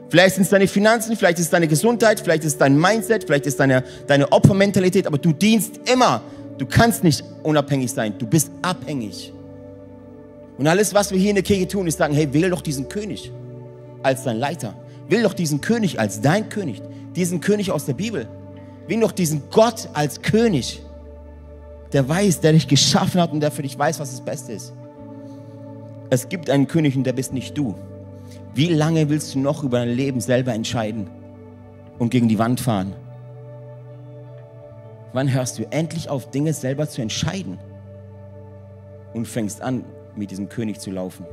Vielleicht 0.09 0.35
sind 0.35 0.43
es 0.43 0.49
deine 0.49 0.67
Finanzen, 0.67 1.15
vielleicht 1.15 1.37
ist 1.37 1.45
es 1.45 1.51
deine 1.51 1.67
Gesundheit, 1.67 2.19
vielleicht 2.19 2.43
ist 2.43 2.53
es 2.53 2.57
dein 2.57 2.77
Mindset, 2.77 3.25
vielleicht 3.25 3.45
ist 3.45 3.53
es 3.53 3.57
deine, 3.57 3.83
deine 4.07 4.31
Opfermentalität, 4.31 5.05
aber 5.05 5.19
du 5.19 5.31
dienst 5.31 5.79
immer. 5.91 6.21
Du 6.57 6.65
kannst 6.65 7.03
nicht 7.03 7.23
unabhängig 7.43 7.91
sein, 7.91 8.15
du 8.17 8.27
bist 8.27 8.51
abhängig. 8.61 9.31
Und 10.57 10.67
alles, 10.67 10.93
was 10.93 11.11
wir 11.11 11.17
hier 11.17 11.29
in 11.29 11.35
der 11.35 11.43
Kirche 11.43 11.67
tun, 11.67 11.87
ist 11.87 11.99
sagen, 11.99 12.13
hey, 12.13 12.33
wähl 12.33 12.49
doch 12.49 12.61
diesen 12.61 12.89
König 12.89 13.31
als 14.03 14.23
dein 14.23 14.37
Leiter. 14.37 14.73
Wähl 15.09 15.23
doch 15.23 15.33
diesen 15.33 15.59
König 15.59 15.99
als 15.99 16.21
dein 16.21 16.49
König, 16.49 16.81
diesen 17.15 17.41
König 17.41 17.71
aus 17.71 17.85
der 17.85 17.95
Bibel. 17.95 18.27
Wähl 18.87 19.01
doch 19.01 19.11
diesen 19.11 19.43
Gott 19.49 19.89
als 19.93 20.21
König, 20.21 20.81
der 21.91 22.07
weiß, 22.07 22.41
der 22.41 22.53
dich 22.53 22.67
geschaffen 22.67 23.19
hat 23.19 23.31
und 23.31 23.39
der 23.39 23.51
für 23.51 23.63
dich 23.63 23.77
weiß, 23.77 23.99
was 23.99 24.11
das 24.11 24.21
Beste 24.21 24.53
ist. 24.53 24.73
Es 26.11 26.29
gibt 26.29 26.49
einen 26.49 26.67
König 26.67 26.95
und 26.95 27.03
der 27.03 27.13
bist 27.13 27.33
nicht 27.33 27.57
du. 27.57 27.75
Wie 28.53 28.67
lange 28.67 29.09
willst 29.09 29.33
du 29.33 29.39
noch 29.39 29.63
über 29.63 29.79
dein 29.79 29.95
Leben 29.95 30.21
selber 30.21 30.53
entscheiden 30.53 31.09
und 31.97 32.09
gegen 32.09 32.27
die 32.27 32.37
Wand 32.37 32.59
fahren? 32.59 32.95
Wann 35.13 35.31
hörst 35.31 35.57
du 35.57 35.63
endlich 35.71 36.09
auf, 36.09 36.29
Dinge 36.29 36.53
selber 36.53 36.87
zu 36.87 37.01
entscheiden 37.01 37.57
und 39.13 39.27
fängst 39.27 39.61
an, 39.61 39.83
mit 40.15 40.29
diesem 40.29 40.49
König 40.49 40.79
zu 40.79 40.91
laufen 40.91 41.25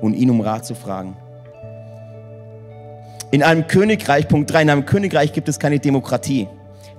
und 0.00 0.14
ihn 0.14 0.30
um 0.30 0.40
Rat 0.40 0.66
zu 0.66 0.76
fragen? 0.76 1.16
In 3.32 3.42
einem 3.42 3.66
Königreich, 3.66 4.28
Punkt 4.28 4.52
3, 4.52 4.60
in 4.60 4.70
einem 4.70 4.84
Königreich 4.84 5.32
gibt 5.32 5.48
es 5.48 5.58
keine 5.58 5.80
Demokratie. 5.80 6.48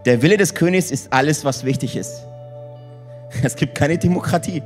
Der 0.06 0.24
Wille 0.24 0.36
des 0.36 0.56
Königs 0.56 0.90
ist 0.90 1.14
alles, 1.14 1.46
was 1.46 1.64
wichtig 1.64 1.96
ist. 1.96 2.26
Es 3.44 3.56
gibt 3.56 3.76
keine 3.76 4.00
Demokratie. 4.00 4.64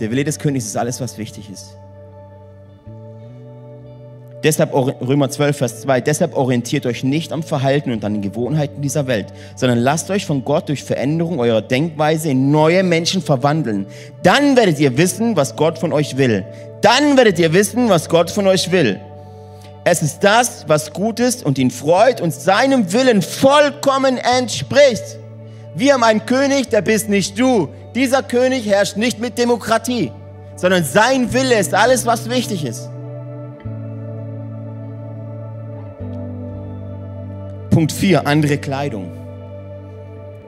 Der 0.00 0.10
Wille 0.10 0.22
des 0.22 0.38
Königs 0.38 0.66
ist 0.66 0.76
alles, 0.76 1.00
was 1.00 1.16
wichtig 1.16 1.50
ist. 1.50 1.78
Deshalb 4.44 4.72
Römer 4.72 5.30
12, 5.30 5.56
Vers 5.56 5.80
2, 5.80 6.00
deshalb 6.00 6.36
orientiert 6.36 6.86
euch 6.86 7.02
nicht 7.02 7.32
am 7.32 7.42
Verhalten 7.42 7.90
und 7.90 8.04
an 8.04 8.14
den 8.14 8.22
Gewohnheiten 8.22 8.82
dieser 8.82 9.08
Welt, 9.08 9.26
sondern 9.56 9.78
lasst 9.78 10.10
euch 10.10 10.26
von 10.26 10.44
Gott 10.44 10.68
durch 10.68 10.84
Veränderung 10.84 11.40
eurer 11.40 11.60
Denkweise 11.60 12.30
in 12.30 12.52
neue 12.52 12.84
Menschen 12.84 13.20
verwandeln. 13.20 13.86
Dann 14.22 14.56
werdet 14.56 14.78
ihr 14.78 14.96
wissen, 14.96 15.34
was 15.36 15.56
Gott 15.56 15.78
von 15.78 15.92
euch 15.92 16.18
will. 16.18 16.44
Dann 16.82 17.16
werdet 17.16 17.38
ihr 17.38 17.52
wissen, 17.52 17.88
was 17.88 18.08
Gott 18.08 18.30
von 18.30 18.46
euch 18.46 18.70
will. 18.70 19.00
Es 19.84 20.02
ist 20.02 20.20
das, 20.20 20.64
was 20.68 20.92
gut 20.92 21.18
ist 21.18 21.44
und 21.44 21.58
ihn 21.58 21.70
freut 21.70 22.20
und 22.20 22.32
seinem 22.32 22.92
Willen 22.92 23.22
vollkommen 23.22 24.18
entspricht. 24.18 25.18
Wir 25.74 25.94
haben 25.94 26.04
einen 26.04 26.26
König, 26.26 26.68
der 26.68 26.82
bist 26.82 27.08
nicht 27.08 27.38
du. 27.38 27.68
Dieser 27.94 28.22
König 28.22 28.66
herrscht 28.66 28.96
nicht 28.96 29.18
mit 29.18 29.38
Demokratie, 29.38 30.12
sondern 30.56 30.84
sein 30.84 31.32
Wille 31.32 31.58
ist 31.58 31.74
alles, 31.74 32.04
was 32.04 32.28
wichtig 32.28 32.64
ist. 32.64 32.88
Punkt 37.70 37.92
4, 37.92 38.26
andere 38.26 38.58
Kleidung. 38.58 39.12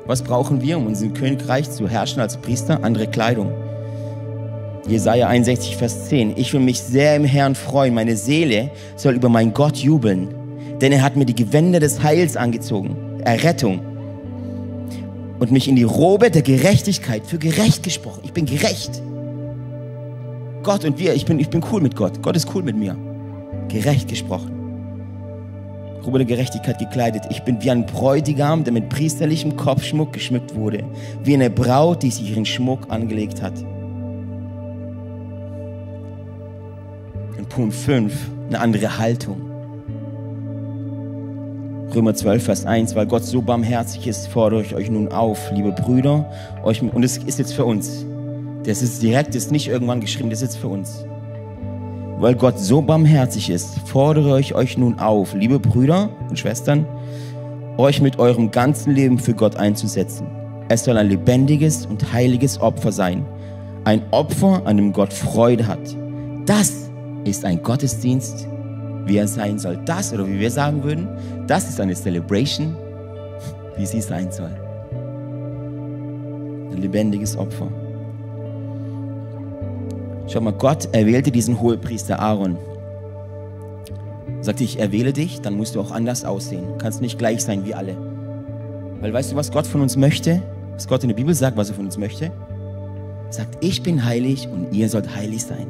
Was 0.04 0.22
brauchen 0.22 0.60
wir, 0.60 0.76
um 0.76 0.86
unser 0.86 1.08
Königreich 1.08 1.70
zu 1.70 1.88
herrschen 1.88 2.20
als 2.20 2.36
Priester? 2.36 2.80
Andere 2.82 3.06
Kleidung. 3.06 3.52
Jesaja 4.90 5.28
61, 5.28 5.76
Vers 5.76 6.08
10. 6.08 6.36
Ich 6.36 6.52
will 6.52 6.60
mich 6.60 6.80
sehr 6.80 7.14
im 7.14 7.24
Herrn 7.24 7.54
freuen. 7.54 7.94
Meine 7.94 8.16
Seele 8.16 8.72
soll 8.96 9.14
über 9.14 9.28
meinen 9.28 9.54
Gott 9.54 9.76
jubeln. 9.76 10.34
Denn 10.80 10.90
er 10.90 11.02
hat 11.02 11.14
mir 11.14 11.26
die 11.26 11.34
Gewänder 11.34 11.78
des 11.78 12.02
Heils 12.02 12.36
angezogen. 12.36 12.96
Errettung 13.24 13.80
und 15.38 15.52
mich 15.52 15.68
in 15.68 15.76
die 15.76 15.84
Robe 15.84 16.30
der 16.30 16.42
Gerechtigkeit 16.42 17.24
für 17.24 17.38
gerecht 17.38 17.82
gesprochen. 17.82 18.20
Ich 18.24 18.32
bin 18.32 18.46
gerecht. 18.46 19.00
Gott 20.62 20.84
und 20.84 20.98
wir, 20.98 21.14
ich 21.14 21.24
bin, 21.24 21.38
ich 21.38 21.48
bin 21.48 21.64
cool 21.72 21.80
mit 21.80 21.96
Gott. 21.96 22.20
Gott 22.20 22.36
ist 22.36 22.52
cool 22.54 22.62
mit 22.62 22.76
mir. 22.76 22.96
Gerecht 23.68 24.08
gesprochen. 24.08 24.50
Robe 26.04 26.18
der 26.18 26.26
Gerechtigkeit 26.26 26.78
gekleidet. 26.78 27.24
Ich 27.30 27.42
bin 27.42 27.62
wie 27.62 27.70
ein 27.70 27.86
Bräutigam, 27.86 28.64
der 28.64 28.72
mit 28.72 28.88
priesterlichem 28.88 29.56
Kopfschmuck 29.56 30.12
geschmückt 30.12 30.54
wurde. 30.54 30.84
Wie 31.22 31.34
eine 31.34 31.48
Braut, 31.48 32.02
die 32.02 32.10
sich 32.10 32.30
ihren 32.30 32.44
Schmuck 32.44 32.90
angelegt 32.90 33.40
hat. 33.40 33.54
Punkt 37.50 37.74
5, 37.74 38.12
eine 38.46 38.60
andere 38.60 38.98
Haltung. 38.98 39.40
Römer 41.92 42.14
12, 42.14 42.44
Vers 42.44 42.64
1, 42.64 42.94
weil 42.94 43.06
Gott 43.06 43.24
so 43.24 43.42
barmherzig 43.42 44.06
ist, 44.06 44.28
fordere 44.28 44.62
ich 44.62 44.76
euch 44.76 44.88
nun 44.88 45.08
auf, 45.08 45.50
liebe 45.52 45.72
Brüder, 45.72 46.30
euch, 46.62 46.80
und 46.80 47.02
es 47.02 47.18
ist 47.18 47.40
jetzt 47.40 47.52
für 47.52 47.64
uns. 47.64 48.06
Das 48.64 48.82
ist 48.82 49.02
direkt, 49.02 49.34
ist 49.34 49.50
nicht 49.50 49.66
irgendwann 49.66 50.00
geschrieben, 50.00 50.30
das 50.30 50.42
ist 50.42 50.54
jetzt 50.54 50.60
für 50.60 50.68
uns. 50.68 51.04
Weil 52.18 52.36
Gott 52.36 52.60
so 52.60 52.82
barmherzig 52.82 53.50
ist, 53.50 53.80
fordere 53.80 54.38
ich 54.38 54.54
euch 54.54 54.78
nun 54.78 55.00
auf, 55.00 55.34
liebe 55.34 55.58
Brüder 55.58 56.10
und 56.28 56.38
Schwestern, 56.38 56.86
euch 57.78 58.00
mit 58.00 58.20
eurem 58.20 58.52
ganzen 58.52 58.94
Leben 58.94 59.18
für 59.18 59.34
Gott 59.34 59.56
einzusetzen. 59.56 60.28
Es 60.68 60.84
soll 60.84 60.96
ein 60.96 61.08
lebendiges 61.08 61.84
und 61.84 62.12
heiliges 62.12 62.60
Opfer 62.60 62.92
sein. 62.92 63.26
Ein 63.82 64.02
Opfer, 64.12 64.62
an 64.66 64.76
dem 64.76 64.92
Gott 64.92 65.12
Freude 65.12 65.66
hat. 65.66 65.80
Das 66.46 66.89
ist 67.24 67.44
ein 67.44 67.62
Gottesdienst, 67.62 68.46
wie 69.06 69.16
er 69.16 69.28
sein 69.28 69.58
soll. 69.58 69.78
Das, 69.84 70.12
oder 70.12 70.26
wie 70.26 70.38
wir 70.38 70.50
sagen 70.50 70.82
würden, 70.82 71.08
das 71.46 71.68
ist 71.68 71.80
eine 71.80 71.94
Celebration, 71.94 72.76
wie 73.76 73.86
sie 73.86 74.00
sein 74.00 74.30
soll. 74.30 74.50
Ein 76.72 76.78
lebendiges 76.78 77.36
Opfer. 77.36 77.68
Schau 80.28 80.40
mal, 80.40 80.52
Gott 80.52 80.88
erwählte 80.92 81.30
diesen 81.32 81.60
Hohepriester 81.60 82.20
Aaron. 82.20 82.56
Sagte, 84.42 84.64
ich 84.64 84.78
erwähle 84.78 85.12
dich, 85.12 85.40
dann 85.40 85.56
musst 85.56 85.74
du 85.74 85.80
auch 85.80 85.90
anders 85.90 86.24
aussehen. 86.24 86.66
Du 86.66 86.78
kannst 86.78 87.00
nicht 87.00 87.18
gleich 87.18 87.42
sein 87.42 87.64
wie 87.66 87.74
alle. 87.74 87.96
Weil 89.00 89.12
weißt 89.12 89.32
du, 89.32 89.36
was 89.36 89.50
Gott 89.50 89.66
von 89.66 89.80
uns 89.80 89.96
möchte? 89.96 90.40
Was 90.74 90.86
Gott 90.86 91.02
in 91.02 91.08
der 91.08 91.16
Bibel 91.16 91.34
sagt, 91.34 91.56
was 91.56 91.70
er 91.70 91.74
von 91.74 91.86
uns 91.86 91.98
möchte? 91.98 92.26
Er 93.26 93.32
sagt, 93.32 93.62
ich 93.62 93.82
bin 93.82 94.04
heilig 94.04 94.48
und 94.48 94.72
ihr 94.72 94.88
sollt 94.88 95.14
heilig 95.14 95.42
sein. 95.42 95.66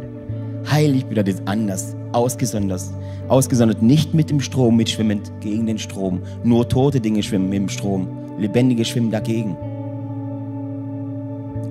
Heilig 0.68 1.06
bedeutet 1.06 1.42
anders, 1.46 1.94
ausgesondert. 2.12 2.82
Ausgesondert 3.28 3.82
nicht 3.82 4.14
mit 4.14 4.30
dem 4.30 4.40
Strom 4.40 4.76
mitschwimmend 4.76 5.30
gegen 5.40 5.66
den 5.66 5.78
Strom. 5.78 6.20
Nur 6.44 6.68
tote 6.68 7.00
Dinge 7.00 7.22
schwimmen 7.22 7.48
mit 7.48 7.58
dem 7.58 7.68
Strom. 7.68 8.08
Lebendige 8.38 8.84
schwimmen 8.84 9.10
dagegen. 9.10 9.56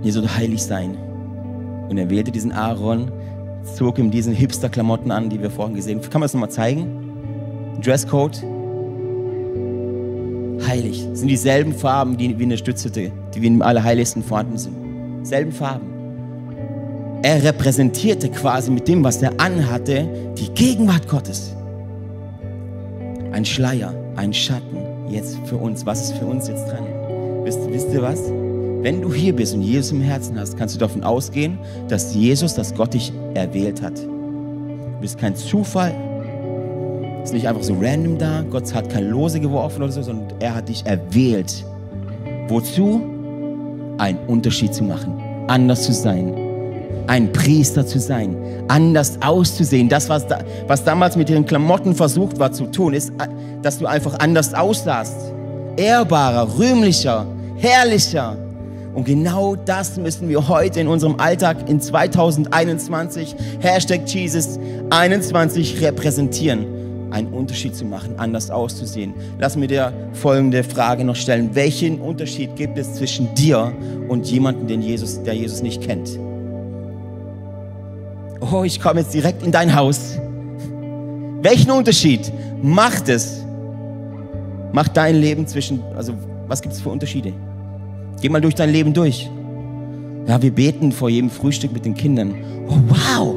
Ihr 0.03 0.13
sollt 0.13 0.35
heilig 0.35 0.63
sein. 0.63 0.97
Und 1.89 1.97
er 1.97 2.09
wählte 2.09 2.31
diesen 2.31 2.51
Aaron, 2.51 3.11
zog 3.75 3.97
ihm 3.99 4.11
diesen 4.11 4.33
Hipster-Klamotten 4.33 5.11
an, 5.11 5.29
die 5.29 5.41
wir 5.41 5.51
vorhin 5.51 5.75
gesehen 5.75 5.99
haben. 5.99 6.09
Kann 6.09 6.21
man 6.21 6.25
das 6.25 6.33
nochmal 6.33 6.51
zeigen? 6.51 6.87
Dresscode. 7.83 8.43
Heilig. 10.67 11.05
Das 11.09 11.19
sind 11.19 11.29
dieselben 11.29 11.73
Farben 11.73 12.17
die, 12.17 12.37
wie 12.37 12.43
in 12.43 12.49
der 12.49 12.57
Stützhütte, 12.57 13.11
die 13.33 13.41
wie 13.41 13.47
im 13.47 13.61
Allerheiligsten 13.61 14.23
vorhanden 14.23 14.57
sind. 14.57 14.75
Selben 15.23 15.51
Farben. 15.51 15.98
Er 17.21 17.43
repräsentierte 17.43 18.29
quasi 18.29 18.71
mit 18.71 18.87
dem, 18.87 19.03
was 19.03 19.21
er 19.21 19.33
anhatte, 19.41 20.07
die 20.37 20.49
Gegenwart 20.53 21.09
Gottes. 21.09 21.53
Ein 23.33 23.43
Schleier, 23.43 23.93
ein 24.15 24.33
Schatten, 24.33 24.77
jetzt 25.09 25.37
für 25.43 25.57
uns. 25.57 25.85
Was 25.85 26.03
ist 26.03 26.17
für 26.17 26.25
uns 26.25 26.47
jetzt 26.47 26.65
dran? 26.69 26.85
Wisst, 27.43 27.59
wisst 27.69 27.89
ihr 27.91 28.01
was? 28.01 28.21
Wenn 28.81 29.01
du 29.01 29.13
hier 29.13 29.35
bist 29.35 29.53
und 29.53 29.63
Jesus 29.63 29.91
im 29.91 29.99
Herzen 29.99 30.39
hast, 30.39 30.57
kannst 30.57 30.75
du 30.75 30.79
davon 30.79 31.03
ausgehen, 31.03 31.59
dass 31.89 32.15
Jesus, 32.15 32.53
dass 32.53 32.73
Gott 32.73 32.93
dich 32.93 33.11
erwählt 33.33 33.81
hat. 33.81 33.97
Du 33.99 35.01
bist 35.01 35.17
kein 35.17 35.35
Zufall. 35.35 35.93
Ist 37.21 37.33
nicht 37.33 37.49
einfach 37.49 37.63
so 37.63 37.75
random 37.81 38.17
da. 38.17 38.45
Gott 38.49 38.73
hat 38.73 38.89
kein 38.89 39.09
Lose 39.09 39.41
geworfen 39.41 39.83
oder 39.83 39.91
so, 39.91 40.01
sondern 40.03 40.39
er 40.39 40.55
hat 40.55 40.69
dich 40.69 40.85
erwählt. 40.85 41.65
Wozu? 42.47 43.01
Einen 43.97 44.19
Unterschied 44.27 44.73
zu 44.73 44.85
machen, 44.85 45.21
anders 45.47 45.83
zu 45.83 45.91
sein, 45.91 46.33
ein 47.09 47.33
Priester 47.33 47.87
zu 47.87 47.99
sein, 47.99 48.37
anders 48.67 49.17
auszusehen. 49.21 49.89
Das, 49.89 50.09
was, 50.09 50.27
da, 50.27 50.39
was 50.67 50.83
damals 50.83 51.15
mit 51.15 51.27
ihren 51.31 51.43
Klamotten 51.43 51.95
versucht 51.95 52.37
war 52.37 52.51
zu 52.51 52.67
tun, 52.67 52.93
ist, 52.93 53.11
dass 53.63 53.79
du 53.79 53.87
einfach 53.87 54.19
anders 54.19 54.53
aussahst. 54.53 55.33
Ehrbarer, 55.75 56.59
rühmlicher, 56.59 57.25
herrlicher. 57.57 58.37
Und 58.93 59.05
genau 59.05 59.55
das 59.55 59.97
müssen 59.97 60.29
wir 60.29 60.47
heute 60.47 60.81
in 60.81 60.87
unserem 60.87 61.19
Alltag 61.19 61.67
in 61.67 61.81
2021, 61.81 63.35
Hashtag 63.59 64.01
Jesus 64.07 64.59
21 64.91 65.81
repräsentieren. 65.81 66.65
Einen 67.09 67.33
Unterschied 67.33 67.75
zu 67.75 67.85
machen, 67.85 68.19
anders 68.19 68.51
auszusehen. 68.51 69.15
Lass 69.39 69.55
mir 69.55 69.67
dir 69.67 69.93
folgende 70.13 70.63
Frage 70.63 71.03
noch 71.03 71.15
stellen. 71.15 71.55
Welchen 71.55 71.99
Unterschied 72.01 72.55
gibt 72.55 72.77
es 72.77 72.93
zwischen 72.93 73.33
dir 73.33 73.73
und 74.09 74.27
jemandem, 74.27 74.67
den 74.67 74.83
Jesus, 74.83 75.23
der 75.23 75.33
Jesus 75.33 75.63
nicht 75.63 75.81
kennt? 75.81 76.19
Oh, 78.39 78.63
ich 78.63 78.79
komme 78.79 79.01
jetzt 79.01 79.13
direkt 79.13 79.43
in 79.43 79.51
dein 79.51 79.75
Haus. 79.75 80.17
Welchen 81.41 81.71
Unterschied 81.71 82.31
macht 82.61 83.09
es? 83.09 83.43
Macht 84.71 84.95
dein 84.97 85.15
Leben 85.15 85.47
zwischen, 85.47 85.81
also 85.95 86.13
was 86.47 86.61
gibt 86.61 86.73
es 86.73 86.81
für 86.81 86.89
Unterschiede? 86.89 87.33
Geh 88.21 88.29
mal 88.29 88.41
durch 88.41 88.55
dein 88.55 88.71
Leben 88.71 88.93
durch. 88.93 89.29
Ja, 90.27 90.41
wir 90.41 90.51
beten 90.51 90.91
vor 90.91 91.09
jedem 91.09 91.29
Frühstück 91.29 91.71
mit 91.71 91.85
den 91.85 91.95
Kindern. 91.95 92.35
Oh, 92.67 92.77
wow! 92.87 93.35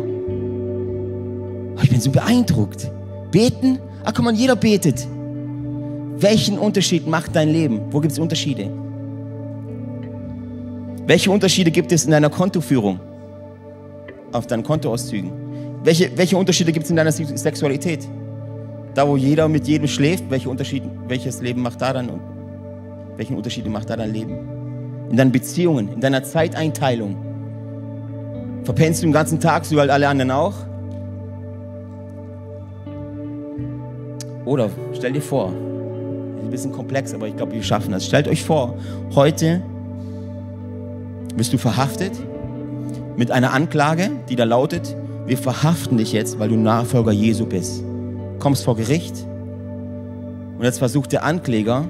Ich 1.83 1.91
bin 1.91 2.01
so 2.01 2.11
beeindruckt. 2.11 2.91
Beten? 3.31 3.79
Ach 4.05 4.13
komm 4.13 4.27
mal, 4.27 4.35
jeder 4.35 4.57
betet. 4.57 5.07
Welchen 6.19 6.59
Unterschied 6.59 7.07
macht 7.07 7.35
dein 7.35 7.49
Leben? 7.49 7.81
Wo 7.91 8.01
gibt 8.01 8.13
es 8.13 8.19
Unterschiede? 8.19 8.71
Welche 11.07 11.31
Unterschiede 11.31 11.71
gibt 11.71 11.91
es 11.93 12.05
in 12.05 12.11
deiner 12.11 12.31
Kontoführung? 12.31 13.01
Auf 14.33 14.47
deinen 14.47 14.63
Kontoauszügen? 14.63 15.31
Welche, 15.85 16.17
welche 16.17 16.37
Unterschiede 16.37 16.73
gibt 16.73 16.85
es 16.85 16.91
in 16.91 16.97
deiner 16.97 17.13
Sexualität? 17.13 18.09
Da, 18.95 19.09
wo 19.09 19.17
jeder 19.17 19.49
mit 19.49 19.67
jedem 19.67 19.89
schläft, 19.89 20.31
welche 20.31 20.49
Unterschiede, 20.49 20.89
welches 21.09 21.41
Leben 21.41 21.63
macht 21.63 21.81
da 21.81 21.93
dann? 21.93 22.21
Welchen 23.17 23.37
Unterschied 23.37 23.67
macht 23.67 23.91
da 23.91 23.97
dein 23.97 24.13
Leben? 24.13 24.39
In 25.11 25.17
deinen 25.17 25.33
Beziehungen, 25.33 25.93
in 25.93 26.01
deiner 26.01 26.23
Zeiteinteilung. 26.23 27.17
Verpennst 28.65 29.03
du 29.03 29.07
den 29.07 29.13
ganzen 29.13 29.41
Tag, 29.41 29.65
so 29.65 29.77
wie 29.77 29.81
halt 29.81 29.91
alle 29.91 30.09
anderen 30.09 30.31
auch? 30.31 30.55
Oder 34.45 34.71
stell 34.95 35.13
dir 35.13 35.23
vor, 35.23 35.49
ist 35.49 36.45
ein 36.45 36.51
bisschen 36.51 36.73
komplex, 36.73 37.15
aber 37.15 37.29
ich 37.29 37.37
glaube, 37.37 37.53
wir 37.53 37.63
schaffen 37.63 37.93
das. 37.93 38.07
Stellt 38.07 38.29
euch 38.29 38.43
vor, 38.43 38.75
heute 39.15 39.63
wirst 41.35 41.53
du 41.53 41.59
verhaftet 41.59 42.13
mit 43.17 43.31
einer 43.31 43.53
Anklage, 43.53 44.11
die 44.29 44.37
da 44.37 44.45
lautet, 44.45 44.97
wir 45.27 45.39
verhaften 45.39 45.99
dich 45.99 46.13
jetzt, 46.13 46.39
weil 46.39 46.49
du 46.49 46.57
Nachfolger 46.57 47.13
Jesu 47.13 47.47
bist. 47.47 47.85
Kommst 48.39 48.65
vor 48.65 48.77
Gericht 48.77 49.15
und 50.59 50.65
jetzt 50.65 50.79
versucht 50.79 51.13
der 51.13 51.25
Ankläger, 51.25 51.85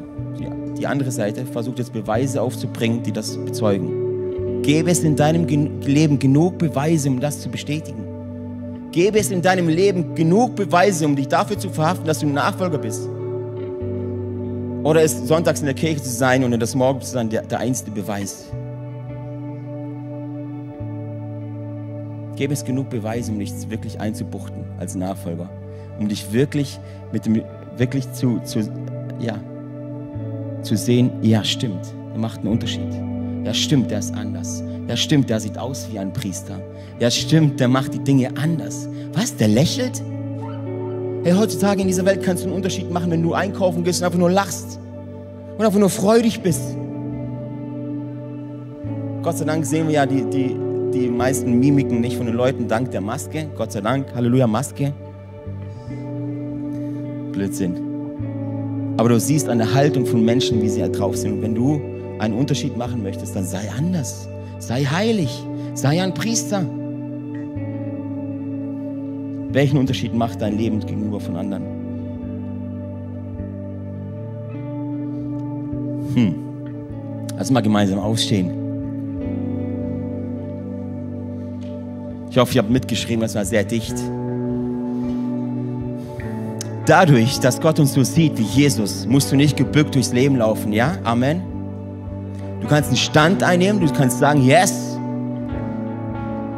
die, 0.79 0.87
andere 0.87 1.11
Seite, 1.11 1.47
versucht 1.47 1.79
jetzt 1.79 1.93
Beweise 1.93 2.43
aufzubringen, 2.43 3.03
die 3.03 3.13
das 3.13 3.37
bezeugen. 3.37 4.63
Gäbe 4.63 4.91
es 4.91 5.01
in 5.01 5.15
deinem 5.15 5.47
Leben 5.47 6.19
genug 6.19 6.59
Beweise, 6.59 7.09
um 7.09 7.21
das 7.21 7.41
zu 7.41 7.49
bestätigen? 7.49 8.03
Gäbe 8.91 9.19
es 9.19 9.31
in 9.31 9.43
deinem 9.43 9.69
Leben 9.69 10.15
genug 10.15 10.57
Beweise, 10.57 11.07
um 11.07 11.15
dich 11.15 11.29
dafür 11.29 11.59
zu 11.59 11.69
verhaften, 11.71 12.07
dass 12.07 12.19
du 12.21 12.27
ein 12.27 12.35
Nachfolger 12.35 12.79
bist? 12.79 13.09
Oder 14.83 15.03
ist 15.03 15.27
sonntags 15.29 15.61
in 15.61 15.67
der 15.67 15.75
Kirche 15.75 16.03
zu 16.03 16.11
sein 16.11 16.43
und 16.43 16.53
in 16.53 16.61
das 16.61 16.75
Morgen 16.75 17.01
zu 17.01 17.11
sein 17.11 17.29
der, 17.29 17.43
der 17.43 17.61
einzige 17.61 17.93
Beweis? 17.93 18.47
Gäbe 22.37 22.53
es 22.55 22.65
genug 22.65 22.91
Beweise, 22.91 23.33
um 23.33 23.39
dich 23.39 23.53
wirklich 23.69 24.01
einzubuchten 24.01 24.65
als 24.79 24.95
Nachfolger? 24.95 25.51
Um 25.99 26.09
dich 26.09 26.33
wirklich 26.33 26.79
mit 27.13 27.27
dem, 27.27 27.43
wirklich 27.77 28.11
zu, 28.13 28.41
zu, 28.41 28.61
ja, 29.21 29.39
zu 30.63 30.77
sehen, 30.77 31.11
ja, 31.23 31.45
stimmt, 31.45 31.95
er 32.13 32.19
macht 32.19 32.41
einen 32.41 32.49
Unterschied. 32.49 32.93
Ja, 33.45 33.53
stimmt, 33.53 33.91
der 33.91 33.99
ist 33.99 34.15
anders. 34.15 34.63
Ja, 34.89 34.97
stimmt, 34.97 35.29
der 35.31 35.41
sieht 35.41 35.59
aus 35.59 35.89
wie 35.91 35.99
ein 35.99 36.13
Priester. 36.13 36.61
Ja, 37.01 37.11
stimmt, 37.11 37.61
der 37.61 37.69
macht 37.69 37.95
die 37.95 37.99
Dinge 37.99 38.31
anders. 38.37 38.89
Was? 39.13 39.37
Der 39.37 39.49
lächelt? 39.49 40.03
Hey, 41.25 41.33
heutzutage 41.33 41.83
in 41.83 41.89
dieser 41.89 42.05
Welt 42.05 42.23
kannst 42.23 42.45
du 42.45 42.49
einen 42.49 42.57
Unterschied 42.57 42.91
machen, 42.91 43.11
wenn 43.11 43.23
du 43.23 43.35
einkaufen 43.35 43.85
gehst 43.85 44.01
und 44.01 44.07
einfach 44.07 44.19
nur 44.19 44.31
lachst. 44.31 44.79
Und 45.59 45.65
einfach 45.65 45.79
nur 45.79 45.91
freudig 45.91 46.41
bist. 46.41 46.63
Gott 49.23 49.39
sei 49.39 49.45
Dank 49.45 49.65
sehen 49.65 49.87
wir 49.87 49.95
ja 49.95 50.07
die, 50.07 50.25
die, 50.25 50.57
die 50.93 51.09
meisten 51.09 51.59
Mimiken 51.59 52.01
nicht 52.01 52.17
von 52.17 52.27
den 52.27 52.35
Leuten 52.35 52.69
dank 52.69 52.91
der 52.91 53.01
Maske. 53.01 53.49
Gott 53.57 53.73
sei 53.73 53.81
Dank. 53.81 54.15
Halleluja, 54.15 54.47
Maske. 54.47 54.93
Blödsinn. 57.33 57.77
Aber 58.99 59.09
du 59.09 59.19
siehst 59.19 59.49
an 59.49 59.59
der 59.59 59.73
Haltung 59.73 60.05
von 60.05 60.25
Menschen, 60.25 60.61
wie 60.61 60.69
sie 60.69 60.83
halt 60.83 60.99
drauf 60.99 61.17
sind. 61.17 61.33
Und 61.33 61.43
wenn 61.43 61.55
du 61.55 61.81
einen 62.19 62.35
Unterschied 62.35 62.77
machen 62.77 63.03
möchtest, 63.03 63.35
dann 63.35 63.45
sei 63.45 63.71
anders. 63.77 64.29
Sei 64.59 64.85
heilig. 64.85 65.45
Sei 65.75 66.03
ein 66.03 66.13
Priester. 66.13 66.65
Welchen 69.51 69.79
Unterschied 69.79 70.15
macht 70.15 70.41
dein 70.41 70.57
Leben 70.57 70.81
gegenüber 70.81 71.21
von 71.21 71.37
anderen? 71.37 71.63
Hm. 76.15 76.35
Lass 77.37 77.51
mal 77.51 77.61
gemeinsam 77.61 77.99
aufstehen. 77.99 78.62
Ich 82.33 82.39
hoffe, 82.39 82.55
ihr 82.55 82.63
habt 82.63 82.71
mitgeschrieben, 82.71 83.21
das 83.21 83.35
war 83.35 83.45
sehr 83.45 83.63
dicht. 83.63 83.93
Dadurch, 86.87 87.39
dass 87.41 87.61
Gott 87.61 87.79
uns 87.79 87.93
so 87.93 88.03
sieht 88.03 88.39
wie 88.39 88.43
Jesus, 88.43 89.05
musst 89.05 89.31
du 89.31 89.37
nicht 89.37 89.55
gebückt 89.55 89.95
durchs 89.95 90.15
Leben 90.15 90.37
laufen, 90.37 90.73
ja? 90.73 90.97
Amen. 91.05 91.43
Du 92.63 92.67
kannst 92.69 92.89
einen 92.89 92.97
Stand 92.97 93.43
einnehmen, 93.43 93.87
du 93.87 93.93
kannst 93.93 94.19
sagen, 94.19 94.43
yes, 94.47 94.97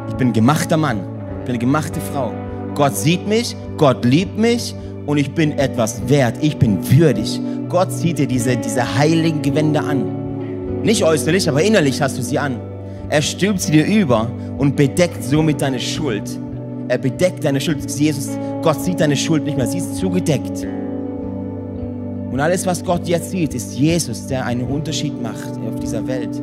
ich 0.07 0.15
bin 0.15 0.29
ein 0.29 0.33
gemachter 0.33 0.77
Mann, 0.77 0.99
ich 1.39 1.43
bin 1.43 1.55
eine 1.55 1.59
gemachte 1.59 1.99
Frau. 1.99 2.31
Gott 2.73 2.95
sieht 2.95 3.27
mich, 3.27 3.53
Gott 3.75 4.05
liebt 4.05 4.37
mich 4.37 4.73
und 5.05 5.17
ich 5.17 5.35
bin 5.35 5.59
etwas 5.59 6.07
wert, 6.07 6.37
ich 6.39 6.57
bin 6.57 6.89
würdig. 6.89 7.41
Gott 7.67 7.91
zieht 7.91 8.19
dir 8.19 8.27
diese, 8.27 8.55
diese 8.55 8.97
heiligen 8.97 9.41
Gewänder 9.41 9.83
an. 9.83 10.83
Nicht 10.83 11.03
äußerlich, 11.03 11.49
aber 11.49 11.61
innerlich 11.61 12.01
hast 12.01 12.17
du 12.17 12.21
sie 12.21 12.39
an. 12.39 12.61
Er 13.09 13.21
stülpt 13.21 13.61
sie 13.61 13.71
dir 13.71 13.85
über 13.85 14.29
und 14.57 14.75
bedeckt 14.75 15.23
somit 15.23 15.61
deine 15.61 15.79
Schuld. 15.79 16.39
Er 16.87 16.97
bedeckt 16.97 17.43
deine 17.43 17.61
Schuld. 17.61 17.89
Jesus, 17.89 18.37
Gott 18.61 18.81
sieht 18.81 18.99
deine 18.99 19.15
Schuld 19.15 19.45
nicht 19.45 19.57
mehr, 19.57 19.67
sie 19.67 19.79
ist 19.79 19.95
zugedeckt. 19.95 20.67
Und 22.31 22.39
alles, 22.39 22.65
was 22.65 22.83
Gott 22.83 23.07
jetzt 23.07 23.31
sieht, 23.31 23.53
ist 23.53 23.77
Jesus, 23.77 24.27
der 24.27 24.45
einen 24.45 24.63
Unterschied 24.63 25.21
macht 25.21 25.57
auf 25.67 25.79
dieser 25.79 26.05
Welt. 26.05 26.41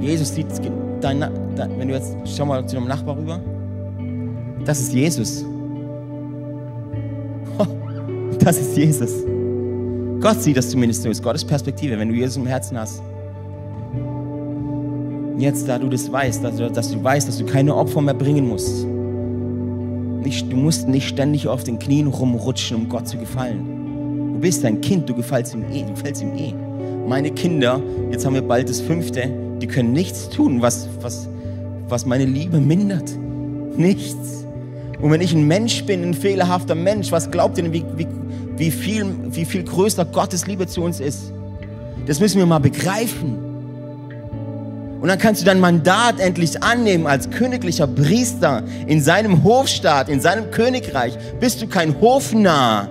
Jesus 0.00 0.34
sieht 0.34 0.46
dein, 1.00 1.20
dein, 1.54 1.78
wenn 1.78 1.88
du 1.88 1.94
jetzt, 1.94 2.16
schau 2.24 2.46
mal 2.46 2.66
zu 2.66 2.76
deinem 2.76 2.88
Nachbar 2.88 3.16
rüber. 3.16 3.40
Das 4.64 4.80
ist 4.80 4.92
Jesus. 4.92 5.44
Das 8.38 8.58
ist 8.58 8.74
Jesus. 8.74 9.10
Gott 10.20 10.40
sieht 10.40 10.56
das 10.56 10.70
zumindest 10.70 11.02
so, 11.02 11.10
ist 11.10 11.22
Gottes 11.22 11.44
Perspektive, 11.44 11.98
wenn 11.98 12.08
du 12.08 12.14
Jesus 12.14 12.36
im 12.38 12.46
Herzen 12.46 12.78
hast. 12.78 13.02
Jetzt, 15.40 15.66
da 15.68 15.78
du 15.78 15.88
das 15.88 16.12
weißt, 16.12 16.44
dass 16.44 16.56
du, 16.56 16.70
dass 16.70 16.90
du 16.90 17.02
weißt, 17.02 17.26
dass 17.26 17.38
du 17.38 17.46
keine 17.46 17.74
Opfer 17.74 18.02
mehr 18.02 18.12
bringen 18.12 18.46
musst, 18.46 18.84
nicht, 20.22 20.52
du 20.52 20.56
musst 20.56 20.86
nicht 20.86 21.08
ständig 21.08 21.48
auf 21.48 21.64
den 21.64 21.78
Knien 21.78 22.08
rumrutschen, 22.08 22.76
um 22.76 22.88
Gott 22.90 23.08
zu 23.08 23.16
gefallen. 23.16 24.34
Du 24.34 24.40
bist 24.40 24.62
ein 24.66 24.82
Kind, 24.82 25.08
du 25.08 25.14
gefällst 25.14 25.54
ihm 25.54 25.64
eh, 25.72 25.82
du 25.82 25.94
gefällst 25.94 26.20
ihm 26.20 26.36
eh. 26.36 26.52
Meine 27.08 27.30
Kinder, 27.30 27.80
jetzt 28.12 28.26
haben 28.26 28.34
wir 28.34 28.42
bald 28.42 28.68
das 28.68 28.82
fünfte, 28.82 29.30
die 29.62 29.66
können 29.66 29.94
nichts 29.94 30.28
tun, 30.28 30.60
was, 30.60 30.90
was, 31.00 31.26
was 31.88 32.04
meine 32.04 32.26
Liebe 32.26 32.60
mindert. 32.60 33.10
Nichts. 33.78 34.44
Und 35.00 35.10
wenn 35.10 35.22
ich 35.22 35.32
ein 35.32 35.46
Mensch 35.46 35.86
bin, 35.86 36.02
ein 36.02 36.12
fehlerhafter 36.12 36.74
Mensch, 36.74 37.10
was 37.12 37.30
glaubt 37.30 37.56
ihr 37.56 37.64
denn, 37.64 37.72
wie, 37.72 37.84
wie, 37.96 38.06
wie, 38.58 38.70
viel, 38.70 39.06
wie 39.30 39.46
viel 39.46 39.62
größer 39.62 40.04
Gottes 40.04 40.46
Liebe 40.46 40.66
zu 40.66 40.82
uns 40.82 41.00
ist? 41.00 41.32
Das 42.06 42.20
müssen 42.20 42.38
wir 42.38 42.44
mal 42.44 42.58
begreifen. 42.58 43.49
Und 45.00 45.08
dann 45.08 45.18
kannst 45.18 45.40
du 45.40 45.46
dein 45.46 45.60
Mandat 45.60 46.20
endlich 46.20 46.62
annehmen 46.62 47.06
als 47.06 47.30
königlicher 47.30 47.86
Priester 47.86 48.62
in 48.86 49.00
seinem 49.00 49.42
Hofstaat, 49.44 50.10
in 50.10 50.20
seinem 50.20 50.50
Königreich. 50.50 51.16
Bist 51.40 51.62
du 51.62 51.66
kein 51.66 51.98
Hofnarr. 52.00 52.90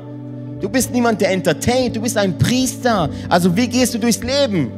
Du 0.59 0.69
bist 0.69 0.91
niemand, 0.91 1.21
der 1.21 1.31
entertaint. 1.31 1.95
Du 1.95 2.01
bist 2.01 2.17
ein 2.17 2.37
Priester. 2.37 3.09
Also 3.29 3.55
wie 3.55 3.67
gehst 3.67 3.93
du 3.93 3.99
durchs 3.99 4.23
Leben? 4.23 4.71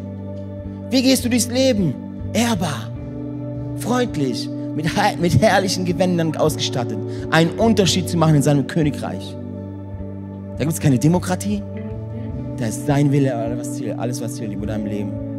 Wie 0.90 1.02
gehst 1.02 1.24
du 1.24 1.30
durchs 1.30 1.48
Leben? 1.48 1.96
Ehrbar, 2.34 2.92
freundlich, 3.78 4.50
mit, 4.76 4.88
mit 5.20 5.42
herrlichen 5.42 5.86
Gewändern 5.86 6.36
ausgestattet. 6.36 6.98
Einen 7.32 7.52
Unterschied 7.52 8.10
zu 8.10 8.18
machen 8.18 8.36
in 8.36 8.42
seinem 8.42 8.68
Königreich. 8.68 9.36
Da 10.58 10.66
gibt 10.66 10.74
es 10.74 10.80
keine 10.82 11.00
Demokratie. 11.00 11.64
Da 12.58 12.68
ist 12.68 12.86
sein 12.86 13.12
Wille, 13.12 13.34
alles, 13.98 14.22
was 14.22 14.36
zählt 14.36 14.52
über 14.52 14.68
deinem 14.68 14.86
Leben. 14.86 15.31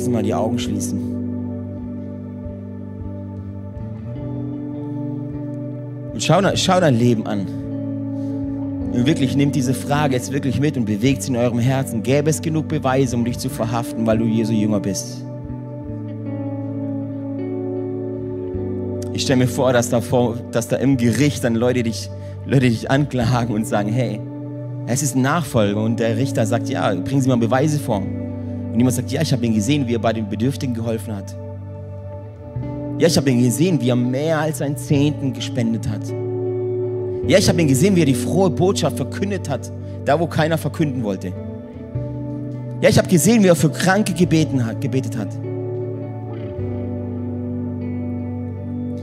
Lass 0.00 0.06
uns 0.06 0.14
mal 0.14 0.22
die 0.22 0.32
Augen 0.32 0.58
schließen. 0.58 0.98
Und 6.14 6.22
schau, 6.22 6.40
schau 6.54 6.80
dein 6.80 6.94
Leben 6.98 7.26
an. 7.26 7.40
Und 8.94 9.04
wirklich 9.04 9.36
nimmt 9.36 9.54
diese 9.54 9.74
Frage 9.74 10.14
jetzt 10.14 10.32
wirklich 10.32 10.58
mit 10.58 10.78
und 10.78 10.86
bewegt 10.86 11.22
sie 11.22 11.32
in 11.32 11.36
eurem 11.36 11.58
Herzen. 11.58 12.02
Gäbe 12.02 12.30
es 12.30 12.40
genug 12.40 12.66
Beweise, 12.68 13.14
um 13.14 13.26
dich 13.26 13.38
zu 13.38 13.50
verhaften, 13.50 14.06
weil 14.06 14.16
du 14.16 14.24
Jesu 14.24 14.54
Jünger 14.54 14.80
bist? 14.80 15.22
Ich 19.12 19.20
stelle 19.20 19.40
mir 19.40 19.48
vor, 19.48 19.74
dass 19.74 19.90
da, 19.90 20.00
vor, 20.00 20.36
dass 20.50 20.68
da 20.68 20.76
im 20.76 20.96
Gericht 20.96 21.44
dann 21.44 21.56
Leute 21.56 21.82
dich, 21.82 22.08
Leute 22.46 22.70
dich 22.70 22.90
anklagen 22.90 23.54
und 23.54 23.66
sagen, 23.66 23.92
hey, 23.92 24.18
es 24.86 25.02
ist 25.02 25.14
ein 25.14 25.20
Nachfolger. 25.20 25.82
Und 25.82 26.00
der 26.00 26.16
Richter 26.16 26.46
sagt, 26.46 26.70
ja, 26.70 26.94
bringen 26.94 27.20
Sie 27.20 27.28
mal 27.28 27.36
Beweise 27.36 27.78
vor. 27.78 28.02
Jemand 28.80 28.96
sagt, 28.96 29.12
ja, 29.12 29.20
ich 29.20 29.30
habe 29.30 29.44
ihn 29.44 29.52
gesehen, 29.52 29.86
wie 29.86 29.94
er 29.94 29.98
bei 29.98 30.14
den 30.14 30.26
Bedürftigen 30.26 30.72
geholfen 30.72 31.14
hat. 31.14 31.36
Ja, 32.98 33.08
ich 33.08 33.16
habe 33.18 33.28
ihn 33.28 33.42
gesehen, 33.42 33.78
wie 33.78 33.90
er 33.90 33.96
mehr 33.96 34.38
als 34.38 34.62
einen 34.62 34.78
Zehnten 34.78 35.34
gespendet 35.34 35.86
hat. 35.86 36.00
Ja, 37.28 37.36
ich 37.36 37.46
habe 37.46 37.60
ihn 37.60 37.68
gesehen, 37.68 37.94
wie 37.94 38.00
er 38.00 38.06
die 38.06 38.14
frohe 38.14 38.48
Botschaft 38.48 38.96
verkündet 38.96 39.50
hat, 39.50 39.70
da 40.06 40.18
wo 40.18 40.26
keiner 40.26 40.56
verkünden 40.56 41.02
wollte. 41.02 41.30
Ja, 42.80 42.88
ich 42.88 42.96
habe 42.96 43.06
gesehen, 43.06 43.42
wie 43.42 43.48
er 43.48 43.54
für 43.54 43.68
Kranke 43.68 44.14
gebeten 44.14 44.64
hat, 44.64 44.80
gebetet 44.80 45.14
hat. 45.14 45.28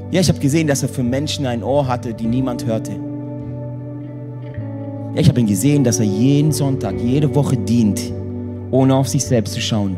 Ja, 0.10 0.22
ich 0.22 0.28
habe 0.28 0.40
gesehen, 0.40 0.66
dass 0.66 0.82
er 0.82 0.90
für 0.90 1.04
Menschen 1.04 1.46
ein 1.46 1.62
Ohr 1.62 1.88
hatte, 1.88 2.16
die 2.16 2.26
niemand 2.26 2.66
hörte. 2.66 2.94
Ja, 5.14 5.22
ich 5.22 5.30
habe 5.30 5.40
ihn 5.40 5.46
gesehen, 5.46 5.84
dass 5.84 6.00
er 6.00 6.06
jeden 6.06 6.52
Sonntag, 6.52 7.00
jede 7.00 7.36
Woche 7.36 7.58
dient, 7.58 8.12
ohne 8.72 8.96
auf 8.96 9.08
sich 9.08 9.24
selbst 9.24 9.54
zu 9.54 9.62
schauen. 9.62 9.98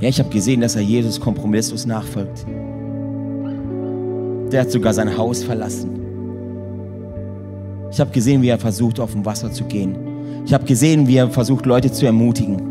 Ja, 0.00 0.08
ich 0.08 0.20
habe 0.20 0.30
gesehen, 0.30 0.60
dass 0.60 0.76
er 0.76 0.82
Jesus 0.82 1.18
kompromisslos 1.20 1.84
nachfolgt. 1.84 2.46
Der 4.52 4.60
hat 4.60 4.70
sogar 4.70 4.94
sein 4.94 5.16
Haus 5.16 5.42
verlassen. 5.42 5.98
Ich 7.90 7.98
habe 7.98 8.10
gesehen, 8.10 8.42
wie 8.42 8.48
er 8.48 8.58
versucht, 8.58 9.00
auf 9.00 9.12
dem 9.12 9.24
Wasser 9.24 9.50
zu 9.50 9.64
gehen. 9.64 9.96
Ich 10.44 10.54
habe 10.54 10.64
gesehen, 10.64 11.08
wie 11.08 11.16
er 11.16 11.28
versucht, 11.28 11.66
Leute 11.66 11.90
zu 11.90 12.06
ermutigen. 12.06 12.67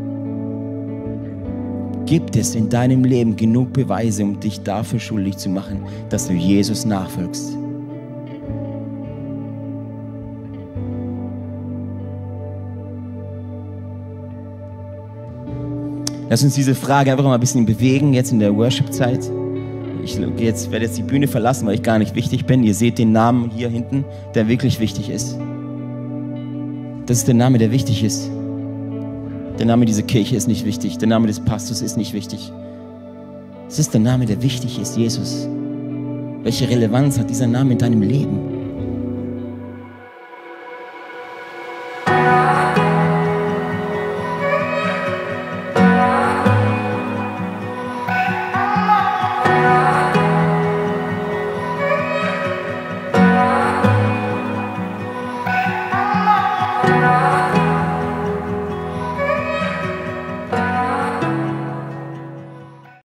Gibt 2.08 2.38
es 2.38 2.56
in 2.56 2.70
deinem 2.70 3.04
Leben 3.04 3.36
genug 3.36 3.74
Beweise, 3.74 4.24
um 4.24 4.40
dich 4.40 4.62
dafür 4.62 4.98
schuldig 4.98 5.36
zu 5.36 5.50
machen, 5.50 5.84
dass 6.10 6.30
du 6.30 6.34
Jesus 6.34 6.86
nachfolgst? 6.86 7.58
Lass 16.30 16.44
uns 16.44 16.56
diese 16.56 16.76
Frage 16.76 17.12
einfach 17.12 17.26
mal 17.26 17.34
ein 17.34 17.42
bisschen 17.42 17.66
bewegen, 17.66 18.14
jetzt 18.14 18.32
in 18.32 18.40
der 18.40 18.56
Worship-Zeit. 18.56 19.30
Ich 20.02 20.18
jetzt, 20.38 20.72
werde 20.72 20.86
jetzt 20.86 20.98
die 20.98 21.04
Bühne 21.04 21.28
verlassen, 21.28 21.68
weil 21.68 21.76
ich 21.76 21.84
gar 21.84 22.00
nicht 22.00 22.16
wichtig 22.16 22.46
bin. 22.46 22.64
Ihr 22.64 22.74
seht 22.74 23.00
den 23.00 23.12
Namen 23.12 23.50
hier 23.50 23.68
hinten, 23.68 24.06
der 24.34 24.48
wirklich 24.48 24.80
wichtig 24.80 25.10
ist. 25.10 25.38
Das 27.06 27.18
ist 27.18 27.28
der 27.28 27.36
Name, 27.36 27.58
der 27.58 27.72
wichtig 27.72 28.02
ist. 28.06 28.32
Der 29.60 29.66
Name 29.66 29.86
dieser 29.86 30.04
Kirche 30.04 30.36
ist 30.36 30.48
nicht 30.48 30.66
wichtig. 30.66 31.00
Der 31.00 31.08
Name 31.08 31.28
des 31.28 31.40
Pastors 31.40 31.82
ist 31.82 31.98
nicht 31.98 32.14
wichtig. 32.14 32.52
Es 33.68 33.80
ist 33.80 33.94
der 33.94 34.02
Name, 34.02 34.26
der 34.26 34.42
wichtig 34.44 34.80
ist, 34.80 34.98
Jesus. 34.98 35.48
Welche 36.44 36.70
Relevanz 36.70 37.18
hat 37.18 37.30
dieser 37.30 37.48
Name 37.48 37.74
in 37.74 37.78
deinem 37.80 38.02
Leben? 38.02 38.57